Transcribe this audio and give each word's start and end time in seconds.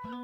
Komið 0.00 0.14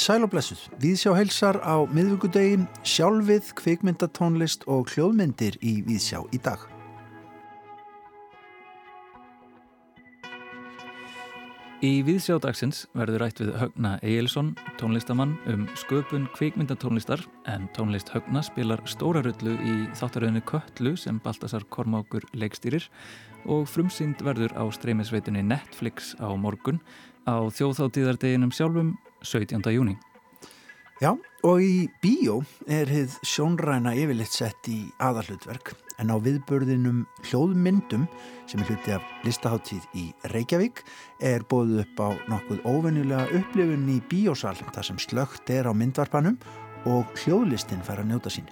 sæl 0.00 0.24
og 0.26 0.32
blessuð. 0.32 0.64
Við 0.82 0.96
sjá 0.98 1.12
heilsar 1.14 1.60
á 1.62 1.86
miðvíkudegin, 1.94 2.64
sjálfið, 2.82 3.52
kvikmyndatónlist 3.60 4.66
og 4.66 4.90
hljóðmyndir 4.96 5.60
í 5.62 5.76
Víðsjá 5.86 6.24
í 6.34 6.42
dag. 6.42 6.77
Í 11.78 12.00
Víðsjá 12.02 12.40
dagsins 12.42 12.80
verður 12.90 13.22
rætt 13.22 13.38
við 13.38 13.52
Högna 13.54 13.92
Egilson, 14.02 14.48
tónlistamann, 14.80 15.36
um 15.46 15.68
sköpun 15.78 16.24
kvikmyndatónlistar 16.34 17.22
en 17.46 17.68
tónlist 17.76 18.10
Högna 18.10 18.42
spilar 18.42 18.82
stóra 18.90 19.22
rullu 19.22 19.54
í 19.62 19.74
þáttaröðinu 19.94 20.42
Köttlu 20.50 20.96
sem 20.98 21.20
Baltasar 21.22 21.62
Kormákur 21.70 22.26
leikstýrir 22.34 22.88
og 23.46 23.68
frumsýnd 23.70 24.26
verður 24.26 24.56
á 24.58 24.66
streymisveitunni 24.74 25.46
Netflix 25.46 26.16
á 26.18 26.34
morgun 26.34 26.82
á 27.30 27.46
þjóðháttíðardeginum 27.46 28.50
sjálfum 28.50 28.96
17. 29.22 29.62
júni. 29.70 29.94
Já, 30.98 31.14
og 31.46 31.62
í 31.62 31.86
bíó 32.02 32.40
er 32.66 32.90
hið 32.90 33.20
sjónræna 33.22 33.94
yfirleitt 33.94 34.34
sett 34.34 34.66
í 34.66 34.80
aðalhutverk 34.98 35.76
en 35.98 36.12
á 36.14 36.16
viðbörðinum 36.22 37.02
hljóðmyndum 37.26 38.06
sem 38.48 38.62
er 38.62 38.70
hluti 38.70 38.94
af 38.94 39.06
listaháttíð 39.26 39.86
í 39.98 40.04
Reykjavík 40.32 40.84
er 41.24 41.44
bóðið 41.50 41.82
upp 41.84 42.02
á 42.02 42.08
nokkuð 42.30 42.64
óvenjulega 42.66 43.26
upplifun 43.40 43.88
í 43.92 43.98
bíósal 44.10 44.56
þar 44.60 44.88
sem 44.90 45.00
slögt 45.02 45.50
er 45.50 45.68
á 45.68 45.72
myndvarpanum 45.74 46.38
og 46.88 47.10
hljóðlistin 47.24 47.82
fær 47.86 48.04
að 48.04 48.12
njóta 48.12 48.32
sín. 48.32 48.46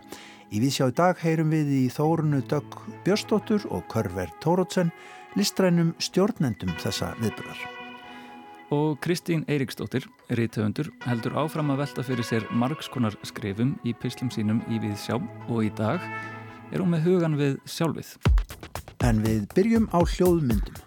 Í 0.54 0.60
viðsjá 0.62 0.90
í 0.90 0.94
dag 0.94 1.18
heyrum 1.22 1.50
við 1.50 1.72
í 1.74 1.84
Þórunu 1.90 2.42
Dögg 2.46 2.76
Björstóttur 3.06 3.66
og 3.74 3.86
Körver 3.90 4.30
Tórótsen 4.42 4.92
listrænum 5.38 5.94
stjórnendum 5.98 6.70
þessa 6.80 7.14
viðbörðar. 7.20 7.58
Og 8.74 8.96
Kristín 8.98 9.44
Eiríksdóttir, 9.46 10.08
rítöfundur, 10.34 10.88
heldur 11.06 11.36
áfram 11.38 11.70
að 11.70 11.84
velta 11.84 12.02
fyrir 12.02 12.26
sér 12.26 12.48
margskonar 12.50 13.14
skrifum 13.22 13.76
í 13.86 13.94
pislum 13.94 14.30
sínum 14.34 14.58
í 14.66 14.80
við 14.82 14.96
sjá 14.98 15.20
og 15.20 15.60
í 15.62 15.70
dag 15.78 16.02
er 16.72 16.82
hún 16.82 16.92
með 16.94 17.06
hugan 17.06 17.38
við 17.38 17.56
sjálfið. 17.68 18.16
En 19.06 19.22
við 19.22 19.46
byrjum 19.54 19.88
á 19.94 20.00
hljóðmyndum. 20.02 20.82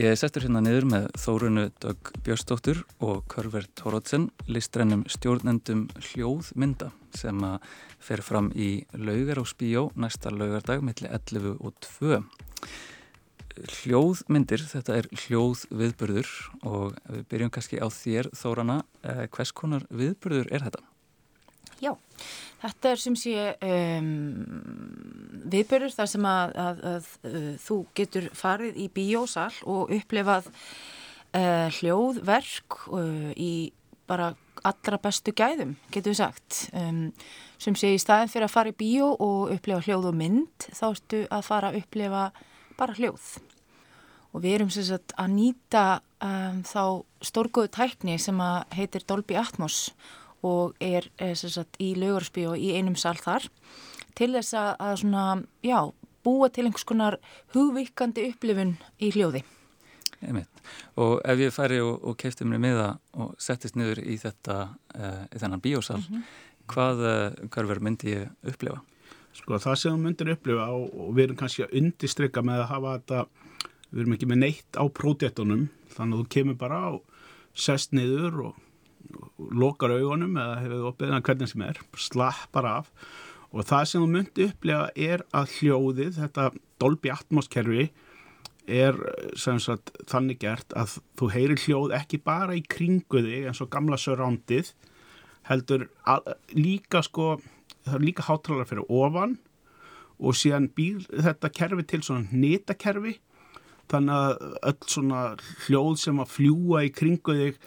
Ég 0.00 0.14
settur 0.16 0.46
hérna 0.46 0.62
niður 0.64 0.86
með 0.88 1.06
Þórunu 1.20 1.62
Dögg 1.82 2.10
Björnsdóttur 2.24 2.78
og 3.04 3.18
Körver 3.28 3.66
Tórótsen 3.76 4.30
listrennum 4.48 5.02
stjórnendum 5.12 5.82
hljóðmynda 6.06 6.88
sem 7.12 7.42
að 7.44 7.66
fer 8.00 8.22
fram 8.24 8.48
í 8.56 8.86
laugar 8.96 9.42
og 9.42 9.50
spíjó 9.50 9.90
næsta 10.00 10.32
laugardag 10.32 10.80
millir 10.86 11.12
11 11.12 11.58
og 11.60 11.76
2. 11.84 12.22
Hljóðmyndir, 13.60 14.62
þetta 14.64 14.94
er 15.00 15.08
hljóðviðburður 15.26 16.30
og 16.64 16.94
við 17.10 17.24
byrjum 17.32 17.50
kannski 17.52 17.80
á 17.82 17.88
þér 17.92 18.30
Þórana. 18.36 18.78
Eh, 19.04 19.26
hvers 19.34 19.52
konar 19.52 19.84
viðburður 19.92 20.48
er 20.54 20.64
þetta? 20.68 20.84
Já, 21.80 21.94
þetta 22.60 22.90
er 22.92 23.00
sem 23.00 23.16
sé 23.16 23.34
um, 23.64 24.08
viðbörur 25.50 25.92
þar 25.94 26.10
sem 26.12 26.26
að, 26.28 26.54
að, 26.60 26.80
að, 26.90 27.10
að 27.24 27.36
uh, 27.40 27.52
þú 27.64 27.76
getur 27.96 28.26
farið 28.36 28.80
í 28.80 28.88
bíósal 28.92 29.52
og 29.64 29.92
upplefað 29.96 30.50
uh, 30.50 31.68
hljóðverk 31.78 32.82
uh, 32.92 33.30
í 33.32 33.52
bara 34.10 34.34
allra 34.66 34.98
bestu 35.00 35.32
gæðum, 35.32 35.76
getur 35.94 36.12
við 36.12 36.20
sagt. 36.20 36.66
Um, 36.76 37.08
sem 37.60 37.76
sé 37.78 37.94
í 37.94 38.00
staðin 38.02 38.28
fyrir 38.32 38.48
að 38.48 38.54
fara 38.58 38.72
í 38.72 38.76
bíó 38.76 39.14
og 39.16 39.54
upplefa 39.54 39.86
hljóð 39.86 40.10
og 40.10 40.20
mynd, 40.20 40.68
þá 40.68 40.86
ertu 40.90 41.24
að 41.32 41.46
fara 41.48 41.70
að 41.70 41.80
upplefa 41.80 42.28
bara 42.80 42.96
hljóð. 42.96 43.34
Og 44.30 44.44
við 44.44 44.56
erum 44.56 44.70
sagt 44.72 45.14
að 45.18 45.32
nýta 45.34 45.84
um, 46.22 46.60
þá 46.66 46.82
stórgóðu 47.26 47.72
tækni 47.74 48.16
sem 48.22 48.38
heitir 48.76 49.04
Dolby 49.08 49.36
Atmos 49.40 49.90
og 50.46 50.76
er, 50.80 51.08
er 51.20 51.34
sagt, 51.36 51.76
í 51.82 51.92
laugarsby 51.98 52.46
og 52.48 52.60
í 52.60 52.72
einum 52.76 52.96
sal 52.96 53.16
þar 53.20 53.48
til 54.16 54.32
þess 54.34 54.56
að, 54.56 54.70
að 54.86 54.94
svona, 55.02 55.24
já, 55.64 55.78
búa 56.24 56.50
til 56.52 56.66
einhvers 56.66 56.86
konar 56.88 57.16
hugvíkandi 57.54 58.28
upplifun 58.30 58.76
í 59.00 59.10
hljóði. 59.14 59.42
Einmitt. 60.20 60.62
Og 61.00 61.18
ef 61.24 61.40
ég 61.40 61.54
færi 61.54 61.80
og, 61.80 61.96
og 62.04 62.16
keipti 62.20 62.44
mér 62.48 62.60
með 62.62 62.80
það 62.80 63.24
og 63.24 63.34
settist 63.40 63.78
niður 63.80 64.02
í 64.04 64.18
þetta, 64.20 64.56
uh, 64.96 65.22
í 65.32 65.40
þennan 65.40 65.64
bíósal, 65.64 66.00
mm 66.00 66.08
-hmm. 66.08 66.24
hvað, 66.72 67.04
hvað 67.48 67.70
verður 67.72 67.86
myndi 67.88 68.14
ég 68.14 68.52
upplifa? 68.52 68.82
Sko 69.36 69.60
það 69.62 69.76
sem 69.78 69.94
þú 69.94 70.02
myndir 70.04 70.32
upplifa 70.34 70.66
og, 70.74 70.88
og 70.90 71.12
við 71.14 71.28
erum 71.28 71.38
kannski 71.38 71.66
að 71.66 71.76
undistrykka 71.80 72.42
með 72.46 72.64
að 72.64 72.70
hafa 72.72 72.96
þetta, 72.96 73.20
við 73.90 74.02
erum 74.02 74.16
ekki 74.16 74.28
með 74.30 74.42
neitt 74.44 74.80
á 74.80 74.84
prótéttunum, 75.00 75.64
þannig 75.94 76.16
að 76.16 76.22
þú 76.22 76.34
kemur 76.34 76.58
bara 76.60 76.80
á 76.82 76.90
sest 77.54 77.94
niður 77.96 78.42
og 78.48 78.58
lokar 79.54 79.94
augunum 79.96 80.36
eða 80.38 80.60
hefur 80.64 80.86
opið 80.90 81.10
eða 81.10 81.24
hvernig 81.26 81.50
sem 81.50 81.66
er, 81.66 81.80
slappar 81.98 82.68
af. 82.68 82.92
Og 83.50 83.66
það 83.66 83.88
sem 83.90 84.02
þú 84.04 84.10
myndi 84.12 84.46
upplega 84.46 84.84
er 84.94 85.24
að 85.34 85.56
hljóðið, 85.58 86.12
þetta 86.20 86.50
Dolby 86.82 87.10
Atmos 87.10 87.50
kerfi 87.50 87.88
er 88.70 88.98
sagt, 89.34 89.90
þannig 90.10 90.38
gert 90.44 90.74
að 90.78 90.98
þú 91.18 91.30
heyrir 91.34 91.62
hljóð 91.64 91.94
ekki 91.96 92.20
bara 92.22 92.54
í 92.54 92.62
kringu 92.62 93.22
þig 93.24 93.48
eins 93.50 93.62
og 93.64 93.70
gamla 93.72 93.98
surroundið 93.98 94.70
heldur 95.48 95.88
líka 96.54 97.02
sko 97.02 97.40
það 97.86 97.96
er 97.96 98.06
líka 98.06 98.26
hátalara 98.28 98.68
fyrir 98.68 98.86
ofan 98.88 99.38
og 100.20 100.36
síðan 100.36 100.68
býr 100.76 101.04
þetta 101.08 101.52
kerfi 101.56 101.86
til 101.88 102.02
svona 102.04 102.28
netakerfi 102.32 103.16
þannig 103.90 104.16
að 104.16 104.56
öll 104.70 104.90
svona 104.94 105.20
hljóð 105.66 105.94
sem 106.04 106.22
að 106.22 106.34
fljúa 106.36 106.84
í 106.86 106.92
kringu 106.94 107.36
þig 107.40 107.60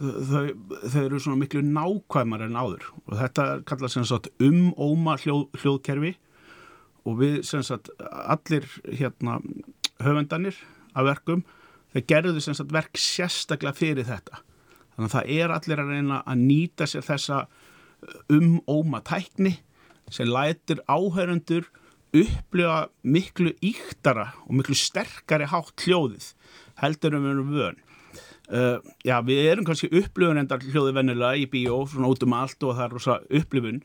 þau, 0.00 0.48
þau 0.88 1.02
eru 1.04 1.20
svona 1.20 1.40
miklu 1.40 1.62
nákvæmar 1.66 2.44
en 2.46 2.58
áður. 2.58 2.88
Og 3.06 3.16
þetta 3.20 3.46
kallast 3.68 3.98
sem 3.98 4.06
sagt 4.08 4.30
um 4.42 4.72
óma 4.80 5.16
hljóð, 5.20 5.48
hljóðkerfi 5.62 6.14
og 7.08 7.16
við 7.20 7.40
sem 7.48 7.64
sagt 7.66 7.90
allir 8.10 8.66
hérna 8.86 9.38
höfundanir 10.00 10.58
af 10.94 11.08
verkum 11.08 11.44
þeir 11.94 12.06
gerðu 12.12 12.44
sem 12.44 12.56
sagt 12.56 12.72
verk 12.74 13.00
sérstaklega 13.00 13.76
fyrir 13.76 14.08
þetta. 14.08 14.42
Þannig 14.94 15.08
að 15.08 15.16
það 15.16 15.34
er 15.38 15.54
allir 15.56 15.82
að 15.82 15.92
reyna 15.94 16.22
að 16.28 16.44
nýta 16.44 16.88
sér 16.88 17.06
þessa 17.06 17.44
um 18.32 18.60
óma 18.66 19.02
tækni 19.04 19.58
sem 20.10 20.28
lætir 20.28 20.82
áhörundur 20.88 21.68
upplifa 22.10 22.88
miklu 23.02 23.52
íktara 23.62 24.32
og 24.46 24.56
miklu 24.58 24.74
sterkari 24.74 25.46
hátt 25.46 25.86
hljóðið 25.86 26.32
heldur 26.82 27.16
um 27.18 27.30
við 27.30 27.54
vön 27.54 27.80
Uh, 28.50 28.80
já, 29.06 29.14
við 29.22 29.44
erum 29.46 29.62
kannski 29.62 29.86
upplifun 29.94 30.40
endar 30.40 30.58
hljóði 30.58 30.90
vennilega 30.96 31.38
í 31.38 31.44
bíó, 31.46 31.84
svona 31.86 32.08
út 32.10 32.24
um 32.26 32.32
allt 32.34 32.64
og 32.66 32.72
það 32.74 32.82
er 32.82 32.94
rosa 32.96 33.14
upplifun, 33.38 33.76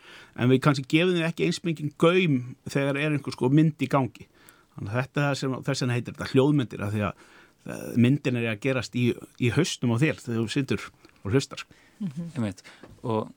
en 0.41 0.49
við 0.49 0.61
kannski 0.65 0.85
gefum 0.89 1.13
þið 1.13 1.25
ekki 1.27 1.45
einsmengin 1.45 1.91
gaum 2.01 2.39
þegar 2.73 2.97
er 2.97 3.13
einhver 3.13 3.35
sko 3.35 3.51
mynd 3.53 3.85
í 3.85 3.89
gangi. 3.93 4.25
Þannig 4.73 4.89
að 4.89 4.97
þetta 4.97 5.27
er 5.27 5.37
sem, 5.37 5.53
þess 5.67 5.85
vegna 5.85 5.97
heitir 5.99 6.15
þetta 6.15 6.29
hljóðmyndir 6.31 6.81
að 6.81 6.97
því 6.97 7.05
að 7.05 7.21
uh, 7.21 7.85
myndin 8.07 8.41
er 8.41 8.49
að 8.55 8.63
gerast 8.65 8.97
í, 8.97 9.05
í 9.37 9.53
haustum 9.53 9.93
á 9.93 10.01
þér 10.01 10.23
þegar 10.23 10.41
þú 10.41 10.47
sittur 10.55 10.89
og 11.21 11.29
hlustar. 11.29 11.65
Mm 11.99 12.09
-hmm. 12.17 12.65
Og 13.05 13.29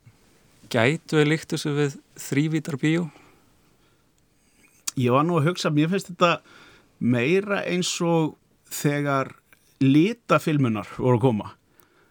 gætu 0.73 1.19
við 1.21 1.31
líkt 1.33 1.53
þessu 1.55 1.75
við 1.77 1.97
þrývítar 2.21 2.79
bíó? 2.81 3.09
Ég 4.99 5.15
var 5.15 5.27
nú 5.27 5.39
að 5.39 5.53
hugsa, 5.53 5.71
mér 5.71 5.91
finnst 5.93 6.11
þetta 6.11 6.41
meira 6.99 7.63
eins 7.69 7.91
og 8.03 8.35
þegar 8.75 9.33
litafilmunar 9.83 10.89
voru 10.99 11.19
að 11.19 11.25
koma. 11.25 11.51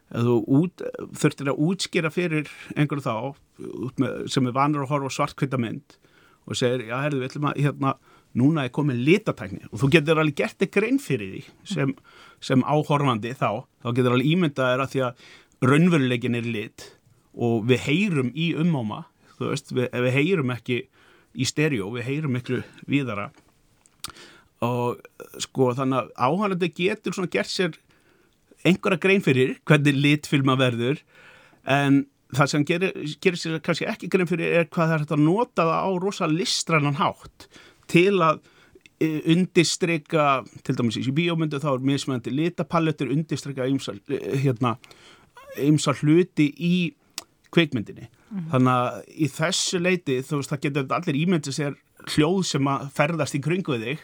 Þurftir 0.07 1.51
að 1.51 1.63
útskýra 1.67 2.11
fyrir 2.13 2.47
einhverju 2.77 3.03
þá 3.03 4.27
sem 4.31 4.47
er 4.47 4.55
vanur 4.55 4.85
að 4.85 4.93
horfa 4.93 5.11
svartkvita 5.17 5.59
mynd 5.59 5.97
og 6.47 6.55
segir, 6.55 6.85
já, 6.87 6.95
herðu, 7.03 7.19
við 7.19 7.27
ætlum 7.27 7.49
að 7.49 7.57
hérna, 7.65 7.89
núna 8.39 8.63
er 8.63 8.71
komið 8.71 9.01
litatækni. 9.03 9.65
Og 9.67 9.81
þú 9.81 9.89
getur 9.97 10.21
alveg 10.21 10.37
gert 10.39 10.61
eitthvað 10.63 10.85
grein 10.85 11.01
fyrir 11.03 11.33
því 11.33 11.41
sem, 11.73 11.91
sem 12.39 12.63
áhorfandi 12.63 13.33
þá. 13.35 13.65
Þá 13.83 13.89
getur 13.97 14.15
alveg 14.15 14.31
ímyndaðir 14.31 14.83
að 14.85 14.93
því 14.93 15.03
að 15.09 15.25
raunveruleikin 15.67 16.39
er 16.39 16.47
lit 16.47 16.87
og 17.37 17.67
við 17.69 17.85
heyrum 17.85 18.33
í 18.33 18.51
umáma 18.57 19.05
þú 19.37 19.51
veist, 19.51 19.73
við, 19.75 19.89
við 20.05 20.15
heyrum 20.17 20.53
ekki 20.55 20.79
í 21.37 21.47
stereo, 21.47 21.91
við 21.93 22.07
heyrum 22.09 22.35
miklu 22.37 22.63
víðara. 22.89 23.29
Og 24.65 24.97
sko 25.43 25.71
þannig 25.77 25.99
að 25.99 26.11
áhærandi 26.17 26.71
getur 26.73 27.13
svona 27.13 27.31
gert 27.33 27.51
sér 27.51 27.77
einhverja 28.65 29.01
grein 29.01 29.23
fyrir 29.25 29.57
hvernig 29.67 29.97
litfilma 30.01 30.57
verður. 30.57 31.03
En 31.69 32.05
það 32.33 32.53
sem 32.53 32.67
gerir, 32.67 32.93
gerir 33.21 33.39
sér 33.39 33.61
kannski 33.63 33.87
ekki 33.89 34.09
grein 34.11 34.29
fyrir 34.29 34.61
er 34.63 34.69
hvað 34.71 34.93
það 34.93 34.97
er 34.97 35.09
að 35.13 35.25
nota 35.27 35.67
það 35.67 35.81
á 35.85 35.91
rosa 36.01 36.29
listrannan 36.31 36.97
hátt. 36.97 37.47
Til 37.87 38.17
að 38.25 38.41
e, 38.97 39.11
undistrykka, 39.35 40.25
til 40.65 40.77
dæmis 40.79 40.97
í 41.03 41.13
bíómyndu 41.13 41.61
þá 41.61 41.69
er 41.75 41.85
mismöndi 41.91 42.33
litapalletur 42.33 43.13
undistrykka 43.13 43.69
ymsar, 43.69 44.01
hérna, 44.09 44.73
ymsar 45.61 46.01
hluti 46.01 46.49
í 46.57 46.73
kveikmyndinni. 47.55 48.09
Þannig 48.51 48.73
að 48.73 48.97
í 49.15 49.29
þessu 49.31 49.79
leiti, 49.81 50.19
þú 50.25 50.41
veist, 50.41 50.51
það 50.51 50.63
getur 50.65 50.97
allir 50.97 51.21
ímyndið 51.21 51.57
sér 51.57 51.77
hljóð 52.13 52.41
sem 52.51 52.67
að 52.71 52.89
ferðast 52.97 53.37
í 53.37 53.43
kringu 53.43 53.79
þig 53.81 54.03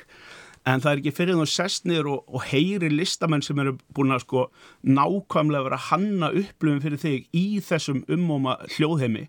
en 0.69 0.79
það 0.83 0.89
er 0.91 1.01
ekki 1.01 1.13
fyrir 1.17 1.39
þú 1.39 1.45
sest 1.51 1.87
niður 1.87 2.09
og, 2.13 2.21
og 2.31 2.45
heyri 2.47 2.89
listamenn 2.91 3.43
sem 3.43 3.59
eru 3.59 3.75
búin 3.95 4.15
að 4.15 4.23
sko 4.23 4.45
nákvæmlega 4.87 5.67
vera 5.67 5.79
hanna 5.89 6.29
upplöfum 6.31 6.81
fyrir 6.85 7.01
þig 7.01 7.27
í 7.35 7.45
þessum 7.63 8.03
umóma 8.11 8.55
hljóðheimi 8.77 9.25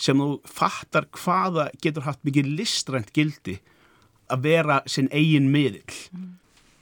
sem 0.00 0.20
þú 0.20 0.30
fattar 0.48 1.08
hvaða 1.18 1.68
getur 1.84 2.06
haft 2.08 2.24
mikið 2.26 2.52
listrænt 2.60 3.12
gildi 3.16 3.58
að 4.32 4.44
vera 4.44 4.82
sinn 4.88 5.08
eigin 5.12 5.52
miðill. 5.52 5.98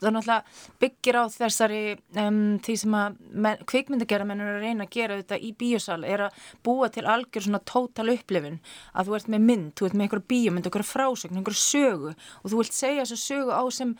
Það 0.01 0.13
náttúrulega 0.15 0.77
byggir 0.83 1.19
á 1.19 1.23
þessari 1.33 1.81
um, 2.21 2.39
því 2.63 2.75
sem 2.81 2.97
að 2.97 3.17
men, 3.45 3.63
kvikmyndagerða 3.71 4.27
menn 4.29 4.43
eru 4.43 4.55
að 4.57 4.65
reyna 4.65 4.87
að 4.87 4.93
gera 4.97 5.17
þetta 5.21 5.39
í 5.41 5.51
bíosal 5.57 5.99
er 6.07 6.25
að 6.27 6.39
búa 6.67 6.89
til 6.93 7.05
algjör 7.09 7.47
svona 7.47 7.61
tótal 7.67 8.07
upplifun 8.13 8.59
að 8.93 9.09
þú 9.09 9.17
ert 9.19 9.31
með 9.33 9.45
mynd, 9.49 9.73
þú 9.77 9.89
ert 9.89 9.97
með 9.97 10.07
einhverja 10.07 10.29
bíomynd, 10.33 10.69
einhverja 10.69 10.91
frásögn, 10.91 11.41
einhverja 11.41 11.63
sögu 11.63 12.13
og 12.13 12.47
þú 12.47 12.61
vilt 12.61 12.77
segja 12.77 13.05
þessu 13.05 13.19
sögu 13.23 13.57
á 13.57 13.63
sem 13.73 13.93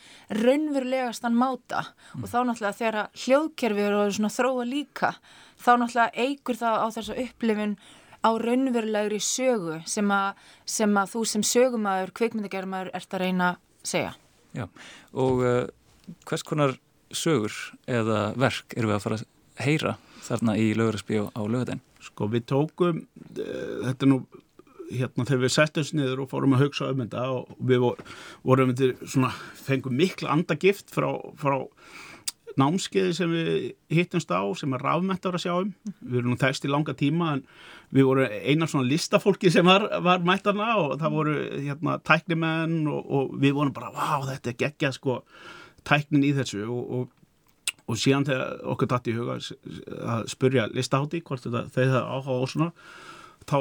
raunverulegastan 0.43 1.37
máta 1.37 1.83
mm. 1.87 2.23
og 2.23 2.31
þá 2.31 2.39
náttúrulega 2.43 2.79
þegar 2.81 2.99
að 3.03 3.23
hljóðkerfi 3.25 3.87
eru 3.87 4.03
svona 4.17 4.33
þróa 4.37 4.67
líka 4.67 5.13
þá 5.57 5.71
náttúrulega 5.81 6.27
eigur 6.27 6.59
það 6.59 6.83
á 6.83 6.87
þessu 6.97 7.17
upplifun 7.25 7.79
á 8.25 8.29
raunverulegri 8.41 9.19
sögu 9.23 9.81
sem 9.89 10.11
að, 10.11 10.37
sem 10.67 10.99
að 10.99 11.11
þú 11.13 11.23
sem 11.31 11.43
sögumæður, 11.45 12.13
kvikmyndagerðamæður 12.17 12.93
ert 12.97 13.13
að 13.13 13.23
reyna 13.23 13.49
að 13.51 13.59
segja. 13.91 14.13
Já, 14.57 14.65
og 15.13 15.43
uh, 15.45 15.59
hvers 16.27 16.45
konar 16.47 16.77
sögur 17.15 17.53
eða 17.87 18.31
verk 18.39 18.75
eru 18.77 18.91
við 18.91 18.97
að 18.97 19.05
fara 19.05 19.19
að 19.19 19.27
heyra 19.63 19.93
þarna 20.27 20.57
í 20.59 20.71
lögurasbíu 20.77 21.29
á 21.31 21.41
lögadegin? 21.43 21.83
Sko 22.03 22.27
við 22.31 22.45
tókum, 22.51 22.99
uh, 23.37 23.77
þetta 23.87 24.09
nú, 24.09 24.21
hérna 24.91 25.27
þegar 25.27 25.43
við 25.43 25.55
settum 25.55 25.87
sniður 25.87 26.25
og 26.25 26.31
fórum 26.31 26.55
að 26.55 26.67
hugsa 26.67 26.91
um 26.91 27.01
þetta 27.03 27.29
og 27.35 27.55
við 27.59 27.87
vorum 28.47 28.73
þetta 28.73 29.07
svona, 29.07 29.31
fengum 29.59 29.97
mikla 29.97 30.35
andagift 30.35 30.93
frá, 30.93 31.09
frá 31.39 31.57
námskeiði 32.57 33.13
sem 33.13 33.33
við 33.33 33.49
hittumst 33.93 34.31
á 34.33 34.41
sem 34.57 34.73
er 34.73 34.83
rafmættar 34.83 35.37
að 35.37 35.43
sjá 35.43 35.53
um. 35.59 35.73
Við 36.01 36.21
erum 36.21 36.33
nú 36.33 36.39
þægst 36.41 36.65
í 36.65 36.71
langa 36.71 36.95
tíma 36.97 37.35
en 37.35 37.43
við 37.93 38.07
vorum 38.09 38.33
einar 38.49 38.71
svona 38.71 38.89
listafólki 38.89 39.51
sem 39.53 39.67
var, 39.67 39.85
var 40.03 40.25
mættarna 40.25 40.71
og 40.81 40.97
það 41.01 41.17
voru 41.19 41.35
hérna 41.53 41.97
tæknimenn 42.07 42.79
og, 42.91 43.05
og 43.05 43.37
við 43.41 43.55
vorum 43.59 43.75
bara, 43.75 43.93
vá 43.93 44.25
þetta 44.31 44.53
er 44.53 44.59
geggjað 44.63 44.97
sko 44.97 45.19
tæknin 45.87 46.27
í 46.27 46.33
þessu 46.37 46.63
og, 46.67 46.93
og, 46.97 47.73
og 47.87 47.99
síðan 47.99 48.27
þegar 48.27 48.55
okkur 48.73 48.91
dætt 48.93 49.09
í 49.11 49.17
huga 49.17 49.37
að 49.39 50.29
spurja 50.33 50.67
listahátti 50.73 51.23
hvort 51.25 51.45
þetta, 51.45 51.65
þeir 51.73 51.93
það 51.95 52.13
áhuga 52.13 52.37
og 52.37 52.51
svona 52.53 52.71
þá 53.47 53.59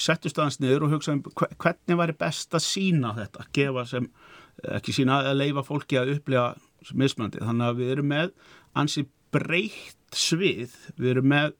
settust 0.00 0.38
aðeins 0.40 0.60
niður 0.62 0.86
og 0.86 0.94
hugsaðum 0.94 1.24
hvernig 1.60 1.98
væri 2.00 2.16
best 2.20 2.54
að 2.56 2.64
sína 2.64 3.12
þetta, 3.18 3.46
gefa 3.56 3.84
sem 3.88 4.08
ekki 4.76 4.94
sína 4.94 5.20
að 5.30 5.40
leifa 5.40 5.64
fólki 5.66 5.98
að 6.00 6.14
upplifa 6.16 6.52
mismunandi. 6.96 7.42
Þannig 7.44 7.66
að 7.66 7.80
við 7.80 7.92
erum 7.94 8.10
með 8.10 8.32
ansi 8.78 9.06
breytt 9.34 10.16
svið. 10.16 10.74
Við 10.96 11.14
erum 11.14 11.30
með 11.32 11.54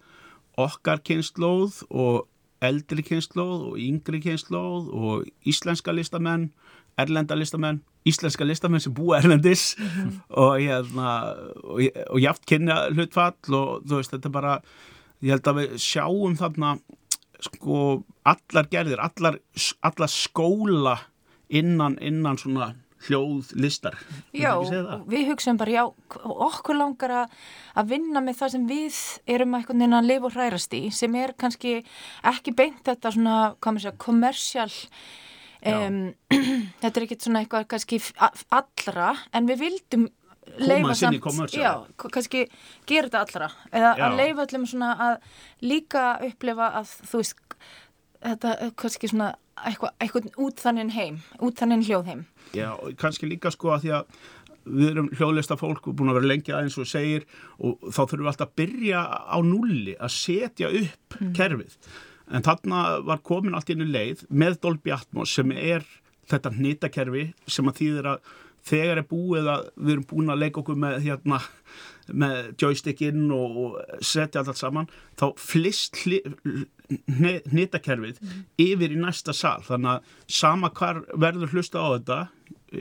okkar 0.61 1.03
kynnslóð 1.07 1.83
og 1.91 2.27
eldri 2.65 3.05
kynnslóð 3.07 3.71
og 3.71 3.79
yngri 3.81 4.21
kynnslóð 4.25 4.91
og 4.93 5.29
íslenska 5.49 5.95
listamenn, 5.97 6.51
erlenda 7.03 7.37
listamenn, 7.39 7.81
íslenska 8.09 8.47
listamenn 8.47 8.83
sem 8.83 8.95
búa 8.95 9.19
erlendis 9.19 9.75
mm 9.79 9.87
-hmm. 9.87 10.21
og, 10.29 10.53
hérna, 10.61 11.09
og, 11.65 11.81
og 12.11 12.21
jáft 12.21 12.47
kynna 12.47 12.91
hlutfall 12.91 13.55
og 13.55 13.83
þú 13.85 13.97
veist 13.97 14.13
þetta 14.13 14.29
er 14.29 14.33
bara, 14.33 14.61
ég 15.23 15.31
held 15.31 15.47
að 15.47 15.59
við 15.61 15.79
sjáum 15.79 16.37
þarna 16.37 16.79
sko 17.41 18.05
allar 18.25 18.69
gerðir, 18.71 19.01
allar, 19.01 19.39
allar 19.83 20.09
skóla 20.09 20.99
innan, 21.49 21.99
innan 22.01 22.39
svona 22.39 22.75
hljóðlistar 23.07 23.97
Já, 24.37 24.53
við 25.09 25.31
hugsaum 25.31 25.59
bara 25.61 25.73
já, 25.73 25.83
okkur 26.21 26.77
langar 26.77 27.15
að 27.21 27.95
vinna 27.95 28.21
með 28.25 28.43
það 28.43 28.53
sem 28.55 28.67
við 28.69 28.99
erum 29.37 29.57
eitthvað 29.57 29.81
neina 29.81 30.01
að 30.03 30.11
lifa 30.11 30.29
og 30.29 30.37
hrærast 30.37 30.77
í 30.77 30.83
sem 30.95 31.17
er 31.17 31.33
kannski 31.41 31.79
ekki 32.29 32.55
beint 32.57 32.83
þetta 32.85 33.15
svona, 33.15 33.39
hvað 33.57 33.77
maður 33.77 33.87
segja, 33.87 33.97
kommersial 34.05 34.71
um, 35.67 36.01
þetta 36.81 36.95
er 36.95 37.07
ekkert 37.07 37.27
svona 37.27 37.45
eitthvað 37.45 37.69
kannski 37.75 38.01
allra 38.61 39.13
en 39.37 39.51
við 39.51 39.67
vildum 39.67 40.09
sinni 40.95 41.21
kommersial 41.23 41.63
Já, 41.63 41.73
kannski 42.01 42.47
gera 42.89 43.09
þetta 43.09 43.21
allra 43.25 43.51
eða 43.71 43.93
já. 43.93 44.07
að 44.07 44.19
leifa 44.19 44.47
allum 44.47 44.67
svona 44.67 44.91
að 45.07 45.15
líka 45.63 46.09
upplefa 46.27 46.73
að 46.81 46.97
þú 47.11 47.23
veist 47.23 47.57
þetta 48.21 48.57
kannski 48.81 49.13
svona 49.13 49.31
eitthvað, 49.61 49.95
eitthvað 50.01 50.29
út 50.41 50.61
þannig 50.61 50.93
heim, 50.97 51.23
út 51.45 51.61
þannig 51.61 51.89
hljóðheim 51.89 52.27
Já, 52.57 52.75
kannski 52.99 53.29
líka 53.31 53.53
sko 53.55 53.75
að 53.77 53.85
því 53.85 53.97
að 54.01 54.21
við 54.71 54.91
erum 54.91 55.09
hljóðlista 55.17 55.57
fólk 55.59 55.89
og 55.89 55.97
búin 55.97 56.13
að 56.13 56.21
vera 56.21 56.31
lengi 56.35 56.53
aðeins 56.53 56.77
og 56.81 56.89
segir 56.89 57.25
og 57.59 57.81
þá 57.89 58.01
þurfum 58.03 58.25
við 58.27 58.31
alltaf 58.33 58.51
að 58.51 58.57
byrja 58.61 59.03
á 59.09 59.39
nulli 59.45 59.97
að 59.97 60.15
setja 60.15 60.71
upp 60.83 61.17
mm. 61.19 61.33
kerfið 61.37 61.77
en 62.31 62.47
þarna 62.47 62.79
var 63.07 63.21
komin 63.27 63.55
allt 63.57 63.71
í 63.71 63.75
einu 63.77 63.89
leið 63.91 64.19
með 64.31 64.61
Dolby 64.65 64.91
Atmos 64.95 65.31
sem 65.37 65.49
er 65.55 65.83
þetta 66.31 66.55
hnitakerfi 66.55 67.25
sem 67.51 67.69
að 67.69 67.79
þýðir 67.81 68.07
að 68.13 68.19
þegar 68.71 68.97
er 69.01 69.07
búið 69.09 69.47
að 69.49 69.61
við 69.77 69.93
erum 69.95 70.09
búin 70.11 70.33
að 70.33 70.43
leika 70.43 70.61
okkur 70.61 70.79
með 70.79 70.95
hérna 71.07 71.39
með 72.11 72.37
joystickinn 72.61 73.31
og, 73.33 73.79
setja 74.05 74.43
allt 74.43 74.59
saman 74.59 74.89
þá 75.21 75.27
flist 75.39 75.95
hnitakerfið 76.03 78.17
mm. 78.19 78.43
yfir 78.61 78.91
í 78.97 78.99
næsta 79.01 79.33
sal. 79.37 79.63
Þannig 79.67 79.91
að 79.95 80.01
sama 80.41 80.69
hvar 80.75 80.97
verður 81.15 81.53
hlusta 81.55 81.79
á 81.83 81.87
þetta 81.95 82.19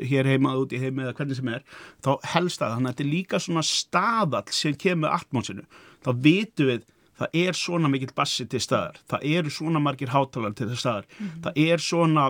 hér 0.09 0.25
heimað 0.29 0.61
út 0.63 0.75
í 0.75 0.81
heimi 0.81 1.03
eða 1.05 1.15
hvernig 1.17 1.37
sem 1.39 1.51
er 1.53 1.63
þá 2.05 2.11
helst 2.33 2.59
það, 2.61 2.73
þannig 2.75 2.89
að 2.89 2.93
þetta 2.93 3.05
er 3.05 3.13
líka 3.13 3.37
svona 3.41 3.65
staðall 3.65 4.49
sem 4.53 4.73
kemur 4.77 5.15
atmónsinu 5.15 5.63
þá 6.05 6.11
vitum 6.25 6.65
við, 6.69 6.81
það 7.19 7.39
er 7.45 7.57
svona 7.57 7.91
mikill 7.91 8.13
bassi 8.15 8.45
til 8.49 8.61
staðar, 8.63 8.99
það 9.11 9.25
eru 9.37 9.53
svona 9.53 9.81
margir 9.83 10.13
hátalar 10.13 10.55
til 10.57 10.69
staðar, 10.73 11.07
mm. 11.17 11.33
það 11.45 11.59
er 11.65 11.83
svona 11.83 12.29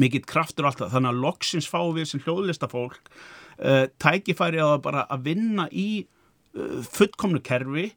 mikill 0.00 0.24
kraftur 0.28 0.68
alltaf, 0.68 0.92
þannig 0.92 1.14
að 1.14 1.22
loksins 1.24 1.68
fá 1.70 1.80
við 1.96 2.10
sem 2.10 2.22
hljóðlista 2.24 2.68
fólk 2.70 3.00
uh, 3.08 3.86
tækifæri 4.00 4.60
að 4.62 4.76
bara 4.84 5.06
að 5.08 5.30
vinna 5.30 5.68
í 5.72 5.88
uh, 6.04 6.80
fullkomnu 6.84 7.40
kerfi 7.44 7.90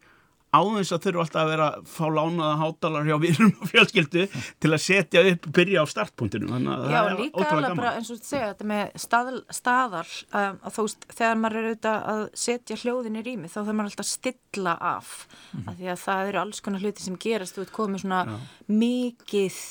áðins 0.52 0.92
að 0.92 1.06
þurfu 1.06 1.22
alltaf 1.24 1.42
að 1.42 1.52
vera 1.54 1.68
að 1.72 1.86
fá 1.88 2.04
lánaða 2.12 2.56
hátalar 2.60 3.08
hjá 3.08 3.16
viðrum 3.24 3.52
og 3.56 3.72
fjölskyldu 3.72 4.26
til 4.32 4.72
að 4.72 4.82
setja 4.84 5.24
upp 5.32 5.48
og 5.48 5.56
byrja 5.58 5.84
á 5.84 5.86
startpunktinu 5.92 6.60
Já, 6.92 7.02
líka 7.18 7.46
alveg 7.48 7.78
bara 7.80 7.94
eins 7.98 8.12
og 8.12 8.20
þú 8.20 8.28
segja 8.28 8.50
þetta 8.52 8.70
með 8.72 8.96
stað, 9.06 9.30
staðar 9.56 10.16
um, 10.32 10.58
að 10.60 10.76
þú 10.78 10.88
veist, 10.88 11.08
þegar 11.16 11.40
maður 11.42 11.60
er 11.62 11.70
auðvitað 11.70 12.10
að 12.14 12.24
setja 12.46 12.80
hljóðin 12.84 13.20
í 13.22 13.26
rými, 13.28 13.52
þá 13.52 13.60
þarf 13.62 13.72
maður 13.72 13.92
alltaf 13.92 14.06
að 14.06 14.12
stilla 14.12 14.76
af, 14.92 15.14
mm 15.32 15.60
-hmm. 15.60 15.70
af 15.70 15.80
því 15.80 15.94
að 15.94 16.02
það 16.06 16.32
eru 16.32 16.42
alls 16.44 16.62
konar 16.66 16.84
hluti 16.84 17.06
sem 17.06 17.22
gerast, 17.28 17.56
þú 17.56 17.66
veit, 17.66 17.76
komið 17.80 18.04
svona 18.06 18.22
Já. 18.28 18.36
mikið 18.68 19.62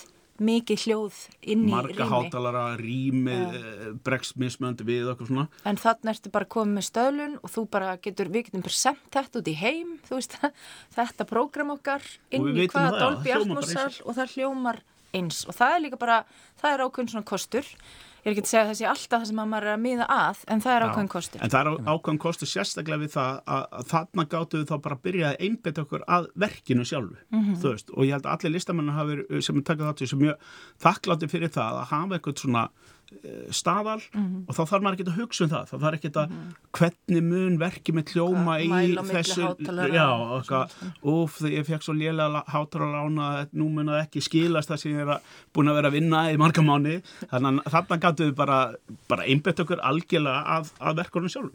mikið 0.41 0.85
hljóð 0.87 1.17
inn 1.53 1.67
í 1.69 1.73
marga 1.73 2.05
rými. 2.05 2.11
hátalara, 2.11 2.65
rými 2.81 3.37
ja. 3.37 3.49
Eh, 3.61 3.89
bregstmismöndi 4.07 4.87
við 4.89 5.11
okkur 5.13 5.31
svona 5.31 5.47
en 5.69 5.81
þannig 5.81 6.13
ertu 6.15 6.33
bara 6.35 6.49
komið 6.57 6.79
með 6.79 6.87
stöðlun 6.89 7.39
og 7.41 7.55
þú 7.55 7.67
bara 7.77 7.97
getur, 8.03 8.31
við 8.33 8.49
getum 8.49 8.65
bara 8.67 8.79
semt 8.79 9.11
þetta 9.15 9.43
út 9.43 9.51
í 9.51 9.57
heim 9.61 9.97
veist, 10.09 10.39
þetta 10.97 11.29
prógram 11.29 11.75
okkar 11.77 12.07
inn 12.33 12.49
í 12.55 12.69
hvaða 12.71 13.03
dolbi 13.05 13.35
atmosal 13.37 13.91
og 14.05 14.17
það 14.19 14.37
hljómar 14.37 14.81
eins 15.17 15.43
og 15.49 15.57
það 15.59 15.75
er 15.75 15.85
líka 15.87 16.01
bara, 16.01 16.23
það 16.61 16.75
er 16.75 16.85
ákveðin 16.87 17.13
svona 17.15 17.29
kostur 17.29 17.69
ég 18.21 18.31
er 18.31 18.35
ekki 18.35 18.45
að 18.45 18.51
segja 18.51 18.63
að 18.65 18.71
það 18.71 18.79
sé 18.81 18.89
alltaf 18.91 19.21
það 19.21 19.27
sem 19.31 19.41
maður 19.41 19.67
er 19.67 19.75
að 19.75 19.83
miða 19.85 20.07
að 20.15 20.43
en 20.47 20.63
það 20.65 20.75
er 20.77 20.87
ákveðin 20.87 21.11
kostur. 21.15 21.43
En 21.43 21.53
það 21.55 21.61
er 21.61 21.91
ákveðin 21.91 22.23
kostur 22.25 22.51
sérstaklega 22.51 23.03
við 23.05 23.13
það 23.15 23.41
að, 23.57 23.65
að 23.81 23.89
þarna 23.93 24.27
gáttu 24.35 24.61
við 24.61 24.71
þá 24.71 24.77
bara 24.87 24.99
að 24.99 25.05
byrja 25.09 25.31
að 25.31 25.45
einbeta 25.47 25.85
okkur 25.87 26.07
að 26.19 26.31
verkinu 26.45 26.87
sjálfu 26.87 27.17
mm 27.17 27.41
-hmm. 27.41 27.61
veist, 27.65 27.91
og 27.91 28.05
ég 28.05 28.17
held 28.17 28.27
að 28.27 28.33
allir 28.37 28.55
listamennar 28.57 29.25
sem 29.41 29.57
er 29.57 29.67
takað 29.67 29.91
þáttu 29.91 30.11
sem 30.11 30.23
mjög 30.25 30.49
þakklátti 30.85 31.31
fyrir 31.31 31.55
það 31.55 31.81
að 31.81 31.91
hafa 31.95 32.19
eitthvað 32.19 32.45
svona 32.45 32.65
staðal 33.51 34.01
mm 34.01 34.21
-hmm. 34.23 34.43
og 34.47 34.55
þá 34.55 34.63
þarf 34.71 34.83
maður 34.85 34.97
ekki 34.97 35.07
að 35.11 35.19
hugsa 35.19 35.45
um 35.45 35.51
það 35.51 35.71
þá 35.71 35.77
þarf 35.85 35.97
ekki 35.99 36.11
að 36.11 36.29
mm 36.31 36.37
-hmm. 36.37 36.53
hvernig 36.79 37.25
mun 37.31 37.59
verkið 37.59 37.95
með 37.95 38.13
hljóma 38.15 38.55
í 38.61 38.69
þessu 39.11 39.47
úf 41.03 41.39
þegar 41.41 41.57
ég 41.57 41.67
fekk 41.67 41.83
svo 41.83 41.95
lélega 41.95 42.45
hátalara 42.47 43.03
lána 43.05 43.25
að 43.41 43.49
nú 43.53 43.69
mun 43.69 43.91
það 43.93 44.05
ekki 44.05 44.21
skilast 44.21 44.71
það 44.71 44.81
sem 44.81 44.93
ég 44.93 45.09
er 45.09 45.21
búin 45.53 45.69
að 45.69 45.79
vera 45.81 45.89
að 45.89 45.97
vinna 45.99 46.21
í 46.33 46.37
marga 46.37 46.63
mánu 46.63 47.03
þannig 47.31 47.63
að 47.65 47.73
þarna 47.75 48.01
gætu 48.05 48.25
við 48.31 48.35
bara, 48.35 48.59
bara 49.09 49.27
einbett 49.27 49.61
okkur 49.61 49.83
algjörlega 49.83 50.41
að, 50.59 50.73
að 50.79 50.97
verkunum 51.03 51.29
sjálf 51.29 51.53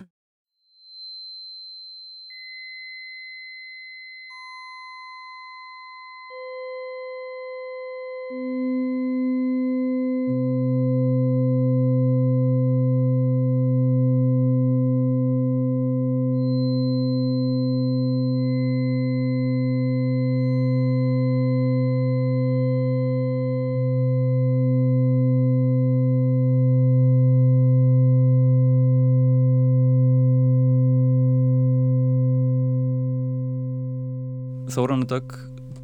Þóranudögg 34.76 35.36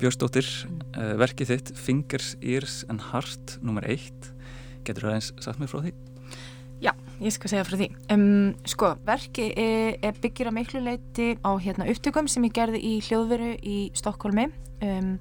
Björnsdóttir, 0.01 0.47
uh, 0.97 1.13
verkið 1.21 1.53
þitt 1.53 1.69
Fingers, 1.79 2.33
Ears 2.41 2.81
and 2.91 3.03
Heart 3.11 3.59
nummer 3.63 3.85
eitt, 3.87 4.31
getur 4.83 5.07
það 5.07 5.17
eins 5.19 5.29
sagt 5.45 5.61
mér 5.61 5.69
frá 5.71 5.83
því? 5.85 5.93
Já, 6.81 6.91
ég 7.21 7.35
skal 7.35 7.51
segja 7.51 7.67
frá 7.67 7.77
því. 7.77 7.87
Um, 8.11 8.25
sko, 8.67 8.89
verki 9.07 9.51
er, 9.53 9.99
er 10.01 10.17
byggir 10.19 10.49
að 10.49 10.57
miklu 10.57 10.81
leiti 10.83 11.29
á 11.39 11.51
hérna, 11.61 11.87
upptökum 11.93 12.27
sem 12.31 12.49
ég 12.49 12.55
gerði 12.57 12.81
í 12.81 12.95
hljóðveru 13.05 13.53
í 13.61 13.77
Stokkólmi, 14.01 14.49
um, 14.89 15.13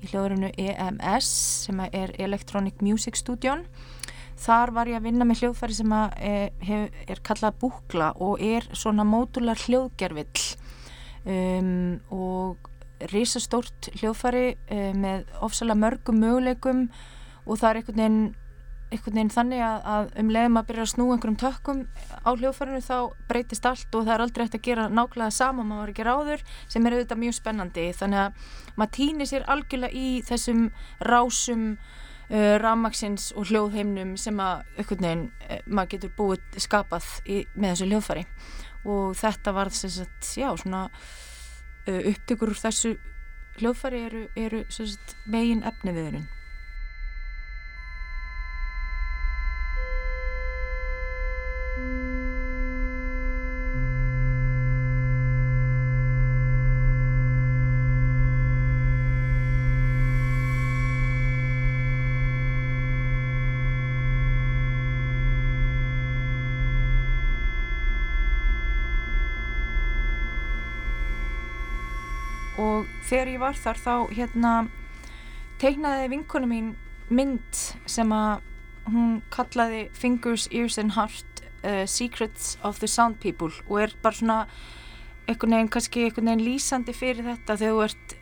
í 0.00 0.12
hljóðverunu 0.12 0.54
EMS 0.54 1.34
sem 1.66 1.84
er 1.90 2.14
Electronic 2.22 2.80
Music 2.86 3.18
Studio. 3.20 3.58
Þar 4.40 4.72
var 4.78 4.88
ég 4.88 4.96
að 4.96 5.10
vinna 5.10 5.26
með 5.28 5.42
hljóðfæri 5.42 5.76
sem 5.76 5.92
er, 5.92 6.88
er 7.04 7.26
kallað 7.26 7.58
búkla 7.60 8.14
og 8.16 8.40
er 8.40 8.64
svona 8.72 9.04
módular 9.04 9.58
hljóðgerfill 9.66 10.46
um, 11.28 11.98
og 12.14 12.69
risastórt 13.12 13.90
hljóðfæri 14.00 14.44
um, 14.70 15.00
með 15.04 15.32
ofsalega 15.40 15.82
mörgum 15.84 16.20
möguleikum 16.20 16.86
og 17.46 17.58
það 17.60 17.70
er 17.70 17.80
einhvern 17.80 18.00
veginn 18.00 18.22
einhvern 18.90 19.14
veginn 19.14 19.30
þannig 19.30 19.62
að, 19.62 19.84
að 19.86 20.08
um 20.20 20.30
leiðum 20.34 20.58
að 20.58 20.66
byrja 20.68 20.84
að 20.84 20.90
snú 20.90 21.06
einhverjum 21.14 21.38
tökkum 21.38 21.82
á 22.26 22.30
hljóðfærinu 22.30 22.80
þá 22.82 22.96
breytist 23.30 23.66
allt 23.70 23.94
og 23.94 24.06
það 24.06 24.14
er 24.14 24.24
aldrei 24.24 24.44
eftir 24.44 24.60
að 24.60 24.66
gera 24.66 24.86
nákvæmlega 24.90 25.36
sama 25.36 25.66
maður 25.66 25.92
ekki 25.92 26.06
ráður 26.08 26.44
sem 26.66 26.86
er 26.86 26.96
auðvitað 26.96 27.22
mjög 27.22 27.36
spennandi. 27.38 27.86
Þannig 28.00 28.22
að 28.24 28.50
maður 28.80 28.94
týnir 28.98 29.30
sér 29.30 29.46
algjörlega 29.54 29.94
í 29.94 30.08
þessum 30.26 30.66
rásum 31.06 31.64
uh, 31.76 32.56
ramaksins 32.64 33.30
og 33.36 33.50
hljóðheimnum 33.50 34.16
sem 34.20 34.42
að 34.42 34.66
einhvern 34.76 35.06
veginn 35.06 35.26
uh, 35.46 35.56
maður 35.70 35.94
getur 35.94 36.14
búið 36.18 36.60
skapað 36.66 37.10
í, 37.26 37.42
með 37.54 37.76
þessu 37.76 37.90
hljóðfæri. 37.92 38.28
Og 38.90 39.10
þetta 39.20 39.54
var 39.54 39.70
þess 39.70 40.02
að 40.02 40.32
já 40.40 40.50
svona 40.58 40.86
uh, 40.88 41.29
upptökur 41.88 42.52
úr 42.52 42.60
þessu 42.60 42.96
hljóðfæri 43.60 44.04
eru, 44.06 44.22
eru 44.36 44.64
sagt, 44.72 45.16
megin 45.26 45.64
efni 45.66 45.94
og 72.60 72.86
þegar 73.08 73.32
ég 73.32 73.42
var 73.42 73.58
þar 73.58 73.80
þá 73.80 73.94
hérna 74.12 74.52
teiknaði 75.60 76.12
vinkonu 76.14 76.48
mín 76.50 76.70
mynd 77.10 77.64
sem 77.90 78.12
að 78.14 78.46
hún 78.90 79.20
kallaði 79.34 79.88
Fingers, 79.96 80.46
Ears 80.50 80.78
and 80.80 80.94
Heart 80.96 81.42
uh, 81.64 81.84
Secrets 81.86 82.56
of 82.62 82.80
the 82.80 82.88
Sound 82.88 83.20
People 83.20 83.52
og 83.68 83.82
er 83.84 83.94
bara 84.02 84.16
svona 84.16 84.38
einhvern 85.28 85.56
veginn 85.56 85.72
kannski 85.72 86.06
einhvern 86.06 86.30
veginn 86.30 86.46
lýsandi 86.46 86.94
fyrir 86.96 87.26
þetta 87.26 87.58
þegar 87.60 87.76
þú 87.76 87.84
ert 87.86 88.16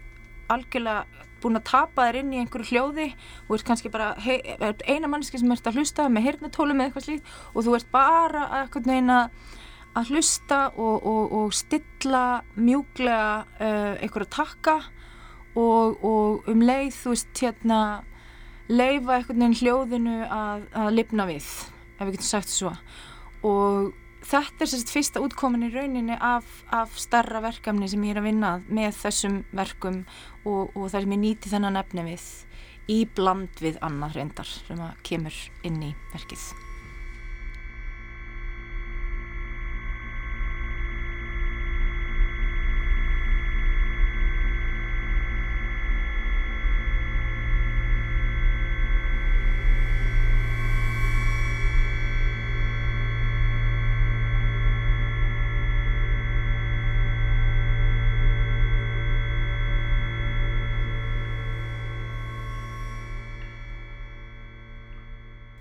algjörlega 0.49 1.25
búin 1.39 1.59
að 1.61 1.69
tapa 1.69 2.09
þér 2.09 2.19
inn 2.23 2.35
í 2.35 2.41
einhverju 2.43 2.73
hljóði 2.73 3.07
og 3.47 3.55
ert 3.55 3.67
kannski 3.69 3.93
bara 3.95 4.11
hei, 4.25 4.41
eina 4.89 5.11
mannski 5.11 5.39
sem 5.39 5.53
ert 5.55 5.71
að 5.71 5.79
hlusta 5.79 6.09
með 6.11 6.27
hirnatólu 6.29 6.75
með 6.75 6.89
eitthvað 6.89 7.07
slíkt 7.07 7.33
og 7.53 7.67
þú 7.67 7.77
ert 7.79 7.91
bara 7.95 8.47
einhvern 8.63 8.91
veginn 8.91 9.15
að 9.15 9.57
að 9.99 10.13
hlusta 10.13 10.61
og, 10.77 11.07
og, 11.07 11.33
og 11.41 11.57
stilla 11.57 12.43
mjúglega 12.57 13.45
uh, 13.59 13.95
einhverja 13.99 14.33
takka 14.39 14.77
og, 15.59 15.99
og 16.05 16.49
um 16.51 16.63
leið 16.63 16.93
þú 16.95 17.15
veist 17.15 17.43
hérna 17.43 17.81
leifa 18.69 19.17
einhvern 19.17 19.41
veginn 19.43 19.59
hljóðinu 19.63 20.19
að, 20.29 20.69
að 20.77 20.93
lifna 20.99 21.27
við 21.29 21.49
ef 21.99 22.05
við 22.05 22.15
getum 22.19 22.29
sagt 22.29 22.53
svo. 22.53 22.75
Og 23.47 23.91
þetta 24.29 24.65
er 24.65 24.71
sérst 24.73 24.93
fyrsta 24.93 25.23
útkomin 25.25 25.67
í 25.69 25.73
rauninni 25.73 26.19
af, 26.21 26.47
af 26.75 26.95
starra 27.01 27.43
verkefni 27.45 27.89
sem 27.91 28.05
ég 28.07 28.15
er 28.15 28.23
að 28.23 28.31
vinna 28.31 28.53
með 28.69 29.01
þessum 29.03 29.43
verkum 29.57 30.03
og 30.45 30.79
þar 30.91 31.05
sem 31.05 31.17
ég 31.17 31.25
nýti 31.25 31.53
þennan 31.53 31.81
efni 31.81 32.07
við 32.13 32.31
í 32.89 33.03
bland 33.17 33.61
við 33.63 33.81
annað 33.85 34.19
reyndar 34.21 34.57
sem 34.69 34.81
að 34.81 35.05
kemur 35.07 35.45
inn 35.69 35.85
í 35.91 35.93
verkið 36.15 36.68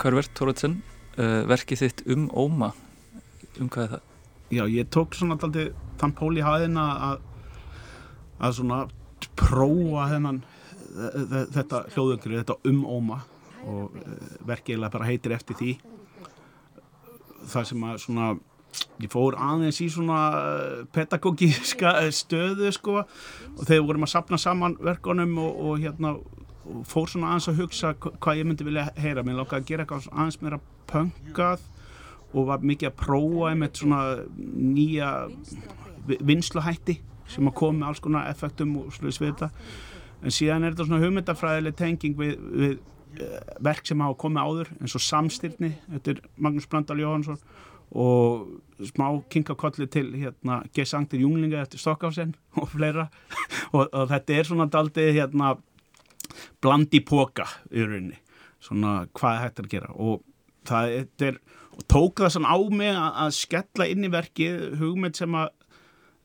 Karvert 0.01 0.33
Tóratsen 0.37 0.79
uh, 1.17 1.43
verkið 1.49 1.85
þitt 1.85 2.05
um 2.13 2.27
óma 2.33 2.73
um 3.57 3.69
hvað 3.71 3.83
er 3.83 3.95
það? 3.95 4.05
Já, 4.47 4.63
ég 4.71 4.91
tók 4.93 5.15
svona 5.17 5.35
alltaf 5.35 5.73
þann 5.99 6.13
pól 6.15 6.37
í 6.37 6.45
haðina 6.45 6.85
að, 7.09 7.25
að 8.39 8.59
svona 8.61 8.83
prófa 9.37 10.05
þennan 10.13 10.43
þetta 11.53 11.83
hljóðungri, 11.93 12.39
þetta 12.39 12.57
um 12.69 12.83
óma 12.87 13.21
og 13.67 13.97
verkið 14.47 14.85
bara 14.87 15.09
heitir 15.09 15.33
eftir 15.35 15.57
því 15.59 15.73
það 17.47 17.67
sem 17.71 17.83
að 17.87 17.99
svona 18.03 18.29
ég 19.01 19.11
fór 19.11 19.37
aðeins 19.41 19.79
í 19.83 19.87
svona 19.91 20.19
pedagógíska 20.95 21.93
stöðu 22.13 22.71
sko 22.75 23.01
og 23.01 23.63
þegar 23.63 23.87
vorum 23.89 24.07
að 24.07 24.13
sapna 24.13 24.39
saman 24.41 24.77
verkonum 24.83 25.37
og, 25.41 25.61
og 25.67 25.83
hérna 25.83 26.15
fór 26.87 27.09
svona 27.11 27.31
aðeins 27.31 27.49
að 27.51 27.61
hugsa 27.61 27.93
hvað 27.97 28.39
ég 28.39 28.47
myndi 28.47 28.67
vilja 28.67 28.89
heyra 28.99 29.23
mér 29.25 29.39
lákaði 29.41 29.61
að 29.61 29.69
gera 29.71 29.85
eitthvað 29.85 30.07
aðeins 30.11 30.39
meira 30.41 30.59
pöngað 30.89 31.65
og 32.33 32.49
var 32.49 32.65
mikið 32.65 32.89
að 32.89 32.97
prófa 32.99 33.51
einmitt 33.51 33.79
svona 33.79 34.01
nýja 34.37 35.11
vinsluhætti 36.07 36.99
sem 37.27 37.47
að 37.49 37.57
koma 37.59 37.81
með 37.81 37.89
alls 37.91 38.03
konar 38.03 38.27
effektum 38.31 38.75
og 38.81 38.91
sluðis 38.95 39.21
við 39.21 39.33
þetta 39.33 39.49
en 40.23 40.33
síðan 40.33 40.65
er 40.65 40.75
þetta 40.75 40.87
svona 40.89 41.03
hugmyndafræðileg 41.03 41.77
tenging 41.77 42.17
við, 42.19 42.35
við 42.57 42.75
uh, 43.21 43.39
verk 43.67 43.87
sem 43.87 44.03
hafa 44.03 44.19
komið 44.23 44.43
áður 44.43 44.73
eins 44.79 44.97
og 44.97 45.03
samstyrni 45.03 45.73
þetta 45.87 46.13
er 46.13 46.21
Magnús 46.35 46.69
Brandal 46.71 46.99
Jóhansson 47.01 47.41
og 47.87 48.47
smá 48.83 49.05
kinkakolli 49.31 49.87
til 49.87 50.09
hérna 50.17 50.59
G. 50.75 50.83
Sanktir 50.85 51.21
Junglinga 51.23 51.61
eftir 51.63 51.79
Stokkásen 51.79 52.35
og 52.59 52.67
fleira 52.73 53.07
og, 53.75 53.87
og 53.91 54.09
þetta 54.11 54.35
er 54.35 54.49
svona 54.49 54.67
daldið 54.71 55.13
hérna 55.21 55.55
blandi 56.63 57.01
póka 57.05 57.47
í 57.71 57.85
rauninni. 57.85 58.19
Svona 58.63 59.05
hvað 59.15 59.41
hægt 59.43 59.61
er 59.61 59.67
að 59.67 59.73
gera? 59.75 59.91
Og 59.95 60.23
það 60.67 60.95
er, 61.27 61.39
og 61.75 61.85
tók 61.91 62.23
það 62.23 62.33
svona 62.35 62.55
á 62.55 62.59
mig 62.73 62.93
að, 62.93 63.35
skella 63.37 63.89
inn 63.91 64.07
í 64.07 64.13
verkið 64.13 64.79
hugmynd 64.81 65.19
sem 65.19 65.37
að 65.37 65.51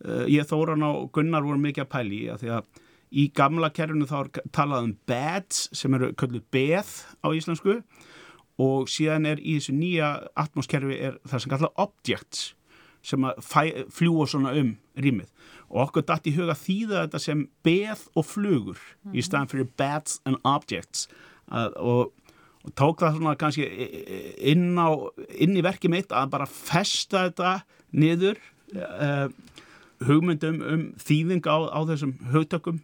uh, 0.06 0.24
ég 0.30 0.48
Þóran 0.48 0.86
og 0.88 1.10
Gunnar 1.14 1.44
voru 1.46 1.60
mikið 1.62 1.86
að 1.86 1.92
pæli 1.92 2.22
að 2.32 2.42
því 2.44 2.54
að 2.56 2.82
í 3.12 3.26
gamla 3.36 3.68
kerfinu 3.74 4.08
þá 4.08 4.16
er 4.22 4.30
talað 4.56 4.88
um 4.88 4.94
beds 5.08 5.66
sem 5.76 5.94
eru 5.98 6.12
kölluð 6.16 6.46
beð 6.54 6.94
á 7.20 7.28
íslensku 7.36 7.82
og 8.62 8.88
síðan 8.90 9.28
er 9.28 9.40
í 9.40 9.58
þessu 9.58 9.74
nýja 9.76 10.12
atmoskerfi 10.38 10.98
er 11.08 11.18
það 11.28 11.44
sem 11.44 11.52
kallað 11.52 11.82
objects 11.84 12.44
sem 13.02 13.24
að 13.26 13.42
fljúa 13.92 14.28
svona 14.30 14.54
um 14.58 14.74
rýmið 14.96 15.28
og 15.72 15.86
okkur 15.86 16.04
dætt 16.06 16.28
í 16.28 16.34
huga 16.36 16.56
þýða 16.58 17.04
þetta 17.06 17.20
sem 17.22 17.44
beð 17.64 18.08
og 18.14 18.26
flugur 18.28 18.80
mm 18.80 19.12
í 19.12 19.18
mhm. 19.18 19.26
staðan 19.26 19.50
fyrir 19.50 19.70
beds 19.80 20.20
and 20.28 20.38
objects 20.44 21.08
að, 21.50 21.74
og, 21.76 22.12
og 22.62 22.74
tók 22.78 23.02
það 23.02 23.16
svona 23.18 23.34
kannski 23.40 23.66
inn, 24.52 24.78
á, 24.78 24.88
inn 25.36 25.56
í 25.56 25.64
verkið 25.64 25.94
mitt 25.96 26.14
að 26.14 26.30
bara 26.32 26.48
festa 26.48 27.26
þetta 27.26 27.54
niður 27.92 28.40
uh, 28.76 29.28
hugmyndum 30.06 30.62
um 30.62 30.84
þýðing 31.02 31.44
á, 31.44 31.56
á 31.72 31.80
þessum 31.90 32.14
hugtökum 32.32 32.80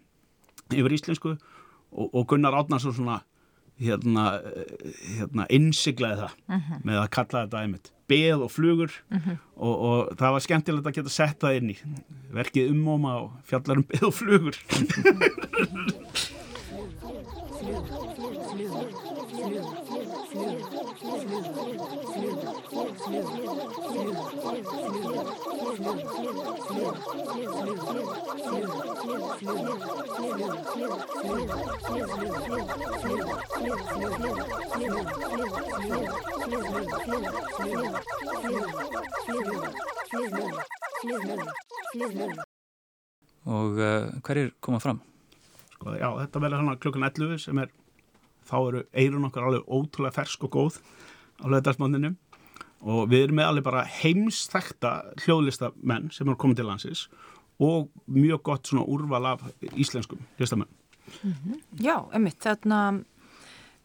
yfir 0.74 0.96
íslensku 0.98 1.36
og, 1.36 2.06
og 2.12 2.26
Gunnar 2.28 2.56
Átnarsson 2.58 2.96
svona 2.96 3.22
hérna, 3.78 4.40
hérna 5.16 5.46
innsiglaði 5.54 6.24
það 6.24 6.34
uh 6.34 6.56
mhm. 6.56 6.66
-huh. 6.68 6.84
með 6.84 7.00
að 7.04 7.10
kalla 7.16 7.44
þetta 7.46 7.62
einmitt 7.62 7.92
beð 8.08 8.44
og 8.46 8.50
flugur 8.50 8.90
mhm. 9.10 9.20
-huh. 9.24 9.36
og, 9.56 9.74
og 9.88 10.16
það 10.18 10.32
var 10.32 10.40
skemmtilegt 10.46 10.86
að 10.86 10.96
geta 10.96 11.12
sett 11.12 11.38
það 11.40 11.56
inn 11.56 11.70
í 11.70 11.76
verkið 12.32 12.70
umóma 12.72 13.12
og 13.22 13.30
fjallar 13.44 13.76
um 13.76 13.88
beð 13.88 14.04
og 14.10 14.14
flugur 14.14 14.56
Og 21.28 21.36
uh, 43.76 44.20
hverjir 44.24 44.54
koma 44.64 44.80
fram? 44.80 45.00
Sko, 45.74 45.92
já, 45.92 46.08
þetta 46.22 46.40
verður 46.40 46.62
hann 46.62 46.80
klukkan 46.80 47.04
11 47.04 47.38
sem 47.44 47.60
er, 47.60 47.68
þá 48.48 48.56
eru 48.62 48.82
eirun 48.96 49.28
okkar 49.28 49.44
alveg 49.48 49.68
ótrúlega 49.68 50.16
fersk 50.22 50.48
og 50.48 50.54
góð 50.56 50.80
á 51.42 51.46
löðdagsmanninu 51.46 52.14
og 52.88 53.08
við 53.10 53.26
erum 53.26 53.40
með 53.40 53.50
alveg 53.50 53.66
bara 53.66 53.84
heimsþekta 53.90 54.92
hljóðlistamenn 55.24 56.10
sem 56.14 56.28
eru 56.28 56.38
komið 56.38 56.60
til 56.60 56.68
landsins 56.68 57.04
og 57.58 57.88
mjög 58.06 58.42
gott 58.46 58.70
svona 58.70 58.86
úrval 58.86 59.24
af 59.34 59.42
íslenskum 59.74 60.20
listamenn. 60.38 60.70
Já, 61.80 62.04
emitt, 62.14 62.38
þarna 62.44 63.00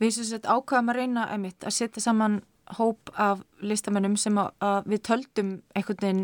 við 0.01 0.17
sem 0.17 0.27
sett 0.27 0.49
ákvaðum 0.49 0.91
að 0.91 0.99
reyna 0.99 1.29
emitt 1.33 1.65
að 1.65 1.77
setja 1.77 2.03
saman 2.03 2.41
hóp 2.77 3.11
af 3.19 3.41
listamennum 3.63 4.15
sem 4.19 4.37
að, 4.39 4.53
að 4.63 4.91
við 4.93 5.01
töldum 5.09 5.55
einhvern 5.73 6.03
veginn 6.03 6.23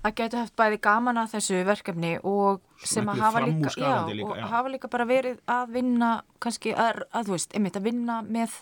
að 0.00 0.14
geta 0.16 0.44
haft 0.44 0.56
bæði 0.56 0.78
gaman 0.80 1.20
að 1.20 1.34
þessu 1.34 1.60
verkefni 1.68 2.12
og 2.24 2.62
sem 2.88 3.08
að 3.12 3.20
hafa 3.20 3.42
líka, 3.44 3.72
já, 3.76 3.96
líka, 4.08 4.28
og 4.28 4.38
já. 4.38 4.44
hafa 4.54 4.72
líka 4.72 4.90
bara 4.92 5.06
verið 5.08 5.40
að 5.50 5.74
vinna 5.74 6.12
kannski 6.40 6.72
að, 6.72 7.02
að 7.12 7.28
þú 7.28 7.36
veist, 7.36 7.56
einmitt 7.56 7.76
að 7.76 7.88
vinna 7.90 8.20
með 8.24 8.54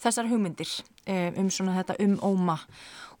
þessar 0.00 0.30
hugmyndir 0.30 0.72
um, 1.10 1.44
um 1.44 1.52
svona 1.52 1.76
þetta 1.80 1.98
um 2.06 2.16
óma 2.22 2.58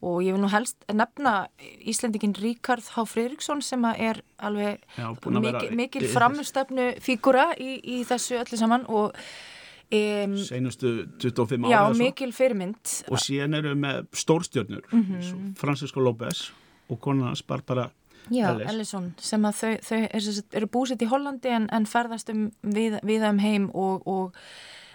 og 0.00 0.22
ég 0.24 0.32
vil 0.32 0.40
nú 0.40 0.48
helst 0.48 0.80
nefna 0.88 1.34
Íslendingin 1.60 2.32
Ríkard 2.38 2.86
H. 2.94 3.04
Friðriksson 3.10 3.60
sem 3.64 3.84
er 3.92 4.22
alveg 4.40 4.80
Já, 4.96 5.10
mikil, 5.12 5.70
mikil 5.76 6.06
framstöfnu 6.08 6.94
fígura 7.04 7.50
í, 7.60 7.76
í 7.84 8.00
þessu 8.08 8.38
öllu 8.40 8.60
saman 8.60 8.86
og 8.88 9.12
um, 9.12 10.38
Seinustu 10.40 10.94
25 11.20 11.68
ára 11.68 11.74
já, 11.74 11.98
mikil 12.00 12.32
fyrirmynd 12.32 12.96
og 13.12 13.20
síðan 13.20 13.60
eru 13.60 13.74
við 13.74 13.82
með 13.84 14.02
stórstjörnur 14.24 14.88
mm. 14.88 15.04
-hmm. 15.04 15.54
Francisco 15.60 16.00
López 16.00 16.48
og 16.88 17.00
konan 17.00 17.28
hans 17.28 17.42
Barbara 17.42 17.90
Já, 18.30 18.50
Ellis. 18.52 18.68
Ellison, 18.68 19.14
sem 19.18 19.44
að 19.44 19.54
þau, 19.58 19.76
þau 19.82 20.00
er, 20.12 20.20
sagt- 20.20 20.54
eru 20.54 20.66
búsett 20.66 21.02
í 21.02 21.08
Hollandi 21.10 21.48
en, 21.48 21.66
en 21.72 21.86
ferðast 21.86 22.30
um 22.30 22.50
við, 22.62 23.00
við 23.02 23.24
um 23.26 23.38
heim 23.38 23.70
og, 23.74 24.06
og 24.06 24.36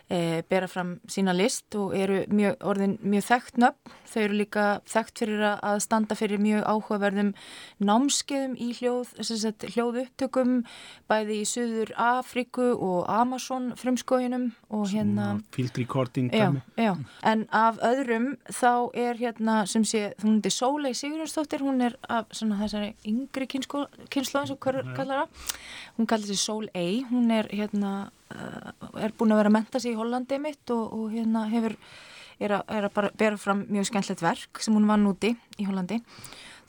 e, 0.09 0.43
bera 0.49 0.67
fram 0.67 0.99
sína 1.09 1.33
list 1.35 1.75
og 1.75 1.95
eru 1.97 2.23
mjög, 2.29 2.57
orðin 2.61 2.97
mjög 3.01 3.25
þekkt 3.29 3.57
nöfn. 3.63 3.93
Þau 4.11 4.21
eru 4.21 4.37
líka 4.39 4.65
þekkt 4.85 5.21
fyrir 5.23 5.45
að- 5.59 5.81
standa 5.81 6.15
fyrir 6.15 6.39
mjög 6.39 6.63
áhugaverðum 6.63 7.33
námskeiðum 7.83 8.55
í 8.61 8.69
hljóð, 8.77 9.11
sem 9.23 9.37
sagt, 9.41 9.65
hljóðupptökum 9.73 10.63
bæði 11.09 11.39
í 11.41 11.45
Suður 11.49 11.91
Afríku 11.99 12.67
og 12.75 13.05
Amazon 13.11 13.71
frumskóginum 13.75 14.51
og 14.69 14.87
hérna... 14.93 15.41
field 15.51 15.77
recording 15.77 16.31
Já, 16.31 16.47
dæmi. 16.51 16.61
já, 16.77 16.93
en 17.23 17.45
af 17.51 17.77
öðrum 17.83 18.35
þá 18.49 18.89
er 18.93 19.19
hérna 19.19 19.65
sem 19.67 19.83
sé, 19.83 20.13
hún 20.23 20.41
er 20.43 20.53
Sólei 20.53 20.93
Sigurjónsdóttir, 20.93 21.61
hún 21.65 21.81
er 21.81 21.97
af 22.09 22.25
svona 22.31 22.59
þessari 22.63 22.93
yngri 23.05 23.47
kynslu 23.47 23.85
eins 23.85 24.51
og 24.53 24.59
hver 24.59 24.81
kallar 24.95 25.25
það, 25.25 25.49
hún 25.97 26.07
kallar 26.07 26.27
þessi 26.29 26.45
Sól 26.45 26.69
Ei, 26.75 27.03
hún 27.11 27.31
er 27.31 27.49
hérna, 27.51 28.09
er 29.05 29.13
búin 29.17 29.33
að 29.33 29.41
vera 29.41 29.51
að 29.51 29.57
menta 29.57 29.81
sig 29.81 29.93
í 29.93 29.99
Hollandi 29.99 30.39
mitt 30.41 30.73
og, 30.75 30.93
og 30.93 31.13
hérna 31.13 31.45
hefur, 31.51 31.75
er 32.39 32.57
að, 32.59 32.65
er 32.77 32.87
að 32.89 32.93
bara 32.97 33.11
bera 33.17 33.39
fram 33.41 33.65
mjög 33.69 33.89
skemmtlegt 33.91 34.25
verk 34.25 34.61
sem 34.63 34.75
hún 34.75 34.87
vann 34.89 35.07
úti 35.09 35.35
í 35.57 35.67
Hollandi. 35.67 36.01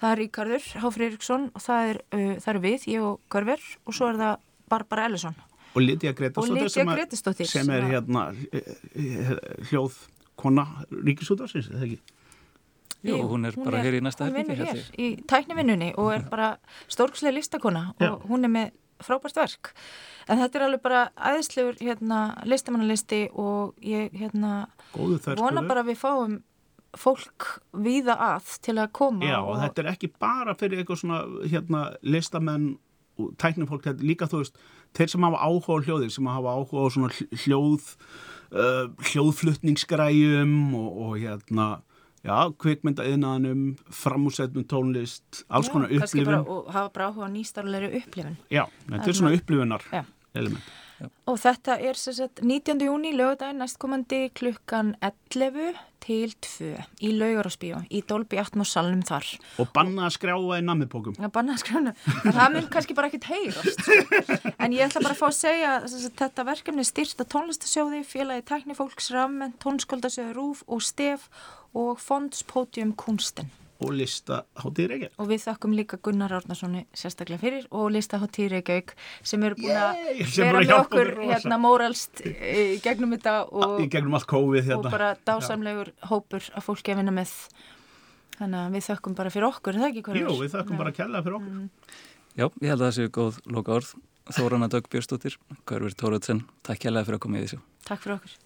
Það 0.01 0.11
er 0.13 0.21
Ríkardur 0.21 0.65
Háfri 0.83 1.07
Eriksson 1.09 1.51
og 1.55 1.63
það 1.65 1.93
er, 1.93 2.01
uh, 2.13 2.33
það 2.45 2.51
er 2.53 2.63
við, 2.67 2.89
ég 2.93 3.07
og 3.07 3.21
Görver 3.33 3.63
og 3.87 3.97
svo 3.97 4.11
er 4.11 4.19
það 4.21 4.43
Barbara 4.69 5.07
Ellison. 5.09 5.37
og 5.77 5.83
Lydia 5.83 6.11
Og 6.11 6.17
Gretastóttir 6.17 6.69
sem, 6.71 7.67
sem 7.67 7.71
er 7.71 7.81
sem 7.81 7.85
að- 7.85 7.91
hérna 7.93 8.23
eh, 8.53 8.77
eh, 8.97 9.33
hljóð 9.71 9.97
kona 10.37 10.65
ríkisútarsins, 10.91 11.69
eða 11.71 11.85
ekki? 11.85 11.99
Jú, 13.07 13.21
hún 13.29 13.47
er 13.47 13.55
bara 13.61 13.83
hér 13.85 13.99
í 13.99 14.03
næsta 14.03 14.27
Hún 14.27 14.35
herbergi, 14.35 14.57
vinnur 14.57 14.67
hér 14.67 14.81
í 14.99 15.25
tæknivinnunni 15.29 15.93
og 16.01 16.13
er 16.15 16.25
bara 16.31 16.57
stórkslega 16.89 17.37
listakona 17.37 17.95
Já. 18.01 18.13
og 18.15 18.25
hún 18.31 18.45
er 18.45 18.53
með 18.53 18.73
frábært 19.05 19.37
verk. 19.39 19.73
En 20.29 20.41
þetta 20.41 20.59
er 20.59 20.67
alveg 20.67 20.83
bara 20.85 21.03
æðislegur 21.17 21.79
hérna, 21.81 22.21
listamannalisti 22.49 23.27
og 23.35 23.77
ég 23.85 24.15
hérna, 24.17 24.67
vona 24.95 25.63
bara 25.67 25.85
að 25.85 25.93
við 25.93 26.01
fáum 26.03 26.39
fólk 26.97 27.47
víða 27.77 28.17
að 28.33 28.55
til 28.65 28.79
að 28.81 28.93
koma. 28.97 29.27
Já, 29.29 29.39
og 29.43 29.59
þetta 29.61 29.83
er 29.83 29.91
ekki 29.93 30.13
bara 30.17 30.55
fyrir 30.57 30.81
eitthvað 30.81 31.03
svona 31.03 31.21
hérna, 31.45 31.83
listamenn 32.03 32.77
og 33.21 33.33
tæknifólk, 33.41 33.85
þetta 33.85 34.03
er 34.03 34.09
líka 34.11 34.29
þú 34.29 34.43
veist 34.43 34.59
þeir 34.97 35.13
sem 35.13 35.27
hafa 35.27 35.43
áhuga 35.45 35.77
á 35.77 35.85
hljóðir, 35.87 36.13
sem 36.13 36.27
hafa 36.29 36.57
áhuga 36.57 36.85
á 36.85 36.87
svona 36.93 37.13
hl- 37.13 37.41
hljóð 37.45 37.87
uh, 38.53 38.89
hljóðflutningsgræjum 39.11 40.57
og, 40.77 40.89
og 41.07 41.15
hérna 41.21 41.69
já, 42.27 42.39
kvikmyndaðinaðanum 42.63 43.63
framúsetnum 43.95 44.67
tónlist 44.69 45.45
alls 45.49 45.71
konar 45.73 45.93
kannski 45.93 46.25
bara, 46.27 46.43
upplifun. 46.43 46.67
og 46.67 46.73
hafa 46.75 46.93
bara 46.97 47.11
áhuga 47.11 47.31
nýstarlegri 47.33 47.93
upplifun. 48.01 48.37
Já, 48.53 48.65
þetta 48.91 49.13
er 49.13 49.21
svona 49.21 49.37
upplifunar 49.37 49.87
Já. 50.97 51.11
Og 51.29 51.37
þetta 51.43 51.77
er 51.85 51.99
sagt 52.01 52.41
19. 52.41 52.81
júni, 52.87 53.13
lögadaginn 53.17 53.61
næstkomandi 53.61 54.31
klukkan 54.37 54.95
11 55.05 55.77
til 56.07 56.33
2 56.47 56.71
í 57.05 57.11
laugarásbíó 57.17 57.83
í 57.91 58.01
Dolby 58.07 58.39
Atmos 58.41 58.73
salnum 58.73 59.03
þar. 59.07 59.27
og 59.61 59.69
banna 59.75 60.07
að 60.07 60.15
skrjáa 60.17 60.61
í 60.61 60.65
nammipókum 60.65 61.19
að 61.19 61.33
banna 61.35 61.57
að 61.57 61.65
skrána 61.65 61.93
en 62.23 62.37
það 62.37 62.55
mun 62.55 62.71
kannski 62.73 62.97
bara 62.97 63.11
ekkit 63.11 63.29
heyrast 63.33 63.83
sko. 63.83 63.99
en 64.63 64.77
ég 64.77 64.87
ætla 64.87 65.03
bara 65.03 65.17
að 65.17 65.21
fá 65.21 65.29
að 65.29 65.39
segja 65.41 65.75
sagt, 65.91 66.17
þetta 66.23 66.47
verkefni 66.53 66.85
er 66.85 66.91
styrt 66.93 67.25
að 67.25 67.31
tónlistasjóði 67.35 68.03
félagi 68.07 68.47
tæknifólks 68.53 69.11
rammen, 69.17 69.57
tónskóldasjóði 69.63 70.37
rúf 70.39 70.65
og 70.67 70.85
stef 70.85 71.29
og 71.77 72.01
fondspótium 72.01 72.95
kunsten 72.97 73.51
og 73.81 73.95
lista 73.97 74.43
hátíð 74.59 74.91
reykja 74.93 75.11
og 75.17 75.31
við 75.31 75.45
þakkum 75.47 75.77
líka 75.77 76.01
Gunnar 76.03 76.35
Árnarssoni 76.41 76.87
sérstaklega 76.97 77.43
fyrir 77.43 77.67
og 77.71 77.91
listaháttíð 77.95 78.53
Reykjavík 78.57 78.97
sem 79.23 79.43
eru 79.47 79.59
búin 79.61 79.77
að 79.77 80.03
vera 80.37 80.61
með 80.61 80.77
okkur 80.81 80.97
okkur 80.97 81.23
hérna 81.31 81.59
móralst 81.61 82.23
í 82.25 82.79
gegnum 82.85 83.15
þetta 83.17 83.37
og, 83.51 83.79
í 83.83 83.89
gegnum 83.93 84.17
allt 84.19 84.29
COVID 84.31 84.61
og 84.63 84.69
hérna 84.71 84.93
bara 84.93 85.11
dásamlegur 85.29 85.93
hópur 86.11 86.49
að 86.55 86.67
fólki 86.67 86.95
að 86.95 87.03
vinna 87.03 87.15
með. 87.17 87.35
Þannig 88.37 88.63
að 88.63 88.77
við 88.77 88.87
þakkum 88.91 89.17
bara 89.17 89.33
fyrir 89.33 89.49
okkur, 89.49 89.77
er 89.77 89.83
það 89.83 89.93
ekki 89.93 90.05
hvað 90.07 90.21
Jú, 90.21 90.33
við 90.43 90.57
þakkum 90.57 90.81
bara 90.83 90.93
að 90.93 90.99
kella 91.01 91.23
fyrir 91.25 91.39
okkur. 91.39 92.01
Já, 92.37 92.47
ég 92.47 92.73
held 92.73 92.81
að 92.81 92.87
það 92.87 92.97
séu 92.99 93.13
góð 93.17 93.39
loka 93.57 93.79
orð. 93.79 93.95
Þórana 94.37 94.67
Dögg 94.73 94.91
Björnstóttir, 94.91 95.39
Görfur 95.71 95.95
Tóraðsson, 96.03 96.43
takk 96.67 96.89
hérlega 96.89 97.07
fyrir 97.07 97.21
að 97.21 97.25
koma 97.29 97.39
í 97.39 97.47
þessu. 97.47 97.63
Takk 97.87 98.03
fyrir 98.03 98.19
okkur 98.19 98.43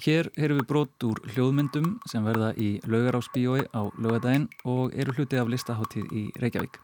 Hér 0.00 0.30
erum 0.40 0.62
við 0.62 0.68
brot 0.70 1.04
úr 1.04 1.18
hljóðmyndum 1.34 1.98
sem 2.08 2.24
verða 2.24 2.54
í 2.56 2.78
laugarásbíói 2.88 3.66
á 3.68 3.84
laugadaginn 4.00 4.46
og 4.64 4.94
eru 4.96 5.12
hluti 5.12 5.36
af 5.36 5.50
listaháttíð 5.52 6.14
í 6.16 6.22
Reykjavík. 6.40 6.78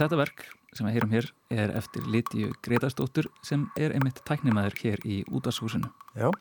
Þetta 0.00 0.18
verk 0.18 0.42
sem 0.74 0.88
við 0.88 0.96
heyrum 0.96 1.14
hér 1.14 1.28
er 1.54 1.74
eftir 1.78 2.08
Lítiu 2.10 2.50
Gretarsdóttur 2.66 3.30
sem 3.46 3.68
er 3.78 3.94
einmitt 3.94 4.24
tæknimaður 4.26 4.74
hér 4.80 5.06
í 5.06 5.20
útashúsinu. 5.30 5.92
Já, 6.18 6.32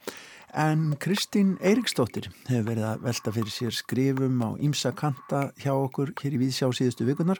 en 0.58 0.96
Kristín 0.98 1.58
Eiríksdóttir 1.62 2.32
hefur 2.50 2.70
verið 2.72 2.90
að 2.90 3.06
velta 3.06 3.38
fyrir 3.38 3.54
sér 3.54 3.78
skrifum 3.78 4.42
á 4.42 4.50
ímsa 4.58 4.96
kanta 4.98 5.52
hjá 5.62 5.76
okkur 5.76 6.16
hér 6.24 6.34
í 6.34 6.46
Víðsjá 6.48 6.72
síðustu 6.74 7.06
vikunar. 7.12 7.38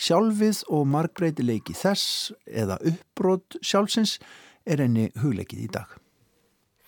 Sjálfið 0.00 0.64
og 0.72 0.88
margbreytileiki 0.88 1.76
þess 1.76 2.30
eða 2.48 2.80
uppbrot 2.80 3.60
sjálfsins 3.60 4.16
er 4.64 4.80
henni 4.86 5.10
hugleikið 5.20 5.66
í 5.66 5.74
dag. 5.76 6.00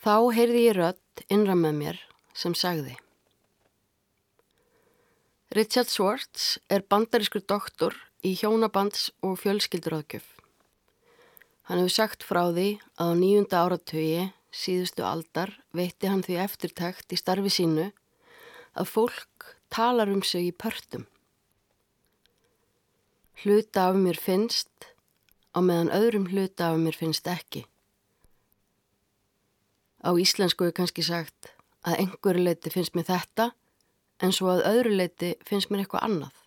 Þá 0.02 0.34
heyrði 0.34 0.60
ég 0.64 0.74
rödd 0.74 1.20
innra 1.30 1.54
með 1.54 1.76
mér 1.78 1.98
sem 2.34 2.56
sagði. 2.58 2.96
Richard 5.54 5.92
Swartz 5.92 6.56
er 6.66 6.82
bandarískur 6.90 7.44
doktor 7.46 7.94
í 8.26 8.32
hjónabands 8.40 9.12
og 9.22 9.36
fjölskylduráðgjöf. 9.44 10.24
Hann 11.70 11.84
hefur 11.84 11.94
sagt 11.94 12.26
frá 12.26 12.48
því 12.50 12.66
að 12.98 13.14
á 13.14 13.18
nýjunda 13.20 13.62
áratögi 13.62 14.24
síðustu 14.50 15.06
aldar 15.06 15.54
veitti 15.70 16.10
hann 16.10 16.26
því 16.26 16.40
eftirtækt 16.48 17.14
í 17.14 17.22
starfi 17.22 17.52
sínu 17.54 17.88
að 18.74 18.90
fólk 18.90 19.52
talar 19.70 20.10
um 20.10 20.26
sig 20.26 20.50
í 20.50 20.56
pörtum. 20.56 21.06
Hluta 23.44 23.92
af 23.92 24.02
mér 24.02 24.18
finnst 24.18 24.90
á 25.54 25.62
meðan 25.62 25.94
öðrum 25.94 26.26
hluta 26.34 26.72
af 26.72 26.82
mér 26.82 26.98
finnst 26.98 27.30
ekki. 27.30 27.68
Á 30.02 30.10
íslensku 30.18 30.66
er 30.66 30.74
kannski 30.74 31.04
sagt 31.06 31.52
að 31.86 31.98
einhverju 32.02 32.42
leiti 32.42 32.70
finnst 32.74 32.96
mér 32.98 33.06
þetta 33.06 33.52
en 34.22 34.34
svo 34.34 34.50
að 34.52 34.64
öðru 34.70 34.96
leiti 34.98 35.34
finnst 35.46 35.70
mér 35.70 35.84
eitthvað 35.84 36.06
annað. 36.08 36.38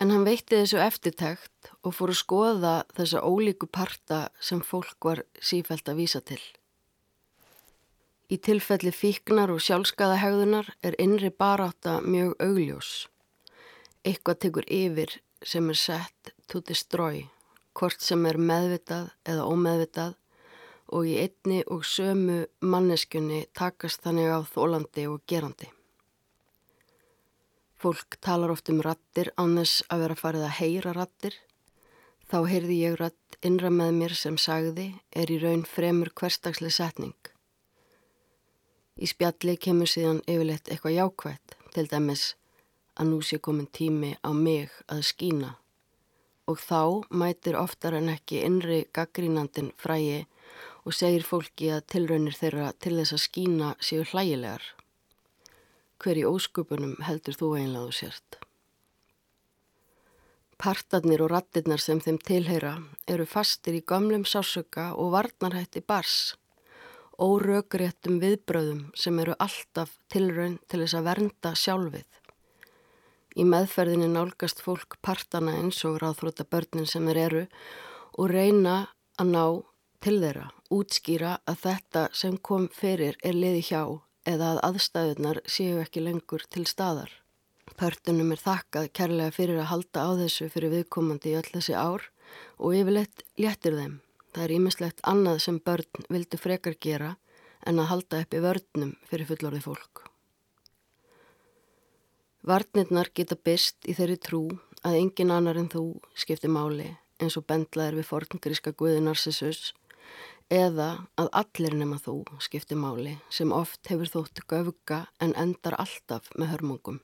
En 0.00 0.10
hann 0.10 0.24
veitti 0.26 0.58
þessu 0.58 0.80
eftirtækt 0.82 1.70
og 1.86 1.94
fór 1.94 2.10
að 2.10 2.18
skoða 2.18 2.72
þessa 2.96 3.22
ólíku 3.22 3.68
parta 3.70 4.24
sem 4.40 4.60
fólk 4.64 4.98
var 5.04 5.22
sífælt 5.38 5.92
að 5.92 6.00
vísa 6.00 6.20
til. 6.24 6.40
Í 8.32 8.38
tilfelli 8.40 8.90
fíknar 8.96 9.52
og 9.52 9.60
sjálfskaðahegðunar 9.60 10.72
er 10.82 10.96
innri 11.02 11.28
baráta 11.30 11.98
mjög 12.00 12.32
augljós. 12.40 12.90
Eitthvað 14.02 14.40
tekur 14.46 14.68
yfir 14.72 15.18
sem 15.44 15.68
er 15.68 15.78
sett 15.78 16.32
to 16.48 16.62
destroy, 16.64 17.26
hvort 17.76 18.00
sem 18.00 18.24
er 18.26 18.40
meðvitað 18.40 19.12
eða 19.28 19.46
ómeðvitað 19.52 20.16
og 20.92 21.08
í 21.08 21.16
einni 21.24 21.62
og 21.72 21.86
sömu 21.88 22.42
manneskunni 22.60 23.46
takast 23.56 24.04
þannig 24.04 24.28
á 24.28 24.40
þólandi 24.44 25.06
og 25.08 25.22
gerandi. 25.26 25.70
Fólk 27.82 28.20
talar 28.22 28.52
oft 28.52 28.68
um 28.70 28.82
rattir 28.84 29.32
þess 29.34 29.82
að 29.90 30.04
vera 30.04 30.18
farið 30.20 30.44
að 30.46 30.56
heyra 30.60 30.92
rattir. 30.94 31.34
Þá 32.30 32.38
heyrði 32.48 32.76
ég 32.78 32.98
ratt 33.00 33.38
innra 33.42 33.72
með 33.74 33.96
mér 33.96 34.14
sem 34.14 34.36
sagði 34.38 34.92
er 35.10 35.32
í 35.32 35.38
raun 35.42 35.64
fremur 35.66 36.12
hverstagsleg 36.14 36.72
setning. 36.72 37.16
Í 39.02 39.08
spjalli 39.10 39.56
kemur 39.56 39.90
síðan 39.90 40.20
yfirleitt 40.28 40.70
eitthvað 40.70 40.98
jákvægt, 41.00 41.56
til 41.74 41.88
dæmis 41.90 42.36
að 42.94 43.08
nú 43.10 43.18
sé 43.24 43.40
komin 43.42 43.66
tími 43.66 44.12
á 44.22 44.30
mig 44.30 44.70
að 44.86 45.02
skína. 45.08 45.56
Og 46.46 46.60
þá 46.60 47.02
mætir 47.10 47.56
oftar 47.58 47.96
en 47.98 48.12
ekki 48.12 48.44
innri 48.46 48.84
gaggrínandin 48.94 49.72
frægi 49.80 50.26
og 50.82 50.94
segir 50.96 51.24
fólki 51.26 51.70
að 51.74 51.86
tilraunir 51.94 52.36
þeirra 52.38 52.72
til 52.82 52.96
þess 52.98 53.16
að 53.16 53.24
skína 53.26 53.74
séu 53.78 54.06
hlægilegar. 54.10 54.62
Hver 56.02 56.18
í 56.18 56.24
óskupunum 56.26 56.96
heldur 57.06 57.38
þú 57.38 57.52
einlega 57.58 57.86
þú 57.86 57.98
sért? 58.00 58.38
Partarnir 60.62 61.22
og 61.24 61.32
rattirnar 61.32 61.82
sem 61.82 61.98
þeim 62.02 62.20
tilheyra 62.22 62.76
eru 63.10 63.26
fastir 63.26 63.74
í 63.78 63.84
gamlum 63.86 64.22
sásöka 64.22 64.92
og 64.94 65.10
varnarhætti 65.14 65.82
bars, 65.82 66.36
órögréttum 67.18 68.20
viðbröðum 68.22 68.84
sem 68.98 69.18
eru 69.22 69.34
alltaf 69.42 69.96
tilraun 70.10 70.60
til 70.70 70.82
þess 70.84 70.98
að 70.98 71.08
vernda 71.10 71.54
sjálfið. 71.58 72.06
Í 73.38 73.46
meðferðinni 73.48 74.10
nálgast 74.12 74.62
fólk 74.62 74.98
partana 75.02 75.54
eins 75.58 75.80
og 75.88 75.98
ráðfrúta 76.02 76.44
börnin 76.44 76.86
sem 76.86 77.06
þeir 77.08 77.20
eru 77.26 77.44
og 78.18 78.30
reyna 78.30 78.76
að 79.18 79.30
ná 79.34 79.44
til 80.02 80.18
þeirra, 80.20 80.50
útskýra 80.72 81.38
að 81.48 81.58
þetta 81.66 82.02
sem 82.16 82.38
kom 82.48 82.68
fyrir 82.72 83.18
er 83.22 83.36
liði 83.36 83.62
hjá 83.68 83.82
eða 84.28 84.52
að 84.52 84.62
aðstæðunar 84.68 85.40
séu 85.50 85.80
ekki 85.82 86.04
lengur 86.04 86.44
til 86.48 86.64
staðar. 86.70 87.10
Pörtunum 87.78 88.32
er 88.34 88.40
þakkað 88.42 88.88
kærlega 88.98 89.34
fyrir 89.34 89.60
að 89.62 89.70
halda 89.72 90.04
á 90.06 90.10
þessu 90.20 90.48
fyrir 90.52 90.72
viðkomandi 90.76 91.32
í 91.32 91.36
öll 91.40 91.48
þessi 91.48 91.74
ár 91.78 92.08
og 92.58 92.76
yfirleitt 92.78 93.24
léttir 93.40 93.76
þeim. 93.78 93.98
Það 94.32 94.44
er 94.44 94.54
ímislegt 94.56 95.02
annað 95.08 95.42
sem 95.44 95.58
börn 95.60 96.06
vildu 96.08 96.40
frekar 96.40 96.78
gera 96.80 97.16
en 97.66 97.78
að 97.78 97.90
halda 97.92 98.22
upp 98.24 98.34
í 98.34 98.42
vörnum 98.42 98.96
fyrir 99.10 99.28
fullorði 99.28 99.62
fólk. 99.64 100.06
Varnirnar 102.42 103.12
geta 103.14 103.38
byrst 103.38 103.86
í 103.86 103.94
þeirri 103.94 104.18
trú 104.18 104.42
að 104.82 104.98
engin 104.98 105.30
annar 105.30 105.60
en 105.60 105.70
þú 105.70 105.84
skiptir 106.18 106.50
máli 106.50 106.88
eins 107.22 107.36
og 107.38 107.46
bendlaðir 107.46 108.00
við 108.00 108.08
forngríska 108.08 108.72
guði 108.78 109.02
Narcissus 109.04 109.70
eða 110.50 111.06
að 111.20 111.30
allir 111.42 111.76
nema 111.78 111.98
þú 112.02 112.16
skiptir 112.42 112.80
máli 112.80 113.16
sem 113.30 113.52
oft 113.52 113.86
hefur 113.92 114.10
þótt 114.10 114.44
göfuga 114.48 115.04
en 115.20 115.34
endar 115.38 115.78
alltaf 115.78 116.30
með 116.34 116.54
hörmungum. 116.54 117.00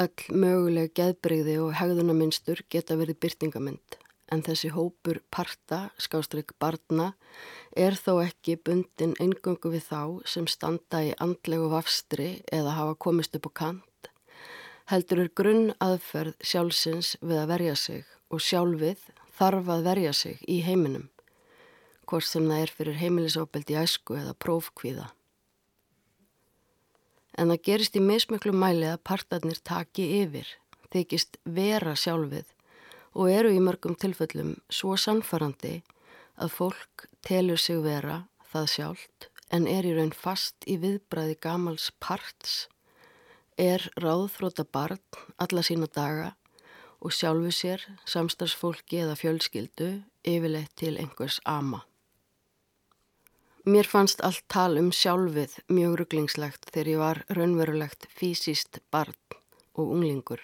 Öll 0.00 0.28
möguleg 0.32 0.94
geðbreyði 0.96 1.58
og 1.60 1.74
hegðunaminstur 1.76 2.62
geta 2.72 2.96
verið 2.96 3.18
byrtingamind 3.20 4.00
en 4.30 4.42
þessi 4.46 4.70
hópur 4.74 5.20
parta, 5.34 5.90
skástrygg 5.98 6.54
barna, 6.62 7.12
er 7.76 7.96
þó 7.98 8.20
ekki 8.22 8.56
bundin 8.64 9.16
eingöngu 9.18 9.72
við 9.74 9.86
þá 9.90 10.02
sem 10.32 10.46
standa 10.50 11.02
í 11.06 11.12
andlegu 11.22 11.70
vafstri 11.72 12.30
eða 12.52 12.76
hafa 12.78 12.98
komist 13.06 13.34
upp 13.38 13.50
á 13.50 13.52
kant. 13.62 14.10
Heldur 14.90 15.24
er 15.24 15.34
grunn 15.34 15.72
aðferð 15.82 16.38
sjálfsins 16.42 17.16
við 17.22 17.42
að 17.42 17.50
verja 17.52 17.76
sig 17.78 18.06
og 18.30 18.42
sjálfið 18.42 19.02
þarf 19.40 19.72
að 19.72 19.86
verja 19.88 20.12
sig 20.12 20.44
í 20.44 20.60
heiminum 20.66 21.08
hvort 22.10 22.26
sem 22.26 22.46
það 22.50 22.62
er 22.64 22.72
fyrir 22.74 22.96
heimilisofbeldi 22.98 23.76
æsku 23.78 24.16
eða 24.18 24.34
prófkvíða. 24.42 25.06
En 27.38 27.52
það 27.52 27.62
gerist 27.68 27.96
í 27.96 28.02
mismöklu 28.02 28.52
mæli 28.52 28.88
að 28.90 29.04
partarnir 29.06 29.60
taki 29.64 30.08
yfir, 30.18 30.48
þykist 30.90 31.38
vera 31.46 31.94
sjálfið 31.94 32.50
og 33.14 33.30
eru 33.30 33.52
í 33.54 33.62
mörgum 33.62 33.94
tilfellum 33.94 34.56
svo 34.68 34.96
sannfarandi 34.98 35.78
að 36.42 36.56
fólk 36.56 37.06
telur 37.26 37.62
sig 37.62 37.78
vera 37.84 38.24
það 38.50 38.68
sjálft 38.74 39.30
en 39.54 39.70
er 39.70 39.86
í 39.86 39.94
raun 39.94 40.12
fast 40.14 40.66
í 40.66 40.76
viðbræði 40.82 41.38
gamals 41.42 41.90
parts, 42.02 42.66
er 43.58 43.86
ráðfróta 44.02 44.66
barn 44.66 45.00
alla 45.42 45.62
sína 45.66 45.86
daga 45.90 46.34
og 47.00 47.14
sjálfu 47.16 47.52
sér, 47.54 47.84
samstagsfólki 48.04 49.00
eða 49.04 49.16
fjölskyldu 49.16 49.90
yfirleitt 50.28 50.74
til 50.76 50.98
einhvers 51.00 51.40
ama. 51.48 51.84
Mér 53.64 53.84
fannst 53.84 54.22
allt 54.24 54.46
tal 54.48 54.78
um 54.80 54.88
sjálfið 54.88 55.58
mjög 55.68 55.98
rugglingslegt 56.00 56.70
þegar 56.72 56.88
ég 56.92 57.00
var 57.02 57.18
raunverulegt 57.36 58.06
fysiskt 58.16 58.80
barn 58.92 59.16
og 59.76 59.92
unglingur. 59.96 60.40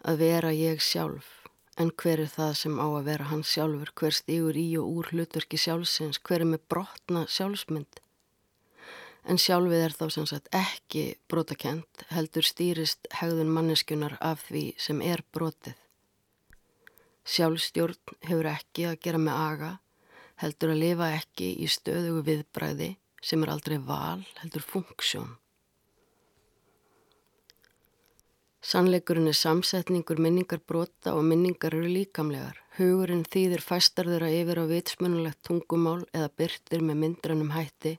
Að 0.00 0.22
vera 0.24 0.52
ég 0.56 0.80
sjálf, 0.80 1.28
en 1.76 1.92
hver 1.92 2.24
er 2.24 2.32
það 2.32 2.54
sem 2.62 2.80
á 2.80 2.86
að 2.88 3.08
vera 3.10 3.28
hans 3.28 3.52
sjálfur, 3.52 3.92
hver 4.00 4.16
stígur 4.16 4.56
í 4.56 4.68
og 4.80 4.88
úr 4.96 5.12
hlutverki 5.12 5.60
sjálfsins, 5.60 6.20
hver 6.24 6.44
er 6.44 6.52
með 6.54 6.64
brotna 6.72 7.26
sjálfsmynd. 7.28 8.00
En 9.28 9.36
sjálfið 9.36 9.82
er 9.84 9.92
þá 9.92 10.04
sem 10.14 10.26
sagt 10.28 10.46
ekki 10.56 11.02
brotakent, 11.28 12.04
heldur 12.08 12.46
stýrist 12.48 13.10
hegðun 13.18 13.50
manneskunar 13.52 14.14
af 14.24 14.46
því 14.48 14.62
sem 14.80 15.02
er 15.04 15.20
brotið. 15.36 15.76
Sjálfstjórn 17.28 18.16
hefur 18.24 18.48
ekki 18.48 18.86
að 18.88 18.96
gera 19.04 19.20
með 19.20 19.42
aga, 19.42 19.74
heldur 20.40 20.72
að 20.72 20.80
lifa 20.80 21.10
ekki 21.18 21.50
í 21.60 21.68
stöðugu 21.68 22.24
viðbræði 22.30 22.88
sem 23.20 23.44
er 23.44 23.52
aldrei 23.52 23.76
val, 23.90 24.24
heldur 24.40 24.64
funksjón. 24.64 25.36
Sannleikurinn 28.64 29.28
er 29.28 29.36
samsetningur 29.36 30.18
minningar 30.24 30.64
brota 30.64 31.12
og 31.16 31.22
minningar 31.28 31.76
eru 31.76 31.88
líkamlegar. 31.88 32.56
Hugurinn 32.80 33.28
þýðir 33.28 33.60
fæstar 33.64 34.08
þeirra 34.08 34.32
yfir 34.40 34.60
á 34.60 34.64
vitsmönulegt 34.72 35.44
tungumál 35.44 36.00
eða 36.16 36.32
byrtir 36.40 36.84
með 36.84 37.02
myndranum 37.04 37.52
hætti 37.52 37.98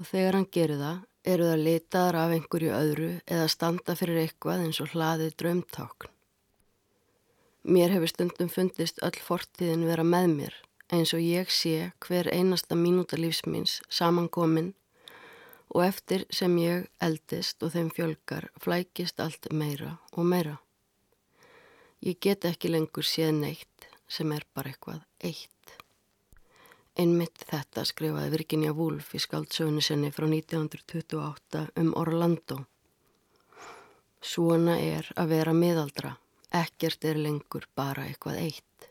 og 0.00 0.08
þegar 0.10 0.38
hann 0.38 0.50
gerir 0.52 0.80
það 0.80 1.04
eru 1.26 1.48
það 1.50 1.64
litaðar 1.66 2.18
af 2.20 2.34
einhverju 2.36 2.74
öðru 2.76 3.08
eða 3.26 3.48
standa 3.50 3.96
fyrir 3.98 4.20
eitthvað 4.22 4.62
eins 4.66 4.80
og 4.84 4.92
hlaðið 4.94 5.34
drömtákn. 5.42 6.12
Mér 7.66 7.96
hefur 7.96 8.12
stundum 8.12 8.50
fundist 8.52 9.00
öll 9.02 9.18
fortíðin 9.26 9.88
vera 9.88 10.04
með 10.06 10.26
mér 10.36 10.58
eins 10.94 11.10
og 11.16 11.22
ég 11.24 11.50
sé 11.50 11.90
hver 12.06 12.28
einasta 12.30 12.78
mínúta 12.78 13.18
lífsmýns 13.18 13.80
samankomin 13.90 14.74
og 15.74 15.82
eftir 15.88 16.26
sem 16.30 16.54
ég 16.62 16.86
eldist 17.02 17.62
og 17.66 17.74
þeim 17.74 17.90
fjölgar 17.96 18.46
flækist 18.62 19.18
allt 19.20 19.50
meira 19.50 19.96
og 20.12 20.28
meira. 20.30 20.60
Ég 22.06 22.20
get 22.22 22.46
ekki 22.46 22.70
lengur 22.70 23.06
séð 23.06 23.34
neitt 23.40 23.90
sem 24.06 24.30
er 24.32 24.46
bara 24.54 24.70
eitthvað 24.70 25.02
eitt. 25.26 25.85
Einmitt 26.96 27.42
þetta 27.44 27.82
skrifaði 27.84 28.30
Virginia 28.32 28.70
Woolf 28.72 29.10
í 29.12 29.18
skáldsögunu 29.20 29.82
senni 29.84 30.08
frá 30.16 30.24
1928 30.30 31.66
um 31.82 31.90
Orlando. 32.00 32.62
Svona 34.24 34.78
er 34.80 35.10
að 35.20 35.34
vera 35.34 35.52
miðaldra, 35.52 36.14
ekkert 36.56 37.04
er 37.04 37.20
lengur 37.20 37.68
bara 37.76 38.08
eitthvað 38.08 38.40
eitt. 38.46 38.88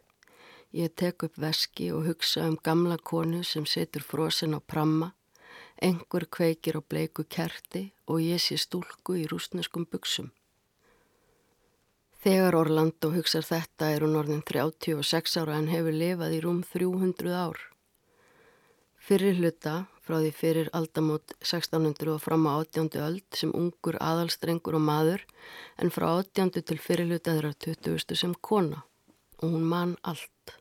Ég 0.70 0.94
tek 0.94 1.26
upp 1.26 1.42
veski 1.42 1.90
og 1.98 2.06
hugsa 2.06 2.46
um 2.46 2.60
gamla 2.62 3.02
konu 3.02 3.42
sem 3.42 3.66
setur 3.66 4.06
frosin 4.06 4.54
á 4.54 4.62
pramma, 4.62 5.16
engur 5.82 6.30
kveikir 6.30 6.78
á 6.78 6.82
bleiku 6.86 7.26
kerti 7.26 7.88
og 8.06 8.22
ég 8.22 8.38
sé 8.38 8.62
stúlku 8.62 9.18
í 9.18 9.26
rúsneskum 9.26 9.90
buksum. 9.90 10.30
Þegar 12.22 12.62
Orlando 12.62 13.16
hugsar 13.18 13.50
þetta 13.50 13.96
er 13.96 14.06
hún 14.06 14.20
orðin 14.22 14.46
36 14.46 15.42
ára 15.42 15.58
en 15.58 15.74
hefur 15.74 16.04
lifað 16.04 16.38
í 16.38 16.46
rúm 16.46 16.62
300 16.62 17.34
ár. 17.34 17.72
Fyrir 19.06 19.38
hluta, 19.38 19.84
frá 20.02 20.16
því 20.18 20.30
fyrir 20.34 20.70
aldamót 20.74 21.36
1600 21.38 22.16
og 22.16 22.24
fram 22.24 22.48
á 22.50 22.58
18. 22.58 22.88
öld 23.06 23.38
sem 23.38 23.52
ungur 23.54 24.00
aðalstrengur 24.02 24.80
og 24.80 24.82
maður 24.82 25.22
en 25.78 25.92
frá 25.94 26.08
18. 26.24 26.64
til 26.66 26.80
fyrir 26.82 27.12
hluta 27.12 27.36
þeirra 27.36 27.52
20. 27.68 28.18
sem 28.18 28.34
kona 28.42 28.82
og 29.44 29.54
hún 29.54 29.68
man 29.70 29.94
allt. 30.02 30.56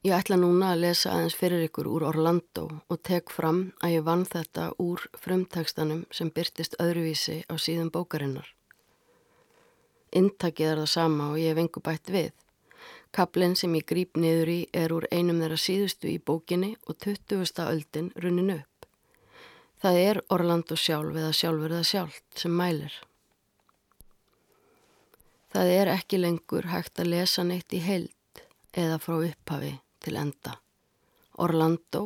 Ég 0.00 0.16
ætla 0.16 0.40
núna 0.40 0.72
að 0.72 0.86
lesa 0.86 1.12
aðeins 1.12 1.36
fyrir 1.36 1.66
ykkur 1.66 1.92
úr 1.92 2.08
Orlando 2.08 2.64
og 2.88 3.02
tek 3.04 3.28
fram 3.28 3.66
að 3.84 3.98
ég 3.98 4.08
vann 4.08 4.24
þetta 4.24 4.70
úr 4.80 5.04
frumtekstanum 5.20 6.06
sem 6.08 6.32
byrtist 6.32 6.80
öðruvísi 6.80 7.42
á 7.52 7.54
síðan 7.60 7.92
bókarinnar. 7.92 8.48
Intakið 10.16 10.72
er 10.72 10.86
það 10.86 10.94
sama 10.96 11.34
og 11.34 11.42
ég 11.42 11.52
hef 11.52 11.60
engu 11.66 11.84
bætt 11.84 12.08
við. 12.08 12.32
Kaplinn 13.10 13.56
sem 13.58 13.72
ég 13.74 13.86
grýp 13.90 14.18
niður 14.22 14.50
í 14.52 14.58
er 14.76 14.92
úr 14.94 15.06
einum 15.10 15.40
þeirra 15.42 15.58
síðustu 15.58 16.10
í 16.12 16.18
bókinni 16.22 16.76
og 16.86 16.98
20. 17.02 17.64
öldin 17.66 18.12
runnin 18.22 18.52
upp. 18.54 18.86
Það 19.82 19.98
er 19.98 20.20
Orlando 20.30 20.76
sjálf 20.78 21.16
eða 21.16 21.32
sjálfur 21.34 21.74
eða 21.74 21.88
sjálft 21.88 22.42
sem 22.42 22.54
mælir. 22.54 22.92
Það 25.50 25.72
er 25.74 25.90
ekki 25.96 26.20
lengur 26.20 26.68
hægt 26.70 27.00
að 27.02 27.10
lesa 27.16 27.42
neitt 27.42 27.74
í 27.74 27.80
heild 27.82 28.42
eða 28.78 29.00
frá 29.02 29.16
upphafi 29.26 29.72
til 30.04 30.14
enda. 30.20 30.60
Orlando, 31.40 32.04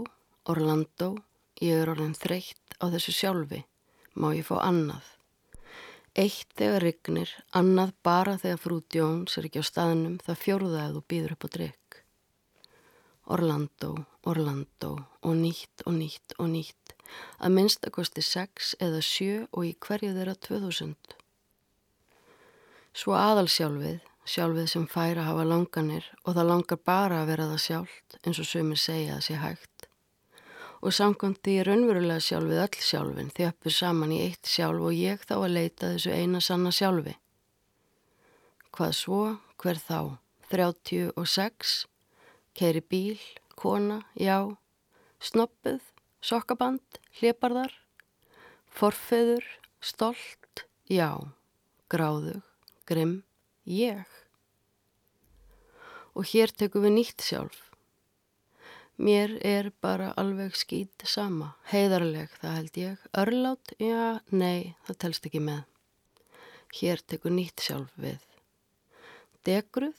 Orlando, 0.49 1.11
ég 1.61 1.83
er 1.83 1.93
orðin 1.93 2.17
þreytt 2.17 2.79
á 2.81 2.89
þessu 2.95 3.13
sjálfi, 3.13 3.61
má 4.17 4.31
ég 4.33 4.47
fá 4.49 4.57
annað. 4.63 5.05
Eitt 6.15 6.53
þegar 6.55 6.85
rignir, 6.85 7.31
annað 7.59 7.89
bara 8.07 8.37
þegar 8.39 8.59
frú 8.63 8.77
Djóns 8.87 9.35
er 9.35 9.49
ekki 9.49 9.59
á 9.59 9.67
staðnum, 9.67 10.21
það 10.23 10.37
fjórðað 10.45 10.99
og 11.01 11.07
býður 11.11 11.33
upp 11.35 11.47
á 11.47 11.49
drikk. 11.57 11.97
Orlando, 13.35 13.91
Orlando 14.31 14.93
og 15.27 15.35
nýtt 15.41 15.83
og 15.89 15.97
nýtt 15.97 16.37
og 16.39 16.53
nýtt, 16.53 16.95
að 17.43 17.57
minnstakosti 17.57 18.23
sex 18.23 18.77
eða 18.79 19.03
sjö 19.03 19.41
og 19.51 19.67
í 19.67 19.73
hverju 19.75 20.13
þeirra 20.15 20.37
tvö 20.39 20.61
þúsund. 20.69 21.17
Svo 22.95 23.19
aðalsjálfið, 23.19 23.99
sjálfið 24.23 24.71
sem 24.71 24.87
færa 24.87 25.27
hafa 25.27 25.49
langanir 25.51 26.07
og 26.23 26.37
það 26.37 26.51
langar 26.53 26.85
bara 26.87 27.25
að 27.25 27.33
vera 27.33 27.51
það 27.51 27.65
sjálft 27.67 28.21
eins 28.23 28.39
og 28.39 28.47
sömur 28.53 28.79
segja 28.79 29.19
að 29.19 29.27
sé 29.27 29.41
hægt 29.43 29.89
og 30.85 30.93
samkvæmt 30.93 31.41
því 31.41 31.55
raunverulega 31.65 32.21
sjálfið 32.21 32.59
öll 32.61 32.83
sjálfin 32.85 33.31
þjöppur 33.33 33.73
saman 33.73 34.13
í 34.13 34.19
eitt 34.27 34.51
sjálf 34.51 34.85
og 34.85 34.93
ég 34.93 35.23
þá 35.25 35.35
að 35.39 35.55
leita 35.55 35.93
þessu 35.95 36.13
eina 36.13 36.43
sanna 36.45 36.73
sjálfi. 36.77 37.15
Hvað 38.75 38.93
svo, 38.99 39.21
hver 39.63 39.81
þá? 39.81 40.01
36, 40.53 41.73
keiri 42.59 42.85
bíl, 42.85 43.23
kona, 43.57 44.03
já, 44.13 44.53
snoppuð, 45.25 45.81
sokkaband, 46.21 47.01
hliparðar, 47.17 47.73
forfeður, 48.69 49.47
stolt, 49.81 50.67
já, 50.85 51.17
gráðug, 51.89 52.45
grimm, 52.85 53.23
ég. 53.65 54.05
Og 56.13 56.29
hér 56.29 56.53
tekum 56.53 56.85
við 56.85 56.99
nýtt 57.01 57.25
sjálf 57.25 57.64
Mér 58.97 59.33
er 59.43 59.73
bara 59.83 60.13
alveg 60.15 60.55
skýt 60.55 61.03
sama, 61.03 61.57
heiðarleg 61.67 62.31
það 62.39 62.53
held 62.55 62.77
ég, 62.79 63.01
örlátt, 63.19 63.73
já, 63.83 64.21
nei, 64.31 64.77
það 64.87 64.99
telst 65.03 65.25
ekki 65.27 65.41
með. 65.43 65.65
Hér 66.79 67.03
tekur 67.03 67.35
nýtt 67.35 67.65
sjálf 67.65 67.91
við. 67.99 68.23
Degruð, 69.43 69.99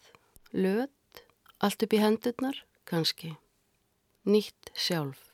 löt, 0.56 1.24
allt 1.60 1.84
upp 1.84 1.96
í 1.96 2.00
hendurnar, 2.00 2.62
kannski. 2.88 3.34
Nýtt 4.24 4.72
sjálf. 4.72 5.34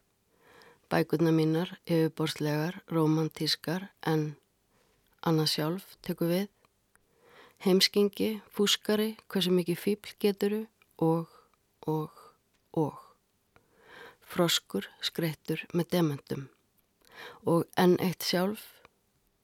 Bækurna 0.90 1.30
mínar, 1.30 1.76
yfirborstlegar, 1.86 2.82
romantískar, 2.90 3.92
en 4.02 4.34
annað 5.22 5.54
sjálf 5.54 5.96
tekur 6.02 6.34
við. 6.34 6.50
Heimskingi, 7.62 8.34
fúskari, 8.50 9.14
hversu 9.30 9.54
mikið 9.54 9.80
fíbl 9.86 10.18
geturu 10.18 10.64
og, 10.98 11.30
og, 11.86 12.10
og 12.74 13.11
froskur 14.32 14.88
skreittur 15.04 15.66
með 15.76 15.90
dementum. 15.96 16.48
Og 17.46 17.68
enn 17.80 17.98
eitt 18.02 18.24
sjálf, 18.26 18.64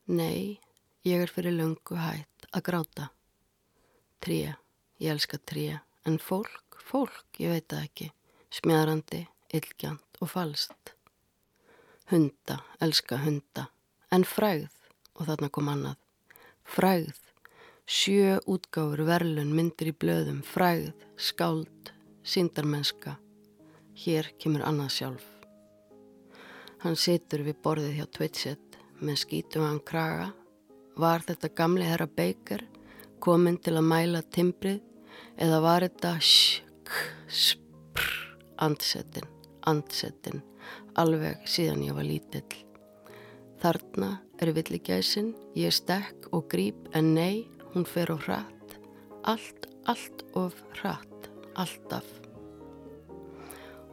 nei, 0.08 0.60
ég 1.06 1.26
er 1.26 1.32
fyrir 1.32 1.58
löngu 1.58 2.00
hætt 2.00 2.48
að 2.52 2.66
gráta. 2.70 3.10
Tríja, 4.24 4.56
ég 5.04 5.14
elska 5.14 5.40
tríja, 5.44 5.84
en 6.08 6.18
fólk, 6.18 6.80
fólk, 6.80 7.28
ég 7.42 7.54
veit 7.54 7.68
það 7.70 7.84
ekki, 7.84 8.10
smjárandi, 8.62 9.22
illgjant 9.54 10.22
og 10.24 10.32
falst. 10.32 10.96
Hunda, 12.12 12.62
elska 12.82 13.20
hunda, 13.22 13.68
en 14.16 14.24
fræð, 14.26 14.72
og 15.20 15.28
þarna 15.28 15.52
kom 15.52 15.70
annað, 15.74 16.00
fræð, 16.64 17.20
sjö 17.86 18.40
útgáfur, 18.48 19.04
verlun, 19.08 19.54
myndir 19.54 19.92
í 19.92 19.96
blöðum, 20.00 20.42
fræð, 20.48 20.94
skáld, 21.20 21.92
síndarmenska, 22.24 23.18
Hér 23.98 24.28
kemur 24.38 24.62
annað 24.62 24.92
sjálf. 24.94 25.24
Hann 26.84 26.98
situr 27.02 27.42
við 27.48 27.56
borðið 27.66 27.96
hjá 27.98 28.06
Twitchett 28.14 28.76
með 29.02 29.16
skítum 29.24 29.64
hann 29.66 29.80
kraga. 29.82 30.28
Var 30.98 31.26
þetta 31.26 31.50
gamli 31.58 31.88
herra 31.88 32.06
Baker 32.06 32.62
kominn 33.24 33.58
til 33.58 33.74
að 33.80 33.88
mæla 33.90 34.22
timbrið 34.22 34.84
eða 35.42 35.58
var 35.66 35.86
þetta 35.88 36.12
shk, 36.22 36.94
spr, 37.26 38.06
andsetin, 38.62 39.26
andsetin, 39.66 40.46
alveg 40.94 41.50
síðan 41.50 41.82
ég 41.88 41.98
var 41.98 42.06
lítill. 42.06 42.62
Þarna 43.58 44.12
er 44.38 44.54
villigæsin, 44.54 45.34
ég 45.58 45.74
stekk 45.74 46.30
og 46.30 46.46
grýp 46.54 46.86
en 46.94 47.16
nei, 47.18 47.48
hún 47.74 47.90
fer 47.90 48.14
á 48.14 48.18
hratt, 48.28 48.78
allt, 49.26 49.66
allt 49.90 50.26
of 50.38 50.62
hratt, 50.78 51.32
alltaf. 51.58 52.27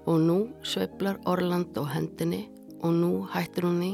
Og 0.07 0.21
nú 0.21 0.39
sveiflar 0.61 1.17
Orlando 1.25 1.85
hendinni 1.89 2.43
og 2.85 2.93
nú 2.93 3.13
hættir 3.33 3.65
hún 3.65 3.81
því. 3.81 3.93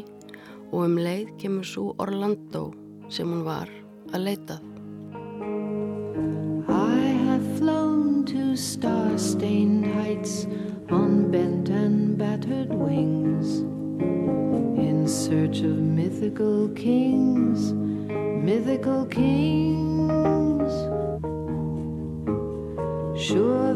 Og 0.72 0.84
um 0.86 0.96
leið 0.98 1.30
kemur 1.38 1.66
svo 1.66 1.94
Orlando 1.98 2.70
sem 3.10 3.30
hún 3.30 3.44
var 3.46 3.70
að 4.12 4.24
leitað. 4.26 4.60
I 6.68 7.14
have 7.26 7.46
flown 7.58 8.24
to 8.26 8.56
star-stained 8.56 9.86
heights 9.86 10.46
on 10.90 11.30
bent 11.30 11.68
and 11.68 12.18
battered 12.18 12.74
wings. 12.74 13.62
In 14.78 15.06
search 15.06 15.62
of 15.62 15.78
mythical 15.78 16.68
kings, 16.74 17.72
mythical 18.42 19.06
kings. 19.06 20.72
Sure 23.20 23.69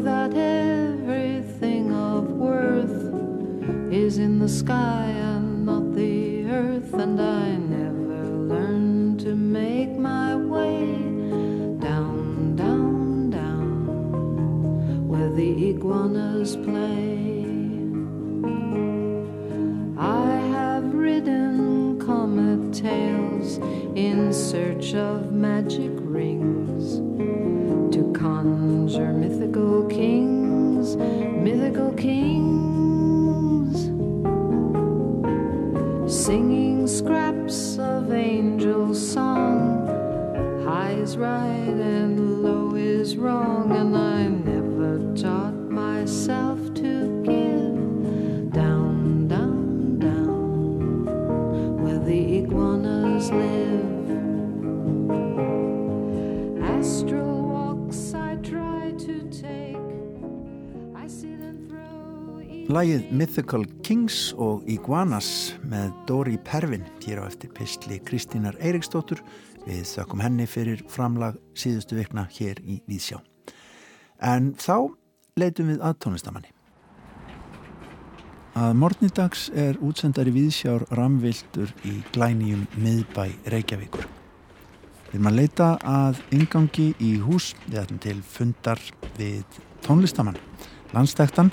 is 4.05 4.19
in 4.19 4.37
the 4.37 4.47
sky 4.47 5.05
and 5.07 5.65
not 5.65 5.95
the 5.95 6.45
earth, 6.45 6.93
and 6.93 7.19
I 7.19 7.55
never 7.55 8.23
learned 8.53 9.19
to 9.21 9.33
make 9.33 9.97
my 9.97 10.35
way 10.35 10.93
down, 11.79 12.55
down, 12.55 13.31
down 13.31 15.07
where 15.07 15.31
the 15.31 15.69
iguanas 15.71 16.55
play. 16.55 17.47
I 19.97 20.29
have 20.53 20.93
ridden 20.93 21.99
comet 21.99 22.75
tails 22.75 23.57
in 23.95 24.31
search 24.31 24.93
of 24.93 25.31
magic 25.31 25.93
rings 25.95 26.97
to 27.95 28.13
conjure 28.13 29.13
mythical 29.13 29.87
kings, 29.87 30.95
mythical 30.95 31.91
kings, 31.93 32.44
is 41.15 41.21
right 41.21 41.79
and 41.79 42.43
low 42.43 42.75
is 42.75 43.15
wrong, 43.15 43.71
and 43.71 43.95
I 43.95 44.27
never 44.27 44.99
taught 45.15 45.55
myself 45.71 46.59
to 46.73 47.23
give 47.23 48.51
down, 48.51 49.27
down, 49.27 49.99
down 49.99 51.05
where 51.83 51.99
the 51.99 52.39
iguanas 52.39 53.31
live. 53.31 54.09
Astral 56.77 57.43
walks 57.47 58.13
I 58.13 58.35
try 58.35 58.91
to 59.05 59.15
take. 59.31 59.77
I 60.95 61.05
and 61.05 61.69
throw 61.69 62.41
each 62.43 62.69
Lægið 62.69 63.11
Mythical 63.11 63.65
Kings 63.83 64.33
og 64.37 64.67
Iguanas 64.67 65.55
með 65.63 65.93
Dóri 66.09 66.37
Pervin 66.43 66.83
hér 67.05 67.23
á 67.23 67.31
eftir 67.31 67.55
pistli 67.55 68.03
Kristínar 68.03 68.59
Eiriksdóttur 68.59 69.23
við 69.65 69.83
þökkum 69.89 70.23
henni 70.23 70.47
fyrir 70.49 70.83
framlag 70.91 71.39
síðustu 71.57 71.97
vikna 71.97 72.27
hér 72.31 72.61
í 72.63 72.81
Víðsjá. 72.89 73.19
En 74.21 74.53
þá 74.55 74.93
leitum 75.39 75.71
við 75.73 75.81
að 75.83 75.97
tónlistamanni. 76.05 76.51
Að 78.55 78.77
morgnidags 78.79 79.49
er 79.51 79.75
útsendari 79.83 80.31
Víðsjár 80.31 80.85
ramvildur 80.95 81.73
í 81.83 81.97
glænýjum 82.15 82.63
miðbæ 82.79 83.25
Reykjavíkur. 83.51 84.07
Við 85.09 85.17
erum 85.17 85.31
að 85.31 85.39
leita 85.41 85.67
að 85.83 86.21
ingangi 86.35 86.89
í 87.03 87.15
hús 87.23 87.53
við 87.67 87.81
ætlum 87.83 87.99
til 88.03 88.17
fundar 88.23 88.81
við 89.19 89.59
tónlistamann 89.83 90.39
landstektan 90.95 91.51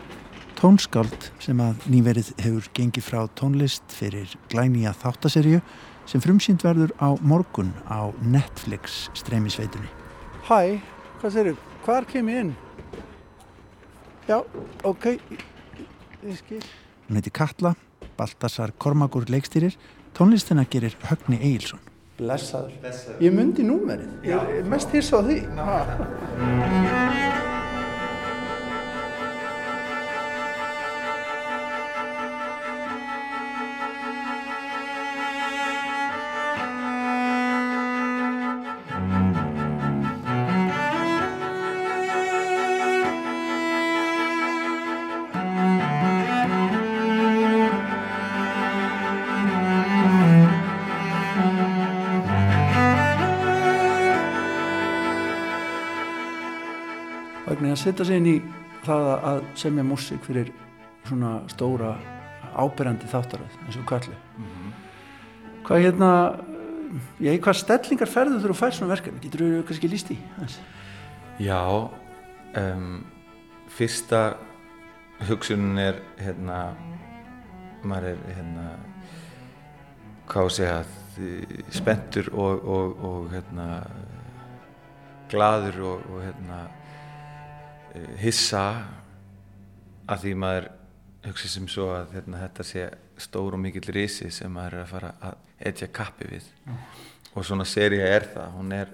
tónskáld 0.59 1.31
sem 1.43 1.59
að 1.63 1.87
nýverið 1.91 2.29
hefur 2.43 2.69
gengið 2.77 3.07
frá 3.09 3.21
tónlist 3.39 3.83
fyrir 3.91 4.31
glænýja 4.53 4.93
þáttaserju 5.01 5.59
sem 6.07 6.23
frumsýnd 6.23 6.65
verður 6.65 6.93
á 6.99 7.15
morgun 7.21 7.73
á 7.87 8.11
Netflix 8.23 9.09
streymisveitunni. 9.19 9.89
Hæ, 10.49 10.81
hvað 11.21 11.35
séru? 11.37 11.55
Hvar 11.85 12.07
kem 12.07 12.29
ég 12.31 12.45
inn? 12.45 12.53
Já, 14.29 14.39
ok, 14.87 15.17
ég 16.23 16.37
skil. 16.39 16.63
Hún 17.09 17.19
heiti 17.19 17.33
Katla, 17.35 17.75
Baltasar 18.17 18.73
Kormagur 18.79 19.27
leikstýrir, 19.31 19.75
tónlistina 20.15 20.67
gerir 20.71 20.95
Högni 21.09 21.41
Egilson. 21.43 21.83
Blessaður. 22.21 22.75
Blessaður. 22.83 23.23
Ég 23.25 23.35
myndi 23.35 23.67
númerið, 23.67 24.13
er 24.31 24.69
mest 24.71 24.95
hissa 24.95 25.19
á 25.19 25.27
því. 25.27 27.02
Setja 57.83 58.07
sig 58.09 58.21
inn 58.21 58.31
í 58.31 58.37
það 58.87 59.09
að 59.31 59.43
semja 59.59 59.85
músík 59.87 60.23
fyrir 60.27 60.53
svona 61.07 61.41
stóra 61.51 61.97
ábyrjandi 62.53 63.09
þáttaröð 63.11 63.59
eins 63.65 63.79
og 63.81 63.87
kalli. 63.89 64.15
Hvað 65.67 65.85
hérna, 65.87 66.11
ég, 67.23 67.41
hvað 67.43 67.61
stellingar 67.63 68.11
ferðu 68.11 68.41
þú 68.43 68.57
fær 68.59 68.77
svona 68.77 68.93
verkefni? 68.93 69.23
Getur 69.23 69.45
þú 69.45 69.67
kannski 69.69 69.91
líst 69.91 70.13
í? 70.13 70.19
Já, 71.43 71.63
um, 72.61 72.89
fyrsta 73.73 74.23
hugsunin 75.29 75.79
er 75.81 76.03
hérna, 76.21 76.75
maður 77.87 78.13
er 78.13 78.25
hérna, 78.37 78.67
hvað 80.31 80.51
að 80.51 80.57
segja, 80.59 80.83
spenntur 81.73 82.31
og, 82.33 82.63
og, 82.65 83.03
og 83.07 83.33
hérna, 83.33 83.67
gladur 85.33 85.83
og, 85.87 86.07
og 86.11 86.23
hérna, 86.25 86.63
hissa 88.23 88.65
að 90.11 90.25
því 90.25 90.35
maður 90.43 90.69
hugsa 91.27 91.51
sem 91.53 91.69
svo 91.71 91.93
að 91.95 92.17
hérna, 92.17 92.43
þetta 92.47 92.67
sé 92.67 92.89
stór 93.23 93.57
og 93.57 93.63
mikill 93.63 93.85
risi 93.95 94.31
sem 94.35 94.53
maður 94.53 94.79
er 94.79 94.85
að 94.85 94.93
fara 94.93 95.13
að 95.23 95.69
etja 95.71 95.89
kappi 95.95 96.29
við 96.31 96.49
mm. 96.67 96.79
og 97.37 97.47
svona 97.47 97.67
seria 97.69 98.09
er 98.17 98.27
það 98.33 98.57
hún 98.57 98.75
er, 98.75 98.93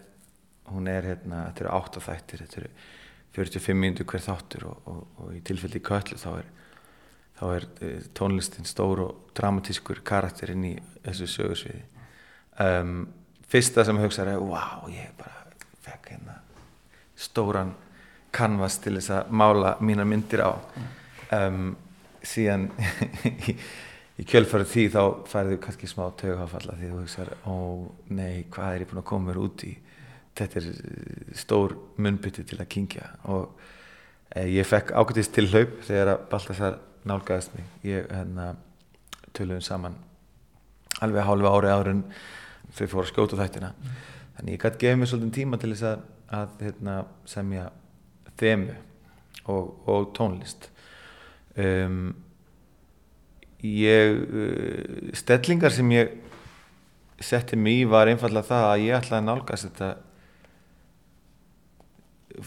hún 0.68 0.90
er 0.92 1.12
hérna, 1.12 1.46
þetta 1.48 1.64
eru 1.64 1.74
átta 1.78 2.04
þættir 2.04 2.44
þetta 2.44 2.60
eru 2.62 2.72
45 3.38 3.78
minútur 3.78 4.08
hver 4.08 4.24
þáttur 4.24 4.66
og, 4.68 4.90
og, 4.90 5.00
og 5.22 5.34
í 5.36 5.42
tilfelli 5.46 5.80
í 5.80 5.84
köllu 5.84 6.18
þá 6.20 6.30
er, 6.34 6.50
þá 7.38 7.44
er 7.54 7.68
tónlistin 8.18 8.68
stór 8.68 9.04
og 9.06 9.32
dramatískur 9.38 10.02
karakter 10.04 10.52
inn 10.52 10.66
í 10.72 10.74
þessu 11.06 11.30
sögursviði 11.38 11.84
um, 12.64 13.06
fyrsta 13.48 13.86
sem 13.86 13.96
ég 14.00 14.08
hugsaði 14.08 14.36
er 14.36 14.44
wow, 14.44 14.88
ég 14.92 15.12
bara 15.16 15.46
fekk 15.86 16.12
hérna 16.12 16.40
stóran 17.18 17.72
canvas 18.34 18.78
til 18.82 18.96
þess 18.98 19.12
að 19.14 19.34
mála 19.40 19.74
mínar 19.84 20.08
myndir 20.08 20.44
á. 20.44 20.52
Um, 21.34 21.76
síðan 22.24 22.68
í, 23.48 23.54
í 24.18 24.26
kjölfarið 24.28 24.72
því 24.72 24.84
þá 24.94 25.02
færðu 25.30 25.58
kannski 25.64 25.90
smá 25.90 26.06
tögafalla 26.18 26.76
því 26.78 26.92
þú 26.92 27.02
hugsaður 27.02 27.34
ó 27.44 27.56
nei 28.14 28.46
hvað 28.52 28.74
er 28.74 28.84
ég 28.84 28.90
búin 28.90 29.02
að 29.02 29.08
koma 29.12 29.30
mér 29.30 29.42
út 29.44 29.64
í? 29.68 29.74
Þetta 30.38 30.60
er 30.60 30.68
stór 31.38 31.74
munbytti 31.98 32.44
til 32.46 32.58
að 32.60 32.70
kingja 32.72 33.08
og 33.30 33.58
eh, 34.34 34.48
ég 34.54 34.68
fekk 34.68 34.94
ákveðist 34.94 35.34
til 35.34 35.48
hlaup 35.50 35.80
þegar 35.86 36.14
að 36.14 36.26
Baltasar 36.32 36.78
nálgæðist 37.08 37.54
mig. 37.56 37.66
Ég 37.86 38.06
hérna 38.12 38.52
töluðum 39.36 39.64
saman 39.64 39.96
alveg 41.04 41.26
hálfa 41.26 41.52
ári 41.54 41.72
áður 41.72 41.90
en 41.92 42.04
þau 42.74 42.86
fóru 42.86 43.04
að 43.04 43.10
skjóta 43.12 43.38
þættina. 43.38 43.72
Mm. 43.74 43.98
þannig 44.36 44.54
ég 44.54 44.62
gæti 44.62 44.80
gefið 44.82 44.98
mér 44.98 45.10
svolítið 45.10 45.36
tíma 45.38 45.58
til 45.60 45.70
þess 45.72 45.86
að, 45.88 46.02
að 46.38 46.64
hérna, 46.66 46.96
semja 47.28 47.68
þemu 48.38 48.76
og, 49.48 49.70
og 49.88 50.08
tónlist. 50.16 50.70
Um, 51.58 52.14
ég 53.64 54.18
uh, 54.22 55.12
stellingar 55.18 55.74
sem 55.74 55.90
ég 55.96 56.16
setti 57.18 57.58
mig 57.58 57.82
í 57.82 57.88
var 57.90 58.10
einfallega 58.10 58.46
það 58.46 58.66
að 58.68 58.84
ég 58.86 58.98
ætlaði 59.00 59.20
að 59.22 59.28
nálgast 59.28 59.66
þetta 59.66 59.88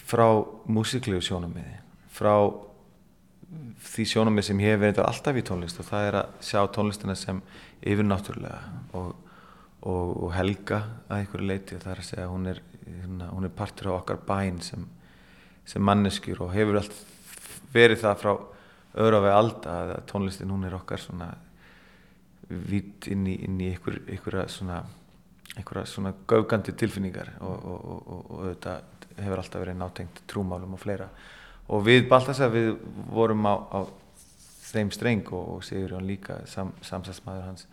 frá 0.07 0.27
músiklegu 0.71 1.23
sjónamiði 1.25 1.81
frá 2.15 2.35
því 3.83 4.05
sjónamið 4.07 4.47
sem 4.47 4.61
ég 4.63 4.73
hef 4.73 4.81
verið 4.85 5.03
alltaf 5.03 5.39
í 5.39 5.43
tónlist 5.47 5.81
og 5.81 5.87
það 5.89 6.07
er 6.07 6.17
að 6.21 6.47
sjá 6.47 6.61
tónlistina 6.71 7.15
sem 7.19 7.41
yfirnáttúrulega 7.81 8.61
og, 8.95 9.11
og, 9.81 10.07
og 10.23 10.33
helga 10.37 10.79
að 11.09 11.17
einhverju 11.17 11.49
leiti 11.49 11.75
og 11.75 11.83
það 11.83 11.93
er 11.93 12.03
að 12.03 12.07
segja 12.07 12.29
hún 12.31 12.47
er, 12.53 12.61
hérna, 12.85 13.29
hún 13.33 13.47
er 13.47 13.55
partur 13.57 13.91
á 13.91 13.93
okkar 13.97 14.21
bæn 14.27 14.61
sem 14.63 14.87
sem 15.65 15.83
manneskjur 15.83 16.41
og 16.45 16.53
hefur 16.55 16.81
allt 16.81 16.97
verið 17.73 18.03
það 18.03 18.17
frá 18.23 18.31
öðru 19.01 19.21
á 19.21 19.25
vegi 19.25 19.37
alda 19.37 19.75
að 19.81 19.93
tónlistin 20.11 20.51
hún 20.51 20.65
er 20.67 20.75
okkar 20.75 20.99
svona 20.99 21.29
vitt 22.49 23.07
inn 23.07 23.27
í, 23.29 23.37
inn 23.45 23.61
í 23.61 23.69
einhver, 23.71 24.01
einhverja 24.11 24.49
svona 24.51 24.81
einhverja 25.55 25.85
svona 25.85 26.13
gaugandi 26.27 26.73
tilfinningar 26.79 27.35
og, 27.39 27.65
og, 27.65 27.85
og, 27.85 28.31
og 28.31 28.43
þetta 28.49 28.75
hefur 29.21 29.41
alltaf 29.41 29.63
verið 29.63 29.79
nátengt 29.79 30.21
trúmálum 30.31 30.75
og 30.77 30.81
fleira. 30.81 31.09
Og 31.71 31.83
við 31.85 32.07
Baltasar 32.09 32.51
við 32.53 32.71
vorum 33.11 33.47
á, 33.47 33.55
á 33.59 33.79
þeim 34.71 34.91
streng 34.95 35.27
og 35.35 35.63
segur 35.67 35.97
hann 35.97 36.07
líka 36.07 36.39
sam, 36.47 36.71
samsætsmaður 36.85 37.49
hans 37.49 37.67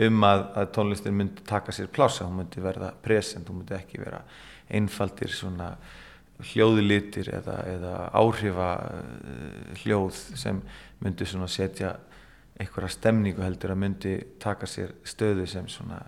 um 0.00 0.24
að, 0.26 0.44
að 0.58 0.70
tónlistin 0.74 1.16
myndi 1.16 1.44
taka 1.46 1.74
sér 1.74 1.90
plása, 1.92 2.26
hún 2.26 2.40
myndi 2.40 2.62
verða 2.62 2.90
present, 3.04 3.48
hún 3.48 3.60
myndi 3.60 3.76
ekki 3.76 4.00
vera 4.02 4.22
einfaldir 4.70 5.30
svona 5.34 5.74
hljóðlitir 6.52 7.30
eða, 7.40 7.56
eða 7.70 7.94
áhrifa 8.16 8.70
uh, 8.96 9.74
hljóð 9.82 10.22
sem 10.38 10.62
myndi 11.00 11.28
setja 11.28 11.96
einhverja 12.60 12.92
stemningu 12.92 13.42
heldur 13.42 13.72
að 13.72 13.80
myndi 13.80 14.14
taka 14.40 14.68
sér 14.68 14.92
stöðu 15.08 15.46
sem 15.48 15.68
svona 15.68 16.02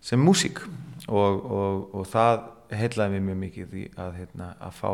sem 0.00 0.20
músík 0.20 0.62
og, 1.08 1.44
og, 1.44 1.94
og 1.94 2.06
það 2.08 2.46
heitlaði 2.72 3.16
mér 3.16 3.26
mjög 3.26 3.40
mikið 3.42 3.74
í 3.76 3.84
að, 4.00 4.14
hérna, 4.20 4.52
að 4.62 4.78
fá 4.78 4.92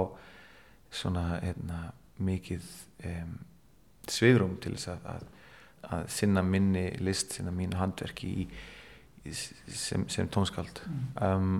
svona 0.96 1.24
hérna, 1.42 1.82
mikið 2.26 2.66
um, 3.10 3.36
svigrum 4.10 4.56
til 4.62 4.74
þess 4.74 4.94
að, 4.94 5.06
að, 5.12 5.28
að 5.92 6.08
sinna 6.16 6.42
minni 6.46 6.88
list, 7.04 7.36
sinna 7.36 7.52
mínu 7.54 7.78
handverki 7.78 8.32
í, 8.42 8.48
í, 9.26 9.34
sem, 9.36 10.08
sem 10.10 10.30
tónskald 10.32 10.82
mm. 10.86 11.06
um, 11.28 11.56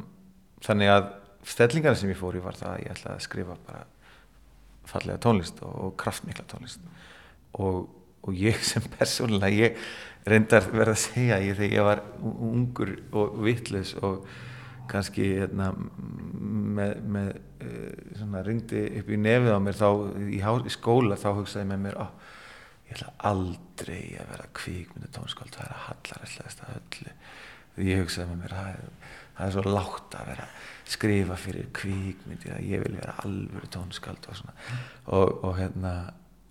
þannig 0.64 0.94
að 0.94 1.08
stellingarna 1.46 1.98
sem 1.98 2.10
ég 2.10 2.18
fór 2.18 2.38
í 2.38 2.42
var 2.42 2.58
það 2.58 2.72
að 2.72 2.82
ég 2.84 2.96
ætlaði 2.96 3.14
að 3.16 3.26
skrifa 3.26 3.58
bara 3.66 3.84
fallega 4.86 5.22
tónlist 5.22 5.62
og 5.66 5.94
kraftmikla 6.00 6.46
tónlist. 6.50 6.82
Og, 7.58 7.86
og 8.26 8.36
ég 8.36 8.58
sem 8.70 8.84
persónulega 8.96 9.70
ég 9.70 9.80
reyndar 10.26 10.66
verða 10.72 10.96
að 10.96 11.04
segja 11.04 11.40
ég 11.42 11.58
þegar 11.58 11.78
ég 11.78 11.86
var 11.86 12.04
ungur 12.24 12.92
og 13.14 13.40
vittlis 13.46 13.94
og 14.02 14.26
kannski 14.90 15.32
hérna, 15.40 15.72
með, 15.74 16.94
með 17.10 17.30
uh, 17.34 18.14
svona 18.18 18.42
ringdi 18.46 18.84
upp 19.00 19.10
í 19.10 19.18
nefið 19.18 19.54
á 19.54 19.60
mér 19.62 19.78
þá 19.78 19.88
í, 20.22 20.38
í 20.38 20.74
skóla 20.74 21.18
þá 21.18 21.28
hugsaði 21.40 21.70
með 21.72 21.84
mér 21.88 21.98
oh, 22.04 22.12
ég 22.86 22.94
ætla 22.98 23.14
aldrei 23.30 24.02
að 24.20 24.32
vera 24.32 24.48
kvíkmyndu 24.60 25.10
tónskáld 25.14 25.54
það 25.56 25.66
er 25.66 25.74
að 25.74 25.84
hallar 25.88 26.26
alltaf 26.26 26.74
öllu. 26.76 27.16
Ég 27.86 28.02
hugsaði 28.04 28.28
með 28.30 28.42
mér 28.44 28.56
er, 28.62 28.84
það 29.36 29.46
er 29.46 29.54
svo 29.56 29.64
látt 29.68 30.16
að 30.16 30.30
vera 30.32 30.46
skrifa 30.86 31.36
fyrir 31.40 31.66
kvíkmyndi 31.74 32.52
að 32.54 32.68
ég 32.70 32.84
vil 32.84 32.94
vera 33.00 33.16
alvöru 33.24 33.68
tónskald 33.74 34.28
og 34.30 34.38
svona 34.38 34.54
og, 35.06 35.44
og 35.44 35.56
hérna 35.58 35.94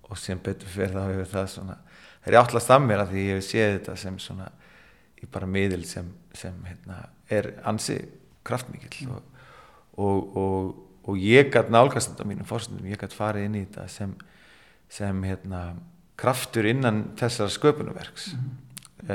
og 0.10 0.20
sem 0.20 0.40
betur 0.44 0.70
fyrir 0.70 0.94
þá 0.94 1.02
hefur 1.08 1.32
það 1.32 1.48
svona 1.54 1.78
það 2.26 2.32
er 2.32 2.40
átlast 2.42 2.74
að 2.76 2.86
mér 2.86 3.04
að 3.04 3.14
því 3.14 3.26
ég 3.26 3.40
hef 3.40 3.48
séð 3.48 3.72
þetta 3.78 3.98
sem 4.02 4.20
svona 4.22 4.50
í 5.22 5.30
bara 5.32 5.50
miðil 5.50 5.86
sem, 5.88 6.10
sem 6.36 6.58
hérna 6.68 7.00
er 7.32 7.54
ansi 7.66 7.98
kraftmikið 8.46 9.08
mm. 9.08 9.16
og, 10.04 10.38
og, 10.38 10.72
og 11.08 11.22
ég 11.22 11.50
gætt 11.54 11.72
nálgast 11.74 12.12
þetta 12.12 12.28
á 12.28 12.30
mínum 12.30 12.50
fórstundum, 12.50 12.90
ég 12.92 13.02
gætt 13.02 13.16
farið 13.16 13.48
inn 13.48 13.60
í 13.62 13.64
þetta 13.66 13.88
sem, 13.92 14.16
sem 14.92 15.24
hérna 15.26 15.64
kraftur 16.20 16.68
innan 16.70 17.06
þessara 17.20 17.54
sköpunverks 17.56 18.34
mm. 18.36 18.52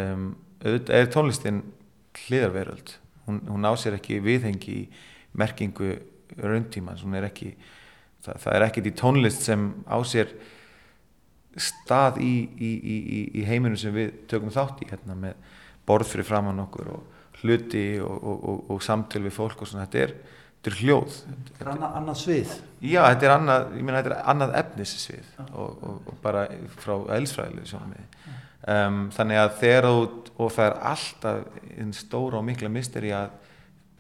um, 0.01 0.27
auðvitað 0.65 0.97
er 0.97 1.13
tónlistin 1.15 1.63
hliðarveröld 2.25 2.97
hún, 3.31 3.41
hún 3.49 3.65
á 3.67 3.73
sér 3.79 3.97
ekki 4.01 4.19
viðhengi 4.27 4.77
í 4.83 4.89
merkingu 5.39 5.95
rauntímans, 6.43 7.03
er 7.17 7.27
ekki 7.31 7.55
það, 8.27 8.37
það 8.45 8.57
er 8.59 8.65
ekkit 8.69 8.89
í 8.91 8.97
tónlist 9.01 9.47
sem 9.47 9.71
á 9.87 9.97
sér 10.07 10.35
stað 11.61 12.21
í, 12.23 12.33
í, 12.55 12.71
í, 12.79 12.97
í- 13.19 13.31
í 13.41 13.47
heiminum 13.49 13.79
sem 13.81 13.95
við 13.95 14.13
tökum 14.31 14.53
þátt 14.55 14.85
í 14.85 14.91
hérna 14.93 15.17
með 15.19 15.41
borð 15.89 16.13
fyrir 16.13 16.29
framann 16.29 16.63
okkur 16.63 16.93
og 16.95 17.41
hluti 17.41 17.83
og, 18.05 18.15
og, 18.21 18.45
og, 18.53 18.61
og 18.77 18.85
samtöl 18.85 19.25
við 19.27 19.35
fólk 19.35 19.65
og 19.65 19.71
svona, 19.71 19.87
þetta 19.89 20.03
er, 20.05 20.13
þetta 20.61 20.71
er 20.71 20.77
hljóð. 20.83 21.17
Þetta 21.49 21.65
er 21.65 21.71
annað, 21.73 21.97
annað 22.01 22.19
svið. 22.21 22.53
Já, 22.85 23.01
þetta 23.09 23.27
er 23.27 23.35
annað, 23.35 23.67
ég 23.81 23.87
meina 23.89 24.03
þetta 24.03 24.13
er 24.15 24.29
annað 24.35 24.55
efnissvið 24.61 25.33
og, 25.49 25.71
og, 25.91 25.97
og 26.13 26.21
bara 26.23 26.45
frá 26.79 26.95
eðlisfræðilegu 27.17 27.71
sjónamiði. 27.73 28.07
Um, 28.69 29.07
þannig 29.17 29.39
að 29.41 29.55
þegar 29.63 29.87
þú, 29.89 30.01
og 30.37 30.51
það 30.53 30.67
er 30.67 30.75
alltaf 30.91 31.61
einn 31.81 31.95
stóra 31.97 32.41
og 32.41 32.45
mikla 32.45 32.69
misteri 32.73 33.13
að 33.17 33.31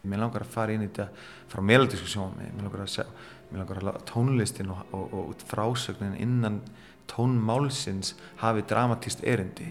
mér 0.05 0.21
langar 0.21 0.45
að 0.45 0.53
fara 0.53 0.75
inn 0.75 0.85
í 0.85 0.89
þetta 0.91 1.07
frá 1.49 1.63
meðaldísku 1.65 2.09
sjónamiði, 2.13 2.53
mér 2.57 2.67
langar 2.67 2.83
að 2.85 2.93
sjá, 2.93 3.07
mér 3.51 3.63
langar 3.63 3.81
að 3.81 4.03
tónlistin 4.11 4.73
og, 4.73 4.83
og, 4.97 5.15
og 5.21 5.45
frásögnin 5.49 6.19
innan 6.21 6.61
tónmálsins 7.11 8.15
hafi 8.41 8.65
dramatíst 8.69 9.25
erindi 9.25 9.71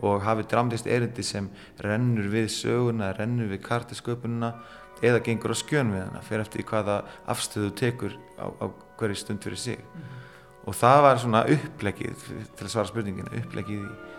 og 0.00 0.22
hafi 0.24 0.46
dramatíst 0.48 0.86
erindi 0.88 1.24
sem 1.26 1.50
rennur 1.84 2.30
við 2.32 2.48
söguna, 2.54 3.10
rennur 3.18 3.50
við 3.50 3.62
kartasköpununa 3.66 4.54
eða 5.04 5.20
gengur 5.26 5.52
á 5.52 5.56
skjön 5.58 5.92
við 5.92 6.06
hana 6.06 6.22
fyrir 6.24 6.44
eftir 6.44 6.64
hvaða 6.70 7.02
afstöðu 7.28 7.74
tekur 7.76 8.16
á, 8.40 8.46
á 8.48 8.66
hverju 9.00 9.18
stund 9.18 9.44
fyrir 9.44 9.60
sig. 9.60 9.82
Og 10.68 10.76
það 10.76 11.02
var 11.04 11.20
svona 11.20 11.44
upplegið 11.50 12.24
til 12.56 12.66
að 12.66 12.72
svara 12.72 12.88
spurningina, 12.88 13.32
upplegið 13.42 13.84
í 13.84 14.18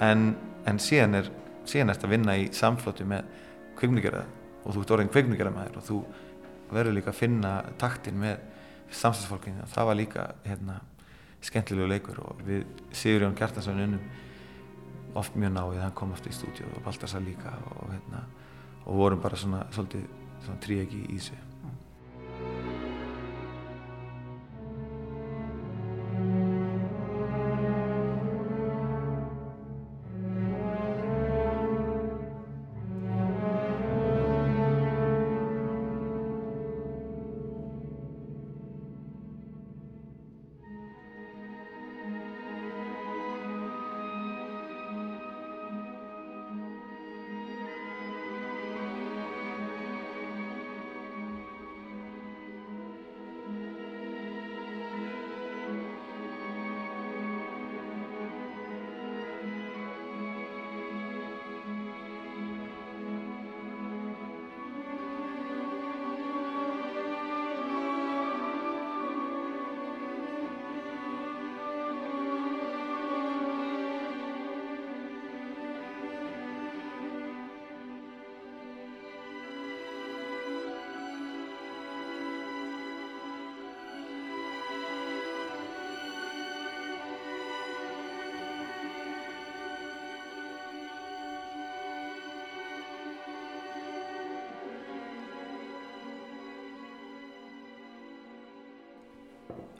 en, 0.00 0.32
en 0.66 0.78
síðan 0.82 1.18
er 1.20 1.30
síðan 1.68 1.92
ertu 1.92 2.08
að 2.08 2.14
vinna 2.16 2.36
í 2.38 2.48
samflóti 2.54 3.06
með 3.08 3.28
kvikmyndagerða 3.78 4.24
og 4.62 4.74
þú 4.74 4.82
ert 4.82 4.94
orðin 4.96 5.12
kvikmyndagerðamæður 5.12 5.78
og 5.78 5.86
þú 5.86 5.98
verður 6.72 6.96
líka 6.96 7.12
að 7.12 7.20
finna 7.20 7.52
taktin 7.80 8.18
með 8.20 8.40
samstagsfólkinu 8.92 9.68
það 9.72 9.88
var 9.88 9.98
líka 9.98 10.26
hérna, 10.46 10.78
skemmtilegu 11.42 11.88
leikur 11.90 12.20
og 12.22 12.42
við 12.46 12.66
Sigurjón 12.94 13.36
Kjartansson 13.38 13.82
unnum 13.82 14.10
oft 15.18 15.36
mjög 15.36 15.52
náið, 15.56 15.82
hann 15.82 15.96
kom 15.96 16.14
aftur 16.14 16.32
í 16.32 16.36
stúdíu 16.36 16.70
og 16.72 16.86
Baltasar 16.86 17.24
líka 17.24 17.52
og, 17.74 17.90
hérna, 17.92 18.24
og 18.86 19.02
vorum 19.02 19.20
bara 19.20 19.36
svona 19.36 19.66
svolítið 19.74 20.08
tríegi 20.64 21.04
í 21.08 21.20
þessu 21.20 22.91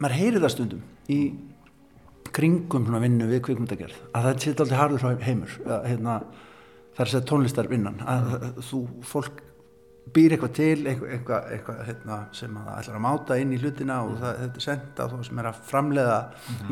maður 0.03 0.19
heyrir 0.19 0.43
það 0.43 0.55
stundum 0.57 0.83
í 1.13 1.21
kringum 2.33 2.91
vinnu 3.03 3.29
við 3.29 3.45
kvikmyndagerð 3.47 4.03
að 4.17 4.27
það 4.27 4.43
sé 4.43 4.53
alltaf 4.55 4.77
harður 4.79 5.23
heimur 5.23 5.57
að, 5.67 5.89
hérna, 5.91 6.19
það 6.93 7.01
er 7.03 7.09
að 7.09 7.15
segja 7.15 7.29
tónlistar 7.31 7.71
vinnan 7.71 8.05
að, 8.09 8.37
þú 8.69 8.83
fólk 9.07 9.43
býr 10.13 10.35
eitthvað 10.35 10.55
til 10.57 10.87
eitthvað, 10.91 11.11
eitthvað, 11.15 11.51
eitthvað 11.55 11.83
hérna, 11.87 12.17
sem 12.35 12.57
að 12.59 12.65
það 12.69 12.79
ætlar 12.81 12.97
að 12.99 13.05
máta 13.05 13.37
inn 13.39 13.53
í 13.55 13.59
hlutina 13.63 13.99
og 14.03 14.17
það, 14.19 14.41
þetta 14.41 14.61
er 14.61 14.65
senda 14.67 15.07
þá 15.13 15.27
sem 15.29 15.43
er 15.43 15.49
að 15.49 15.61
framleiða 15.69 16.17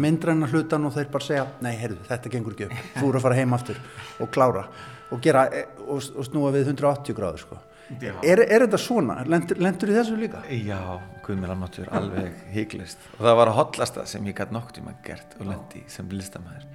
myndræna 0.03 0.49
hlutan 0.51 0.89
og 0.89 0.97
þeir 0.97 1.13
bara 1.13 1.29
segja 1.29 1.45
nei, 1.63 1.75
heyrðu, 1.79 2.01
þetta 2.09 2.33
gengur 2.35 2.57
ekki 2.57 2.67
upp 2.67 2.97
þú 2.97 3.11
eru 3.13 3.21
að 3.21 3.27
fara 3.29 3.39
heim 3.39 3.55
aftur 3.57 3.79
og 4.19 4.33
klára 4.35 4.65
og, 5.11 5.21
gera, 5.23 5.47
og, 5.87 6.11
og 6.17 6.27
snúa 6.27 6.53
við 6.55 6.73
180 6.73 7.17
gráður 7.19 7.45
sko. 7.45 7.61
Er, 7.99 8.43
er 8.45 8.65
þetta 8.65 8.81
svona? 8.81 9.21
Lendur, 9.29 9.59
lendur 9.63 9.93
þessu 9.95 10.19
líka? 10.19 10.43
Já, 10.51 10.79
Guðmur 11.25 11.55
Almatur, 11.55 11.89
alveg 11.97 12.37
hygglist 12.55 13.03
og 13.17 13.25
það 13.25 13.39
var 13.41 13.51
að 13.53 13.59
hotlasta 13.61 14.05
sem 14.09 14.29
ég 14.31 14.37
gæti 14.39 14.57
nokk 14.57 14.75
tíma 14.77 14.95
gert 15.07 15.35
og 15.41 15.51
lendi 15.51 15.85
sem 15.91 16.09
listamæður 16.15 16.69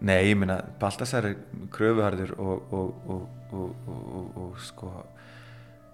Nei, 0.00 0.30
ég 0.30 0.36
minna, 0.40 0.62
Baltasar 0.80 1.26
er 1.28 1.34
kröfuharður 1.74 2.30
og, 2.40 2.70
og, 2.72 3.10
og, 3.52 3.88
og 4.40 4.60
sko 4.64 4.92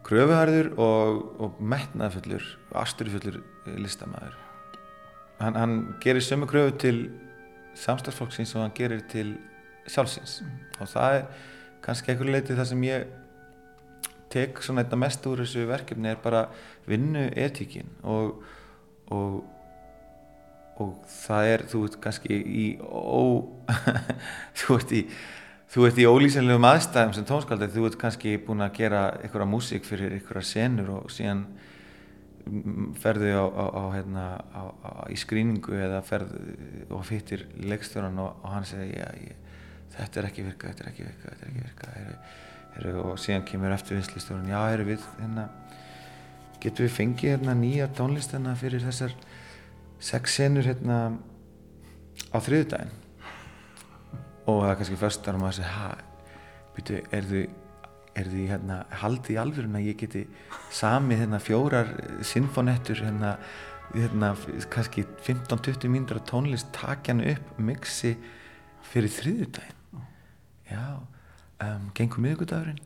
kröfuharður 0.07 0.71
og 0.79 1.59
metnaðfullur 1.59 2.45
og 2.71 2.77
asturfullur 2.85 3.41
listamæður 3.83 4.37
hann, 5.41 5.59
hann 5.59 5.77
gerir 6.03 6.23
sömu 6.23 6.47
kröfu 6.51 6.77
til 6.79 7.01
samstagsfólksins 7.77 8.55
og 8.57 8.67
hann 8.67 8.77
gerir 8.77 9.03
til 9.11 9.35
sjálfsins 9.91 10.41
og 10.81 10.91
það 10.91 11.19
er 11.19 11.27
kannski 11.85 12.13
einhverju 12.13 12.35
leiti 12.35 12.57
það 12.57 12.71
sem 12.71 12.87
ég 12.87 13.11
tek 14.33 14.63
svona 14.63 14.85
þetta 14.85 15.01
mest 15.01 15.27
úr 15.31 15.43
þessu 15.45 15.67
verkefni 15.69 16.13
er 16.13 16.23
bara 16.23 16.47
vinnu 16.89 17.29
etíkin 17.35 17.93
og, 18.03 18.43
og 19.15 19.45
og 20.83 20.97
það 21.09 21.51
er, 21.51 21.65
þú 21.71 21.83
ert 21.89 21.95
kannski 22.05 22.37
í 22.37 22.67
ó, 22.85 23.49
þú 24.61 24.77
ert 24.77 24.93
í 24.93 25.03
þú 25.73 25.87
ert 25.89 26.01
í 26.01 26.05
ólýsanlegum 26.09 26.67
aðstæðum 26.69 27.15
sem 27.17 27.27
tónskaldið, 27.29 27.73
þú 27.75 27.87
ert 27.89 27.99
kannski 28.01 28.37
búin 28.45 28.65
að 28.65 28.77
gera 28.79 29.07
einhverja 29.23 29.49
músík 29.51 29.89
fyrir 29.89 30.15
einhverja 30.19 30.51
senur 30.53 30.93
og 30.99 31.09
síðan 31.13 31.47
ferðu 33.03 33.33
á, 33.35 33.47
á, 33.51 33.65
á, 33.75 33.83
hérna, 33.97 34.27
í 35.11 35.17
skrýningu 35.19 35.75
eða 35.81 36.03
ferðu 36.07 36.85
og 36.95 37.03
fyttir 37.09 37.49
leikstjóran 37.59 38.21
og, 38.23 38.37
og 38.45 38.53
hann 38.55 38.69
segir 38.69 39.01
já, 39.01 39.09
ég, 39.19 39.57
þetta 39.97 40.21
er 40.21 40.29
ekki 40.29 40.45
virka, 40.47 40.71
þetta 40.71 40.85
er 40.85 40.93
ekki 40.93 41.09
virka, 41.09 41.33
þetta 41.33 41.47
er 41.47 41.51
ekki 41.51 41.65
virka 41.65 41.91
heru, 41.97 42.13
heru, 42.13 42.46
og 42.85 43.17
síðan 43.21 43.47
kemur 43.49 43.73
eftir 43.73 43.97
vinslistjórun, 43.97 44.51
já, 44.51 44.59
erum 44.73 44.91
við 44.91 45.05
hérna, 45.21 45.49
getum 46.61 46.87
við 46.87 46.95
fengið 46.97 47.33
hérna 47.35 47.55
nýja 47.57 47.89
tónlistina 47.97 48.55
fyrir 48.59 48.85
þessar 48.85 49.15
sex 50.03 50.37
senur 50.37 50.67
hérna 50.69 50.99
á 52.33 52.39
þriðdægin 52.43 52.93
og 54.47 54.61
það 54.63 54.71
er 54.71 54.81
kannski 54.81 54.99
fyrstar 55.01 55.39
og 55.39 55.43
maður 55.43 55.59
segir 55.61 55.73
ha, 55.77 55.89
byrju, 56.77 57.01
er 57.17 57.31
þið 57.31 57.47
er 58.17 58.29
þið 58.33 58.47
hérna 58.49 58.77
haldið 59.03 59.35
í 59.35 59.41
alvörun 59.41 59.77
að 59.77 59.89
ég 59.91 59.99
geti 60.01 60.23
samið 60.73 61.19
hérna 61.23 61.41
fjórar 61.43 61.91
sinfonettur 62.25 63.03
hérna, 63.05 63.35
hérna 63.93 64.31
kannski 64.73 65.05
15-20 65.27 65.93
mínútur 65.93 66.23
af 66.23 66.29
tónlist 66.31 66.71
takjan 66.77 67.21
upp 67.21 67.59
mixi 67.61 68.15
fyrir 68.89 69.13
þriðdægin 69.13 70.07
já 70.71 70.87
um, 71.65 71.91
gengur 71.97 72.25
miðugudagurinn 72.25 72.83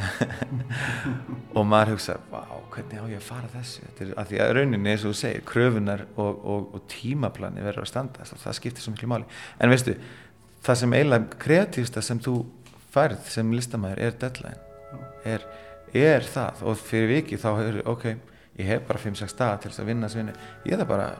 og 1.56 1.66
maður 1.68 1.94
hugsa 1.94 2.16
hvernig 2.70 3.02
á 3.02 3.04
ég 3.10 3.18
að 3.18 3.26
fara 3.26 3.50
þessu? 3.52 3.84
Er 4.00 4.12
að 4.18 4.30
því 4.30 4.40
að 4.42 4.52
rauninni 4.56 4.92
eins 4.92 5.04
og 5.04 5.12
þú 5.12 5.20
segir 5.20 5.44
kröfunar 5.48 6.04
og, 6.14 6.40
og, 6.40 6.66
og 6.76 6.84
tímaplani 6.90 7.64
verður 7.64 7.84
að 7.84 7.90
standa 7.90 8.26
það 8.30 8.58
skiptir 8.58 8.84
svo 8.84 8.94
miklu 8.94 9.10
máli. 9.10 9.28
En 9.60 9.72
veistu, 9.72 9.96
það 10.64 10.80
sem 10.82 10.96
eiginlega 10.96 11.40
kreatífsta 11.44 12.04
sem 12.04 12.22
þú 12.22 12.36
færð 12.94 13.30
sem 13.30 13.54
listamæður 13.54 14.04
er 14.06 14.18
deadline. 14.22 14.60
Er, 15.28 15.46
er 15.94 16.26
það. 16.26 16.64
Og 16.66 16.78
fyrir 16.80 17.12
viki 17.16 17.40
þá 17.40 17.50
hefur 17.52 17.82
ok, 17.94 18.06
ég 18.60 18.70
hef 18.70 18.86
bara 18.88 19.02
5-6 19.02 19.36
dagar 19.38 19.60
til 19.62 19.72
þess 19.72 19.84
að 19.84 19.92
vinna 19.92 20.08
þessu 20.08 20.22
vinnu. 20.22 20.38
Ég 20.66 20.80
það 20.80 20.90
bara 20.94 21.10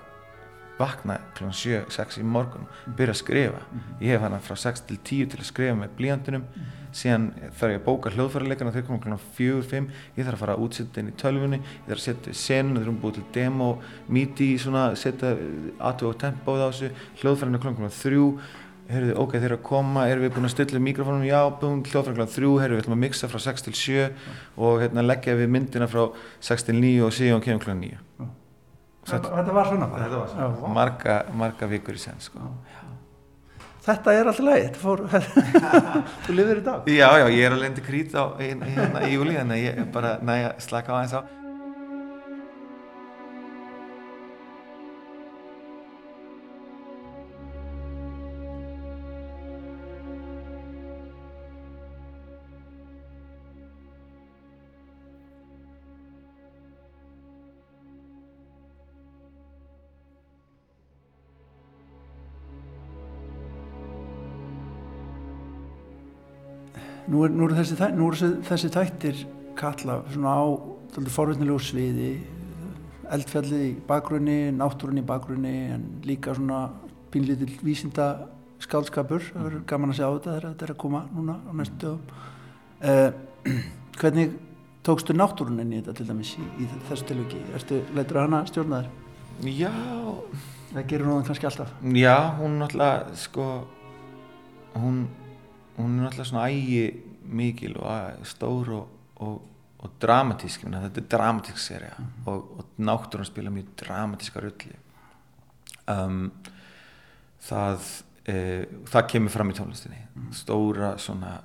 vakna 0.81 1.19
kl. 1.37 1.51
7-6 1.53 2.21
í 2.21 2.27
morgun 2.27 2.69
byrja 2.99 3.15
að 3.15 3.21
skrifa 3.21 3.63
ég 4.01 4.15
hef 4.15 4.25
hana 4.25 4.41
frá 4.45 4.57
6 4.59 4.87
til 4.89 4.99
10 4.99 5.33
til 5.33 5.41
að 5.43 5.51
skrifa 5.51 5.77
með 5.79 5.97
blíjandunum 5.99 6.47
síðan 6.97 7.29
þarf 7.59 7.75
ég 7.75 7.81
að 7.81 7.85
bóka 7.87 8.13
hljóðfærarleikana 8.15 8.73
þeir 8.75 8.87
koma 8.89 9.03
kl. 9.05 9.19
4-5 9.37 9.91
ég 10.17 10.25
þarf 10.25 10.35
að 10.35 10.43
fara 10.43 10.57
að 10.57 10.65
útsetja 10.65 11.03
inn 11.03 11.13
í 11.13 11.19
tölvunni 11.21 11.61
ég 11.61 11.85
þarf 11.87 12.01
að 12.01 12.07
setja 12.09 12.35
senun, 12.41 12.81
þeir 12.81 12.89
eru 12.89 12.97
búið 13.05 13.21
til 13.21 13.29
demo 13.37 13.71
svona, 14.65 14.89
setja 14.99 15.37
aðtöðu 15.79 16.11
og 16.11 16.19
tempóð 16.25 16.65
á 16.67 16.69
þessu 16.71 16.91
hljóðfærarna 17.23 17.63
kl. 17.63 17.77
3 18.01 18.27
heyrðu, 18.91 19.15
ok, 19.23 19.37
þeir 19.37 19.49
eru 19.53 19.59
að 19.61 19.67
koma, 19.69 20.07
erum 20.11 20.27
við 20.27 20.35
búin 20.35 20.49
að 20.49 20.55
stilla 20.57 20.83
mikrofónum, 20.83 21.27
já, 21.29 21.39
búin 21.61 21.85
hljóðfæra 21.87 22.17
kl. 22.19 22.29
3 22.35 22.53
heyrðu, 22.65 22.79
við 22.79 22.85
ætlum 22.85 22.99
að 22.99 23.03
mixa 23.05 23.31
frá 23.31 23.43
6 23.47 23.67
til 23.69 23.77
7 23.79 24.09
og 24.59 24.83
hérna 24.83 25.07
leggja 25.07 25.39
við 25.39 25.55
myndina 25.55 25.91
frá 25.91 26.09
6 26.51 26.71
til 26.71 26.79
9 26.81 27.07
og 27.07 27.15
síðan 27.15 27.45
kemur 27.45 27.69
kl. 27.69 27.79
9 27.87 28.40
Þetta, 29.09 29.31
þetta 29.39 29.53
var 29.57 29.69
svona 29.71 29.87
bara. 29.91 30.05
Þetta 30.07 30.19
var 30.21 30.35
Já, 30.37 30.49
vá. 30.61 30.69
marga, 30.77 31.17
marga 31.41 31.69
vikur 31.71 31.97
í 31.97 32.03
senn 32.03 32.21
sko. 32.21 32.51
Þetta 33.81 34.13
er 34.13 34.29
alltaf 34.29 34.45
leið, 34.45 34.65
þetta 34.67 34.81
fór, 34.83 35.01
þú 36.27 36.35
lifir 36.37 36.59
í 36.61 36.65
dag. 36.67 36.89
Já, 36.93 37.07
já, 37.23 37.25
ég 37.33 37.47
er 37.47 37.55
alveg 37.57 37.71
endi 37.71 37.85
krít 37.87 38.13
á 38.13 38.25
hérna, 38.37 39.01
í 39.09 39.15
júli, 39.15 39.39
þannig 39.39 39.57
að 39.57 39.63
ég 39.65 39.79
er 39.81 39.87
bara 39.95 40.11
næja 40.21 40.51
slaka 40.61 40.93
á 40.93 40.95
aðeins 40.99 41.15
á. 41.17 41.21
Nú 67.11 67.25
er, 67.27 67.33
nú 67.35 67.47
er 67.49 67.57
þessi, 67.59 67.77
er 67.83 67.97
þessi, 67.97 68.29
þessi 68.47 68.71
þættir 68.75 69.23
kalla 69.59 70.01
svona 70.13 70.35
á 70.39 70.45
forvittnilegu 71.11 71.59
sviði, 71.63 72.11
eldfjallið 73.11 73.65
í 73.67 73.73
bakgrunni, 73.89 74.39
náttúrunni 74.55 75.03
í 75.03 75.09
bakgrunni 75.09 75.55
en 75.75 75.89
líka 76.07 76.35
svona 76.37 76.69
pínlítil 77.11 77.51
vísinda 77.67 78.29
skálskapur, 78.63 79.25
það 79.33 79.49
verður 79.49 79.65
gaman 79.73 79.95
að 79.95 79.99
sjá 79.99 80.07
þetta 80.07 80.31
þegar 80.37 80.47
þetta 80.47 80.67
er 80.69 80.73
að 80.75 80.81
koma 80.85 81.03
núna 81.17 81.37
á 81.43 81.51
næstu 81.59 81.81
dögum. 81.83 82.15
Eh, 82.81 83.11
hvernig 84.01 84.39
tókstu 84.87 85.17
náttúrunni 85.17 85.67
inn 85.67 85.75
í 85.75 85.81
þetta 85.81 85.97
til 85.99 86.09
dæmis 86.13 86.37
í, 86.39 86.47
í 86.63 86.69
þessu 86.91 87.11
tilviki? 87.11 87.43
Ertu, 87.59 87.83
leitur 87.97 88.23
hana 88.23 88.45
stjórna 88.49 88.85
þér? 88.85 88.97
Já, 89.57 89.73
Það 90.71 90.85
gerur 90.87 91.09
hún 91.11 91.25
kannski 91.27 91.47
alltaf. 91.49 91.71
já, 91.83 92.17
hún 92.39 92.61
náttúrulega, 92.61 93.15
sko, 93.19 93.47
hún, 94.79 95.09
hún 95.81 95.99
er 95.99 96.07
náttúrulega 96.07 96.29
svona 96.31 96.49
ægi 96.51 96.85
mikil 97.31 97.77
og 97.81 98.27
stór 98.27 98.73
og, 98.77 98.89
og, 99.25 99.43
og 99.81 99.97
dramatísk, 100.03 100.67
þetta 100.67 101.03
er 101.03 101.11
dramatísk 101.15 101.59
serja 101.61 101.93
og, 102.27 102.57
og 102.59 102.81
náttúrun 102.81 103.29
spila 103.29 103.53
mjög 103.53 103.75
dramatíska 103.85 104.43
rulli. 104.45 104.75
Um, 105.91 106.31
það, 107.45 107.87
e, 108.29 108.35
það 108.91 109.09
kemur 109.15 109.35
fram 109.35 109.53
í 109.53 109.57
tónlistinni, 109.57 110.03
stóra 110.37 110.93
svona, 111.01 111.39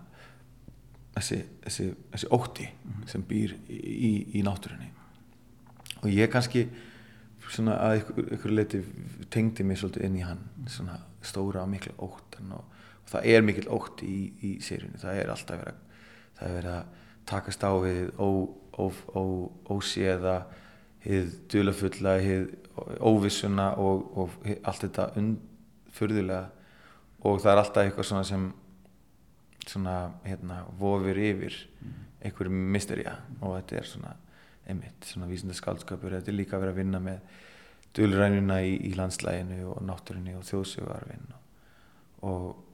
þessi, 1.16 1.40
þessi, 1.64 1.88
þessi 2.14 2.32
ótti 2.36 2.68
sem 3.10 3.24
býr 3.26 3.56
í, 3.70 3.80
í, 3.80 4.12
í 4.40 4.44
náttúrunni. 4.46 4.92
Og 6.04 6.12
ég 6.12 6.30
kannski 6.32 6.68
svona 7.46 7.78
að 7.88 8.02
ykkur, 8.02 8.32
ykkur 8.38 8.54
leiti 8.54 8.82
tengdi 9.34 9.66
mig 9.66 9.80
svolítið 9.80 10.08
inn 10.08 10.18
í 10.20 10.26
hann 10.26 10.42
svona 10.70 10.98
stóra 11.26 11.64
og 11.64 11.72
mikla 11.72 11.96
óttan 12.04 12.54
og, 12.58 12.75
og 13.06 13.14
það 13.14 13.32
er 13.32 13.46
mikil 13.46 13.68
ótt 13.74 14.04
í, 14.06 14.20
í 14.42 14.52
seríunni. 14.66 15.00
Það 15.02 15.22
er 15.22 15.34
alltaf 15.34 15.62
verið 15.62 15.74
að, 15.74 15.82
er 16.42 16.56
verið 16.58 16.72
að 16.74 17.02
takast 17.30 17.66
á 17.66 17.72
við 17.82 18.12
óséða 19.72 20.36
hið 21.06 21.34
dulafulla, 21.54 22.18
hið 22.22 22.50
óvissuna 23.06 23.72
og, 23.80 24.06
og 24.18 24.38
hið, 24.46 24.60
allt 24.68 24.86
þetta 24.88 25.08
undfurðulega 25.22 26.44
og 27.26 27.42
það 27.42 27.52
er 27.52 27.62
alltaf 27.62 27.86
eitthvað 27.86 28.10
svona 28.10 28.28
sem 28.28 28.50
svona 29.66 29.96
hérna 30.26 30.60
vofir 30.78 31.18
yfir 31.32 31.56
einhverjum 32.26 32.58
mysterja 32.74 33.16
og 33.40 33.56
þetta 33.56 33.80
er 33.80 33.90
svona 33.90 34.14
einmitt, 34.66 35.06
svona 35.06 35.30
vísinda 35.30 35.56
skaldskapur 35.58 36.18
þetta 36.18 36.32
er 36.32 36.38
líka 36.38 36.58
að 36.58 36.66
vera 36.66 36.76
að 36.76 36.82
vinna 36.82 37.02
með 37.02 37.42
dulrænuna 37.96 38.60
í, 38.66 38.76
í 38.90 38.94
landslæginu 38.98 39.62
og 39.72 39.82
náttúrunni 39.86 40.36
og 40.38 40.46
þjóðsögarvinn 40.46 41.34
og, 41.34 41.44
og 42.30 42.65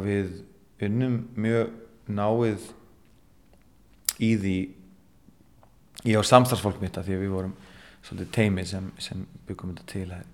við 0.00 0.32
unnum 0.82 1.18
mjög 1.36 1.74
náið 2.08 2.64
í 4.22 4.32
því 4.40 4.56
ég 6.08 6.18
og 6.18 6.26
samstarfsfólk 6.26 6.80
mitt 6.82 6.98
af 6.98 7.06
því 7.06 7.16
að 7.16 7.24
við 7.24 7.34
vorum 7.36 7.54
svolítið 8.02 8.32
teimi 8.34 8.64
sem, 8.66 8.88
sem 8.98 9.26
byggum 9.46 9.74
þetta 9.74 9.88
til 9.92 10.06
að 10.10 10.28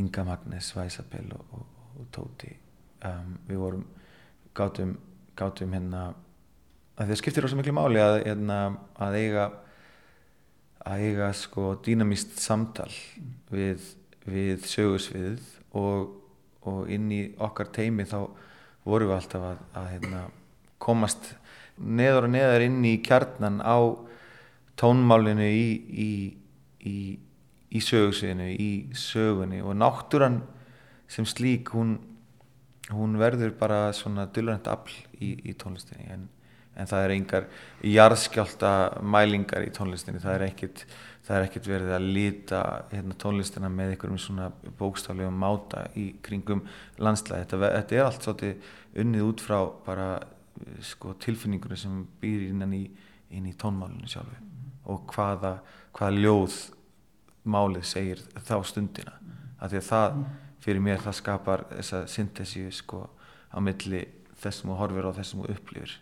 Inga 0.00 0.24
Magnes, 0.26 0.72
Væsabell 0.74 1.28
og, 1.36 1.52
og, 1.54 1.66
og 2.00 2.06
Tóti. 2.14 2.50
Um, 3.06 3.36
við 3.46 3.60
vorum 3.62 3.84
gátum, 4.56 4.96
gátum 5.38 5.76
hérna 5.76 6.08
að 6.98 7.12
það 7.12 7.20
skiptir 7.20 7.44
rosa 7.44 7.58
miklu 7.58 7.74
máli 7.76 8.00
að, 8.02 8.16
hérna, 8.24 8.58
að 9.02 9.20
eiga 9.20 9.44
að 10.84 11.04
eiga 11.08 11.30
sko 11.36 11.74
dýnamíst 11.84 12.36
samtal 12.42 12.90
við, 13.52 13.84
við 14.28 14.66
sögursviðið 14.68 15.46
og, 15.80 16.10
og 16.68 16.90
inn 16.92 17.08
í 17.14 17.22
okkar 17.42 17.70
teimi 17.74 18.04
þá 18.08 18.18
vorum 18.84 19.10
við 19.10 19.16
alltaf 19.18 19.46
að, 19.50 19.60
að 19.80 19.90
hérna, 19.94 20.22
komast 20.82 21.30
neður 21.78 22.28
og 22.28 22.34
neðar 22.34 22.64
inn 22.66 22.80
í 22.86 22.96
kjarnan 23.04 23.60
á 23.64 23.78
tónmálinu 24.80 25.46
í, 25.46 25.68
í, 26.04 26.10
í, 26.86 26.96
í 27.70 27.82
sögursviðinu, 27.82 28.50
í 28.52 28.70
sögunni. 28.98 29.62
Og 29.64 29.76
náttúran 29.78 30.42
sem 31.10 31.26
slík 31.28 31.72
hún, 31.74 31.96
hún 32.92 33.18
verður 33.20 33.54
bara 33.58 33.88
svona 33.96 34.26
dulrænt 34.30 34.68
afl 34.70 34.96
í 35.20 35.54
tónlistinni. 35.58 36.08
En 36.10 36.28
en 36.76 36.90
það 36.90 37.04
er 37.06 37.14
engar 37.14 37.48
jarðskjálta 37.86 38.70
mælingar 39.06 39.64
í 39.66 39.72
tónlistinni. 39.74 40.22
Það 40.22 40.36
er 40.36 40.44
ekkit, 40.48 40.84
það 41.26 41.38
er 41.38 41.48
ekkit 41.48 41.68
verið 41.70 41.94
að 41.96 42.06
líta 42.16 42.60
hérna, 42.92 43.16
tónlistina 43.20 43.70
með 43.72 43.94
einhverjum 43.94 44.22
svona 44.22 44.50
bókstaflegum 44.78 45.38
máta 45.40 45.86
í 45.98 46.08
kringum 46.24 46.64
landslæði, 46.98 47.46
þetta, 47.46 47.72
þetta 47.78 47.98
er 47.98 48.06
allt 48.06 48.28
svolítið 48.28 48.72
unnið 49.04 49.28
út 49.28 49.44
frá 49.44 49.58
bara 49.86 50.08
sko, 50.84 51.14
tilfinningunni 51.22 51.78
sem 51.78 52.00
býr 52.22 52.48
innan 52.50 52.74
í, 52.76 52.84
inn 53.34 53.50
í 53.50 53.54
tónmálunni 53.58 54.10
sjálfu. 54.10 54.40
Og 54.90 55.04
hvaða, 55.14 55.58
hvaða 55.96 56.24
ljóð 56.24 56.58
málið 57.44 57.86
segir 57.88 58.24
þá 58.44 58.56
stundina. 58.66 59.14
Af 59.60 59.72
því 59.72 59.80
að 59.80 59.88
það, 59.88 60.18
fyrir 60.64 60.84
mér 60.84 61.02
það 61.04 61.18
skapar 61.20 61.64
þessa 61.70 62.04
syntesi 62.10 62.64
sko 62.72 63.06
á 63.52 63.58
milli 63.62 64.02
þessum 64.40 64.74
og 64.74 64.80
horfir 64.80 65.08
á 65.08 65.16
þessum 65.16 65.44
og 65.44 65.52
upplifir 65.54 65.98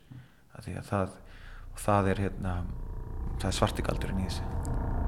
því 0.61 0.75
að 0.79 0.89
það, 0.91 1.17
það 1.87 2.11
er 2.13 2.23
hérna, 2.27 2.55
það 3.39 3.49
er 3.51 3.59
svartigaldurinn 3.59 4.23
í 4.23 4.29
þessu. 4.29 5.02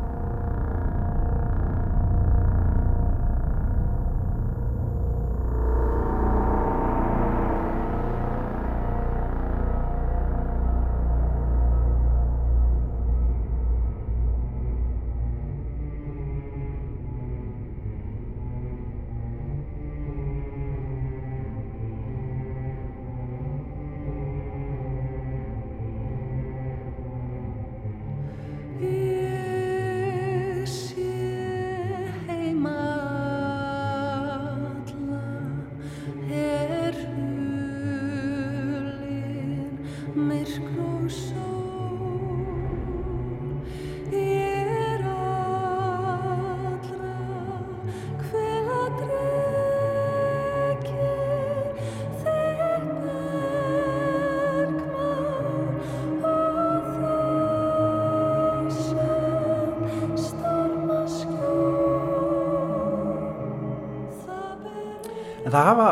Það 65.54 65.68
hafa, 65.70 65.88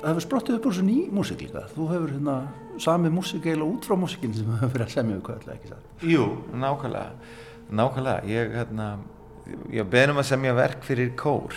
það 0.00 0.08
hefur 0.08 0.24
sprottið 0.24 0.56
upp 0.58 0.68
úr 0.68 0.76
svo 0.78 0.86
ný 0.86 0.96
músík 1.14 1.44
líka. 1.44 1.64
Þú 1.74 1.88
hefur 1.92 2.14
hérna 2.16 2.36
samið 2.82 3.14
músík 3.14 3.46
eiginlega 3.46 3.70
út 3.72 3.88
frá 3.88 3.96
músíkinn 3.98 4.34
sem 4.36 4.50
hefur 4.56 4.72
verið 4.74 4.86
að 4.86 4.94
semja 4.94 5.16
við 5.16 5.24
hvað 5.28 5.50
ekki 5.54 5.72
það. 5.72 5.84
Jú, 6.12 6.26
nákvæmlega, 6.64 7.34
nákvæmlega. 7.80 8.30
Ég, 8.32 8.54
hérna, 8.58 8.88
ég 9.74 9.90
beðnum 9.92 10.22
að 10.22 10.30
semja 10.32 10.54
verk 10.58 10.86
fyrir 10.86 11.12
kór 11.18 11.56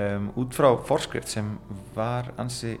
um, 0.00 0.30
út 0.42 0.56
frá 0.56 0.70
forskrift 0.88 1.30
sem 1.32 1.54
var 1.96 2.32
ansi, 2.40 2.76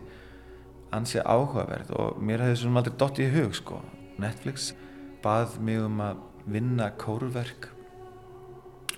ansi 0.94 1.22
áhugaverð 1.22 1.94
og 1.98 2.22
mér 2.22 2.46
hefði 2.46 2.62
svona 2.64 2.82
aldrei 2.82 2.98
dott 3.00 3.22
í 3.22 3.28
hug 3.34 3.54
sko. 3.58 3.80
Netflix 4.20 4.72
bað 5.24 5.58
mig 5.64 5.80
um 5.80 6.00
að 6.04 6.24
vinna 6.50 6.90
kórverk 6.98 7.70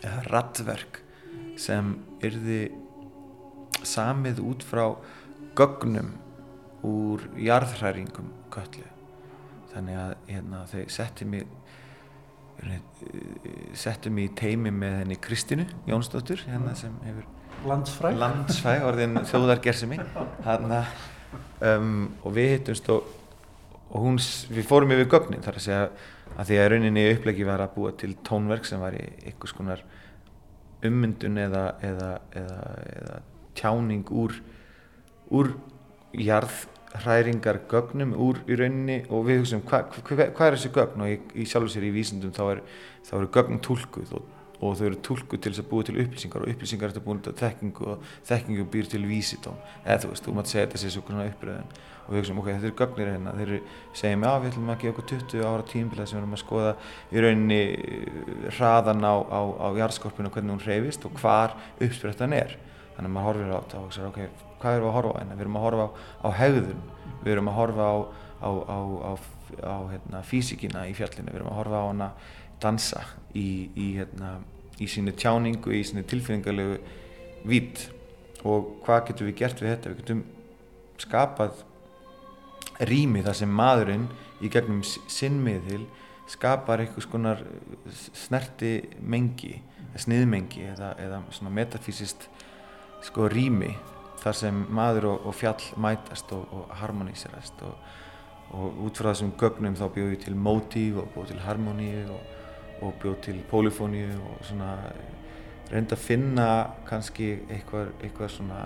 eða 0.03 0.23
rattverk 0.31 1.03
sem 1.61 1.95
yrði 2.25 2.65
samið 3.89 4.43
út 4.45 4.65
frá 4.67 4.85
gögnum 5.59 6.15
úr 6.87 7.25
jarðhræringum 7.39 8.33
köllu 8.53 8.87
þannig 9.73 9.99
að 9.99 10.15
hérna, 10.29 10.65
þau 10.71 10.83
setti 10.93 11.29
mig 11.29 11.47
settu 13.79 14.11
mig 14.13 14.31
í 14.31 14.35
teimi 14.39 14.71
með 14.75 14.99
henni 15.01 15.17
Kristínu 15.19 15.67
Jónsdóttur 15.89 16.45
hérna 16.47 16.75
sem 16.79 16.95
hefur 17.07 17.27
landsfræg, 17.67 18.19
landsfræg 18.21 18.87
orðin 18.87 19.19
þjóðargersimi 19.31 19.99
hérna 20.45 20.85
um, 21.65 22.13
og 22.23 22.37
við 22.37 22.57
hittumst 22.57 22.91
og, 22.93 23.09
og 23.91 24.07
hún, 24.07 24.21
við 24.53 24.69
fórum 24.69 24.95
yfir 24.95 25.11
gögnin 25.17 25.43
þar 25.45 25.59
að 25.59 25.67
segja 25.67 25.89
að 26.33 26.49
því 26.49 26.61
að 26.61 26.71
rauninni 26.73 27.09
upplegi 27.13 27.49
var 27.49 27.65
að 27.65 27.75
búa 27.77 27.93
til 27.99 28.15
tónverk 28.27 28.69
sem 28.69 28.81
var 28.83 28.97
í 28.97 29.03
einhvers 29.27 29.57
konar 29.57 29.83
ummyndun 30.87 31.39
eða, 31.39 31.67
eða, 31.85 32.13
eða, 32.39 32.63
eða 32.93 33.19
tjáning 33.59 34.09
úr, 34.11 34.37
úr 35.33 35.53
jarðhræringar 36.13 37.63
gögnum 37.71 38.15
úr 38.21 38.43
í 38.47 38.59
rauninni 38.59 39.01
og 39.09 39.27
við 39.29 39.43
hugsaum 39.43 39.65
hvað 39.69 39.97
hva, 40.09 40.29
hva 40.29 40.49
er 40.49 40.59
þessi 40.59 40.73
gögn? 40.75 41.05
Og 41.05 41.15
í, 41.15 41.19
í 41.43 41.49
sjálf 41.49 41.73
sér 41.73 41.89
í 41.89 41.95
vísindum 41.95 42.35
þá, 42.37 42.45
er, 42.57 42.63
eru 43.13 43.31
gögn 43.33 43.63
tólkuð 43.65 44.17
og, 44.19 44.27
og 44.63 44.77
þau 44.79 44.85
eru 44.91 45.01
tólkuð 45.09 45.41
til 45.43 45.55
þess 45.55 45.65
að 45.65 45.71
búa 45.73 45.87
til 45.87 45.97
upplýsingar 46.03 46.45
og 46.45 46.53
upplýsingar 46.53 46.89
er 46.89 46.95
þetta 46.95 47.07
búin 47.07 47.23
til 47.25 47.35
þekkingu 47.41 47.89
og 47.95 48.13
þekkingu 48.29 48.69
býr 48.73 48.93
til 48.93 49.03
vísitóm 49.09 49.57
eða 49.83 50.03
þú 50.05 50.13
veist, 50.13 50.27
þú 50.27 50.37
mátt 50.37 50.53
segja 50.53 50.67
þetta 50.69 50.83
sé 50.83 50.93
svona 50.95 51.27
uppröðin 51.31 51.73
og 52.03 52.11
við 52.13 52.21
hugsaum 52.21 52.41
ok, 52.43 52.51
þetta 52.51 52.69
eru 52.69 52.77
gögnir 52.79 53.11
hérna 53.13 53.33
þeir 53.39 53.49
eru, 53.49 53.61
segjum 53.99 54.27
já, 54.27 54.33
við 54.43 54.51
ætlum 54.51 54.73
að 54.73 54.81
gefa 54.83 54.93
okkur 54.93 55.09
20 55.13 55.45
ára 55.49 55.67
tímbilað 55.71 56.09
sem 56.09 56.17
við 56.17 56.23
erum 56.23 56.37
að 56.37 56.43
skoða 56.43 56.73
í 57.11 57.23
rauninni 57.23 57.61
eh, 57.63 58.47
hraðan 58.57 59.07
á, 59.07 59.15
á, 59.23 59.41
á 59.63 59.69
jarðskorpinu 59.79 60.31
og 60.31 60.37
hvernig 60.37 60.55
hún 60.57 60.65
hreyfist 60.67 61.07
og 61.07 61.19
hvar 61.23 61.55
uppsprettan 61.79 62.35
er 62.37 62.57
þannig 62.97 63.09
að 63.09 63.15
maður 63.17 63.29
horfir 63.29 63.53
á 63.53 63.59
þetta 63.59 63.79
og 63.79 63.87
hugsaður 63.87 64.11
ok, 64.11 64.21
hvað 64.63 64.77
erum 64.77 64.85
við 64.85 64.91
að 64.91 64.97
horfa 64.97 65.13
á 65.13 65.19
hérna? 65.19 65.37
Við 65.37 65.45
erum 65.45 65.59
að 65.59 65.67
horfa 65.67 65.87
á, 65.87 65.91
á 66.23 66.29
hegðun, 66.39 66.83
við 67.23 67.33
erum 67.33 67.51
að 67.51 67.59
horfa 67.59 67.89
á, 67.89 67.97
á, 68.43 68.49
á 69.63 69.77
hérna, 69.93 70.23
físikina 70.27 70.85
í 70.89 70.95
fjallinu, 70.97 71.31
við 71.31 71.41
erum 71.41 71.53
að 71.53 71.59
horfa 71.61 71.83
á 71.83 71.87
hana 71.89 72.11
dansa 72.63 73.03
í, 73.35 73.49
í, 73.75 73.89
hérna, 73.99 74.37
í 74.79 74.89
sínu 74.91 75.15
tjáningu, 75.19 75.75
í 75.75 75.83
sínu 75.87 76.05
tilfinningarlegu 76.09 76.79
vít 77.49 77.89
og 78.47 78.79
hvað 78.87 79.09
getum 79.11 79.31
við 79.31 79.39
gert 79.43 79.63
við 79.63 79.75
þetta? 79.75 79.93
Við 79.93 80.03
getum 80.03 80.23
skapað 81.03 81.65
rými 82.89 83.23
þar 83.25 83.39
sem 83.39 83.53
maðurinn 83.53 84.07
í 84.43 84.51
gegnum 84.53 84.83
sinnmiðil 84.87 85.85
skapar 86.31 86.83
einhvers 86.83 87.07
konar 87.11 87.43
snerti 87.91 88.79
mengi, 89.01 89.59
sniðmengi 90.01 90.65
eða, 90.73 90.93
eða 91.03 91.21
svona 91.35 91.53
metafysist 91.55 92.29
sko 93.03 93.29
rými 93.31 93.73
þar 94.23 94.39
sem 94.39 94.61
maður 94.71 95.09
og, 95.13 95.27
og 95.27 95.35
fjall 95.35 95.65
mætast 95.83 96.33
og, 96.37 96.47
og 96.55 96.77
harmoníserast 96.83 97.65
og, 97.67 97.91
og 98.53 98.85
út 98.87 99.01
frá 99.01 99.11
þessum 99.11 99.33
gögnum 99.41 99.79
þá 99.79 99.87
bjóð 99.95 100.15
ég 100.15 100.23
til 100.27 100.37
mótív 100.39 101.01
og 101.03 101.11
bjóð 101.15 101.33
til 101.33 101.43
harmoníu 101.47 102.05
og 102.83 102.95
bjóð 103.03 103.19
til 103.27 103.43
polifóníu 103.51 104.15
og 104.19 104.47
svona 104.47 104.77
reynda 105.73 105.97
að 105.97 106.05
finna 106.05 106.49
kannski 106.87 107.33
eitthvað, 107.49 107.93
eitthvað 108.03 108.35
svona 108.37 108.63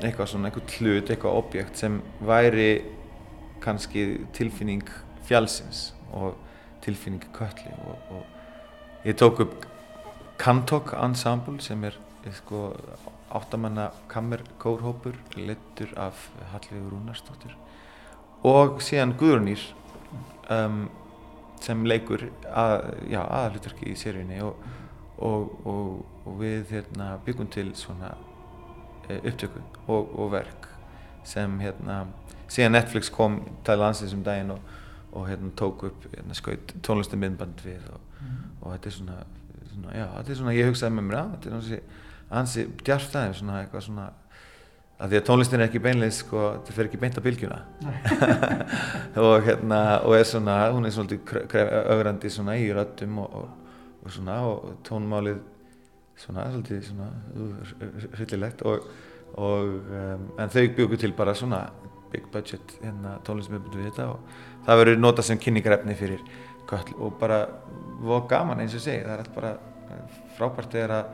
eitthvað 0.00 0.30
svona, 0.32 0.48
eitthvað 0.48 0.76
hlut, 0.78 1.10
eitthvað 1.12 1.38
objekt 1.42 1.80
sem 1.80 1.98
væri 2.24 2.70
kannski 3.60 4.04
tilfinning 4.36 4.84
fjallsins 5.28 5.90
og 6.16 6.38
tilfinning 6.84 7.24
kölli 7.36 7.74
og 7.84 9.04
ég 9.04 9.18
tók 9.20 9.42
upp 9.44 9.66
Kantok 10.40 10.94
Ensemble 10.96 11.60
sem 11.60 11.82
er 11.84 11.98
sko, 12.36 12.62
áttamanna 13.32 13.90
kammerkórhópur 14.10 15.16
leittur 15.36 15.92
af 15.96 16.28
Hallvegur 16.52 16.94
Rúnarsdóttir 16.94 17.56
og 18.46 18.80
síðan 18.84 19.14
Guðrunýr 19.20 19.62
um, 20.50 20.88
sem 21.60 21.84
leikur 21.84 22.28
að, 22.48 22.88
aðalutverki 23.12 23.92
í 23.92 23.98
seríunni 23.98 24.40
og, 24.44 24.64
og, 25.20 25.54
og 25.68 26.34
við 26.40 26.76
hérna, 26.76 27.14
byggum 27.24 27.50
til 27.52 27.70
svona 27.76 28.14
upptöku 29.10 29.62
og, 29.86 30.12
og 30.18 30.32
verk 30.32 30.68
sem 31.26 31.58
hérna 31.60 32.04
síðan 32.50 32.76
Netflix 32.78 33.10
kom 33.12 33.40
til 33.66 33.78
landsins 33.78 34.14
um 34.16 34.22
daginn 34.26 34.54
og, 34.54 34.60
og 35.12 35.28
hérna 35.28 35.50
tók 35.58 35.84
upp 35.90 36.06
hérna, 36.14 36.34
skaut 36.34 36.74
tónlistum 36.86 37.22
myndband 37.22 37.62
við 37.64 37.82
og, 37.92 38.00
mm. 38.20 38.38
og 38.60 38.72
þetta 38.74 38.90
er 38.90 38.96
svona, 38.96 39.18
svona 39.72 39.96
já, 39.96 40.06
þetta 40.16 40.32
er 40.32 40.40
svona, 40.40 40.54
ég 40.56 40.70
hugsaði 40.70 40.96
með 40.96 41.08
mér 41.08 41.18
að 41.20 41.34
þetta 41.34 41.50
er 41.50 41.56
hansi, 41.58 41.80
hansi 42.30 42.66
djarftæðin 42.84 43.36
svona 43.40 43.60
eitthvað 43.60 43.86
svona 43.86 44.08
að 45.00 45.12
því 45.12 45.18
að 45.20 45.26
tónlistin 45.30 45.60
er 45.60 45.66
ekki 45.66 45.80
beinleis 45.82 46.18
sko, 46.20 46.40
þetta 46.58 46.74
fer 46.76 46.88
ekki 46.90 46.98
beint 47.00 47.16
á 47.16 47.24
bylgjuna. 47.24 47.58
Og 49.24 49.46
hérna 49.46 49.78
og 50.04 50.16
er 50.18 50.26
svona, 50.28 50.56
hún 50.74 50.84
er 50.84 50.92
svona 50.92 51.16
ögrandi 51.94 52.32
svona 52.32 52.58
í 52.60 52.66
röttum 52.76 53.22
og 53.24 54.10
svona 54.12 54.40
og 54.48 54.74
tónmálið 54.84 55.40
svona 56.20 56.46
svolítið 56.52 56.82
svona 56.84 57.08
hryllilegt 58.18 58.64
og, 58.68 58.84
og 59.40 59.72
um, 59.88 60.26
en 60.40 60.52
þau 60.52 60.62
byggu 60.76 61.00
til 61.00 61.14
bara 61.16 61.34
svona 61.36 61.64
big 62.12 62.26
budget 62.32 62.76
hérna 62.82 63.16
tónlismöfndu 63.26 63.78
við 63.78 63.90
þetta 63.90 64.08
og 64.14 64.38
það 64.66 64.80
verður 64.82 65.02
nota 65.04 65.24
sem 65.24 65.40
kynningarefni 65.40 65.96
fyrir 65.96 66.22
köll 66.68 66.96
og 66.98 67.16
bara 67.20 67.42
voru 68.00 68.26
gaman 68.30 68.60
eins 68.64 68.76
og 68.76 68.84
segi 68.84 69.04
það 69.04 69.14
er 69.14 69.22
alltaf 69.24 69.36
bara 69.36 69.52
frábært 70.36 70.76
er 70.80 70.94
að 70.96 71.12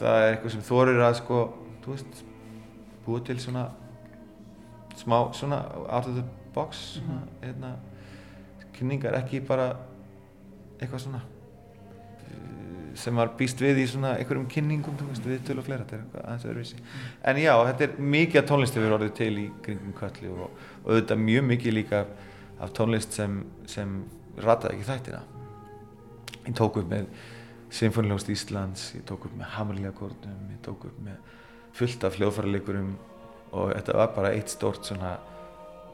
það 0.00 0.22
er 0.22 0.30
eitthvað 0.30 0.54
sem 0.56 0.64
þorir 0.66 1.02
að 1.06 1.18
sko 1.20 1.42
þú 1.84 1.94
veist 1.94 2.24
búið 3.06 3.28
til 3.30 3.38
svona 3.44 3.68
smá 4.96 5.18
svona 5.36 5.62
out 5.86 6.08
of 6.08 6.16
the 6.16 6.24
box 6.54 6.82
svona, 6.96 7.22
hérna, 7.42 7.76
kynningar 8.76 9.16
ekki 9.20 9.42
bara 9.46 9.72
eitthvað 10.80 11.06
svona 11.06 11.22
sem 12.96 13.18
var 13.18 13.32
býst 13.38 13.60
við 13.60 13.82
í 13.82 13.86
svona 13.90 14.14
einhverjum 14.16 14.46
kynningum 14.50 14.96
veist, 15.02 15.24
við 15.26 15.42
töl 15.46 15.58
og 15.60 15.66
fleira, 15.66 15.84
þetta 15.84 15.96
er 15.96 16.02
eitthvað 16.02 16.22
aðeins 16.24 16.46
öðruvísi. 16.48 16.78
En 17.28 17.40
já, 17.40 17.52
þetta 17.68 17.86
er 17.86 17.96
mikið 18.14 18.40
af 18.40 18.48
tónlist 18.50 18.76
við 18.76 18.86
erum 18.86 18.96
orðið 18.98 19.14
til 19.18 19.30
í 19.42 19.46
kringum 19.66 19.96
kvalli 19.96 20.32
og, 20.32 20.44
og 20.82 20.90
auðvitað 20.90 21.24
mjög 21.26 21.48
mikið 21.50 21.76
líka 21.76 22.02
af 22.64 22.72
tónlist 22.76 23.16
sem, 23.16 23.38
sem 23.68 23.96
rataði 24.40 24.78
ekki 24.78 24.88
þættina. 24.88 25.22
Ég 26.46 26.56
tók 26.56 26.80
upp 26.80 26.88
með 26.90 27.10
Sinfonilegust 27.70 28.28
Íslands, 28.30 28.92
ég 28.94 29.04
tók 29.08 29.26
upp 29.26 29.34
með 29.36 29.50
Hammerlega-kórnum, 29.56 30.50
ég 30.54 30.60
tók 30.62 30.84
upp 30.86 30.98
með 31.02 31.16
fullt 31.76 32.04
af 32.06 32.16
hljóðfæraleikurum 32.16 32.92
og 33.56 33.72
þetta 33.72 33.96
var 33.98 34.12
bara 34.14 34.32
eitt 34.36 34.52
stort 34.52 34.86
svona 34.86 35.16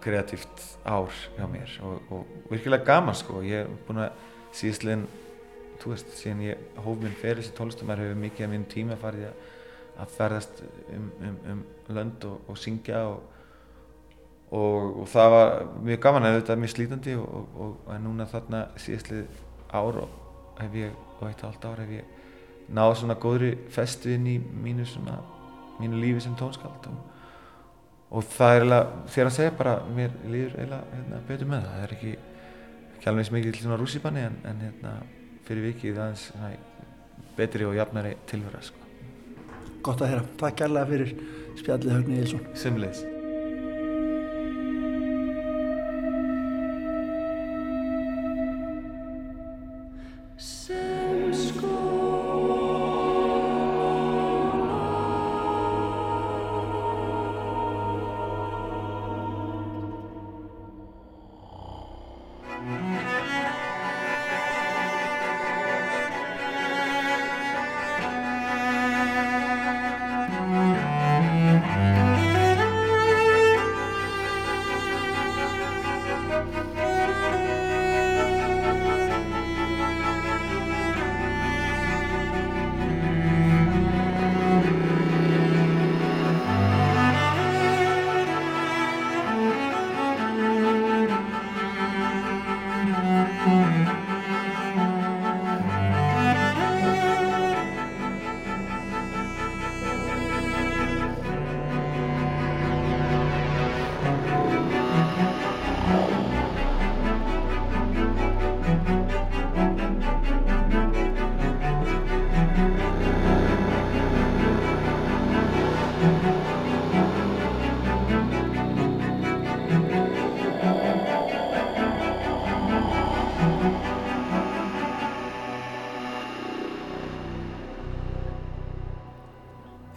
kreatíft 0.02 0.62
ár 0.84 1.10
hjá 1.36 1.46
mér 1.50 1.72
og, 1.86 2.12
og 2.12 2.30
virkilega 2.50 2.86
gaman 2.86 3.16
sko, 3.16 3.42
ég 3.46 3.64
hef 3.64 3.84
búin 3.86 4.02
að 4.02 4.22
síðastleginn 4.58 5.04
þú 5.82 5.92
veist, 5.94 6.14
síðan 6.18 6.42
ég 6.46 6.80
hóf 6.84 6.98
minn 7.00 7.18
fyrir 7.18 7.40
þessi 7.40 7.54
tónlistamær 7.56 8.02
hefur 8.02 8.18
mikið 8.22 8.46
af 8.46 8.52
minn 8.52 8.66
tíma 8.70 8.98
farið 9.00 9.28
að, 9.30 9.44
að 10.02 10.16
ferðast 10.16 10.64
um, 10.94 11.06
um, 11.28 11.38
um 11.52 11.62
lönd 11.96 12.26
og, 12.28 12.50
og 12.50 12.58
syngja 12.60 13.04
og, 13.10 13.22
og, 14.50 15.06
það 15.12 15.30
var 15.36 15.54
mjög 15.88 16.02
gaman 16.06 16.28
eða 16.28 16.40
þetta 16.40 16.54
er 16.54 16.62
mjög 16.64 16.74
slítandi 16.76 17.16
og 17.18 17.94
núna 18.04 18.28
þarna 18.30 18.66
síðastlið 18.82 19.42
ár 19.72 20.02
hef 20.60 20.78
ég, 20.78 21.02
og 21.22 21.30
eitt 21.30 21.44
og 21.44 21.52
allt 21.52 21.64
ár 21.70 21.82
hef 21.82 21.94
ég 21.96 22.18
náð 22.72 22.94
svona 23.00 23.16
góðri 23.20 23.54
festu 23.72 24.12
inn 24.12 24.28
í 24.30 24.36
mínu 24.38 24.86
svona, 24.88 25.16
mínu 25.80 26.00
lífi 26.02 26.26
sem 26.26 26.36
tónskald 26.38 26.90
og 28.12 28.26
það 28.28 28.54
er 28.54 28.60
eiginlega, 28.60 29.06
þér 29.14 29.30
að 29.30 29.36
segja 29.38 29.54
bara, 29.56 29.78
mér 29.96 30.12
líður 30.26 30.58
eiginlega 30.58 30.98
hérna, 30.98 31.22
betur 31.28 31.50
með 31.52 31.64
það, 31.64 31.72
það 31.78 31.86
er 31.86 31.96
ekki 31.96 32.12
ekki 32.96 33.10
alveg 33.10 33.24
eins 33.24 33.32
mikið 33.34 33.56
til 33.56 33.64
svona 33.64 33.80
rússipanni 33.80 34.26
en, 34.28 34.36
en 34.46 34.60
hérna 34.66 34.92
fyrir 35.48 35.66
vikið 35.70 36.02
aðeins 36.04 36.28
næ, 36.38 36.52
betri 37.38 37.66
og 37.66 37.74
jafnari 37.74 38.12
tilvöra 38.30 38.60
sko. 38.62 38.78
Gott 39.82 40.04
að 40.04 40.12
heyra, 40.12 40.28
takk 40.44 40.60
kærlega 40.60 40.92
fyrir 40.92 41.16
spjallið 41.58 41.96
Högni 41.96 42.22
Ílsson 42.22 42.46
Semleis 42.54 43.02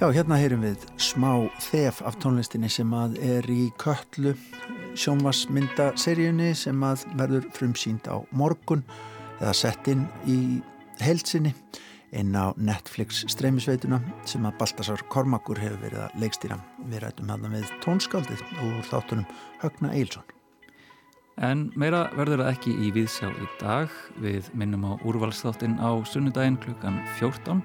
Já, 0.05 0.11
hérna 0.13 0.37
heyrum 0.37 0.61
við 0.61 0.83
smá 1.01 1.29
þef 1.65 2.03
af 2.05 2.19
tónlistinni 2.21 2.67
sem 2.69 2.91
að 2.93 3.15
er 3.25 3.47
í 3.49 3.71
köllu 3.81 4.35
sjónvarsmyndaseríunni 5.01 6.51
sem 6.53 6.83
að 6.85 7.07
verður 7.17 7.47
frumsýnd 7.55 8.05
á 8.05 8.21
morgun 8.29 8.83
eða 9.39 9.55
sett 9.57 9.89
inn 9.89 10.03
í 10.29 10.59
heilsinni 11.01 11.55
inn 12.13 12.37
á 12.37 12.53
Netflix 12.53 13.23
streymisveituna 13.33 13.97
sem 14.29 14.45
að 14.45 14.59
Baltasar 14.61 15.01
Kormakur 15.09 15.63
hefur 15.63 15.81
verið 15.87 16.03
að 16.03 16.21
leikstýra. 16.21 16.59
Við 16.85 17.01
rætum 17.07 17.33
hérna 17.33 17.53
við 17.55 17.73
tónskaldið 17.87 18.45
úr 18.61 18.85
þáttunum 18.91 19.25
Högna 19.65 19.95
Eilsson. 19.97 20.29
En 21.41 21.71
meira 21.73 22.11
verður 22.13 22.45
það 22.45 22.53
ekki 22.53 22.77
í 22.77 22.93
viðsjá 22.93 23.33
í 23.33 23.51
dag. 23.57 23.99
Við 24.21 24.53
minnum 24.53 24.85
á 24.85 25.01
úrvalsþáttin 25.01 25.79
á 25.81 25.97
sunnudaginn 26.05 26.61
klukkan 26.61 27.01
14. 27.17 27.63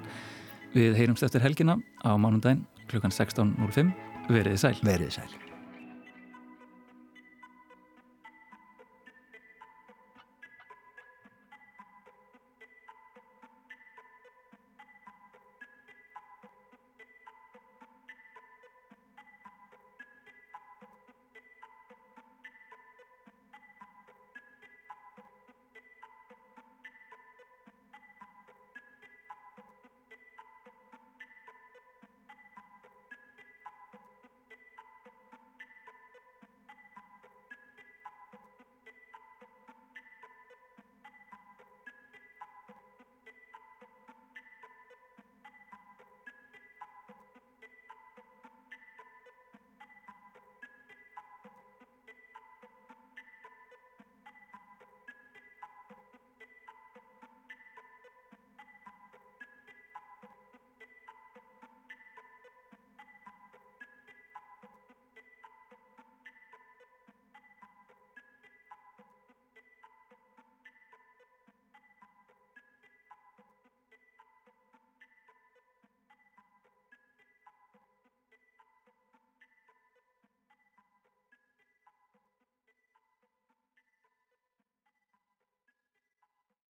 Við 0.71 0.99
heyrumst 1.01 1.27
eftir 1.27 1.43
helgina 1.43 1.79
á 2.07 2.15
mánundaginn 2.15 2.63
klukkan 2.91 3.15
16.05. 3.15 3.95
Verið 4.31 4.61
sæl. 4.63 4.77
Verið 4.87 5.17
sæl. 5.19 5.50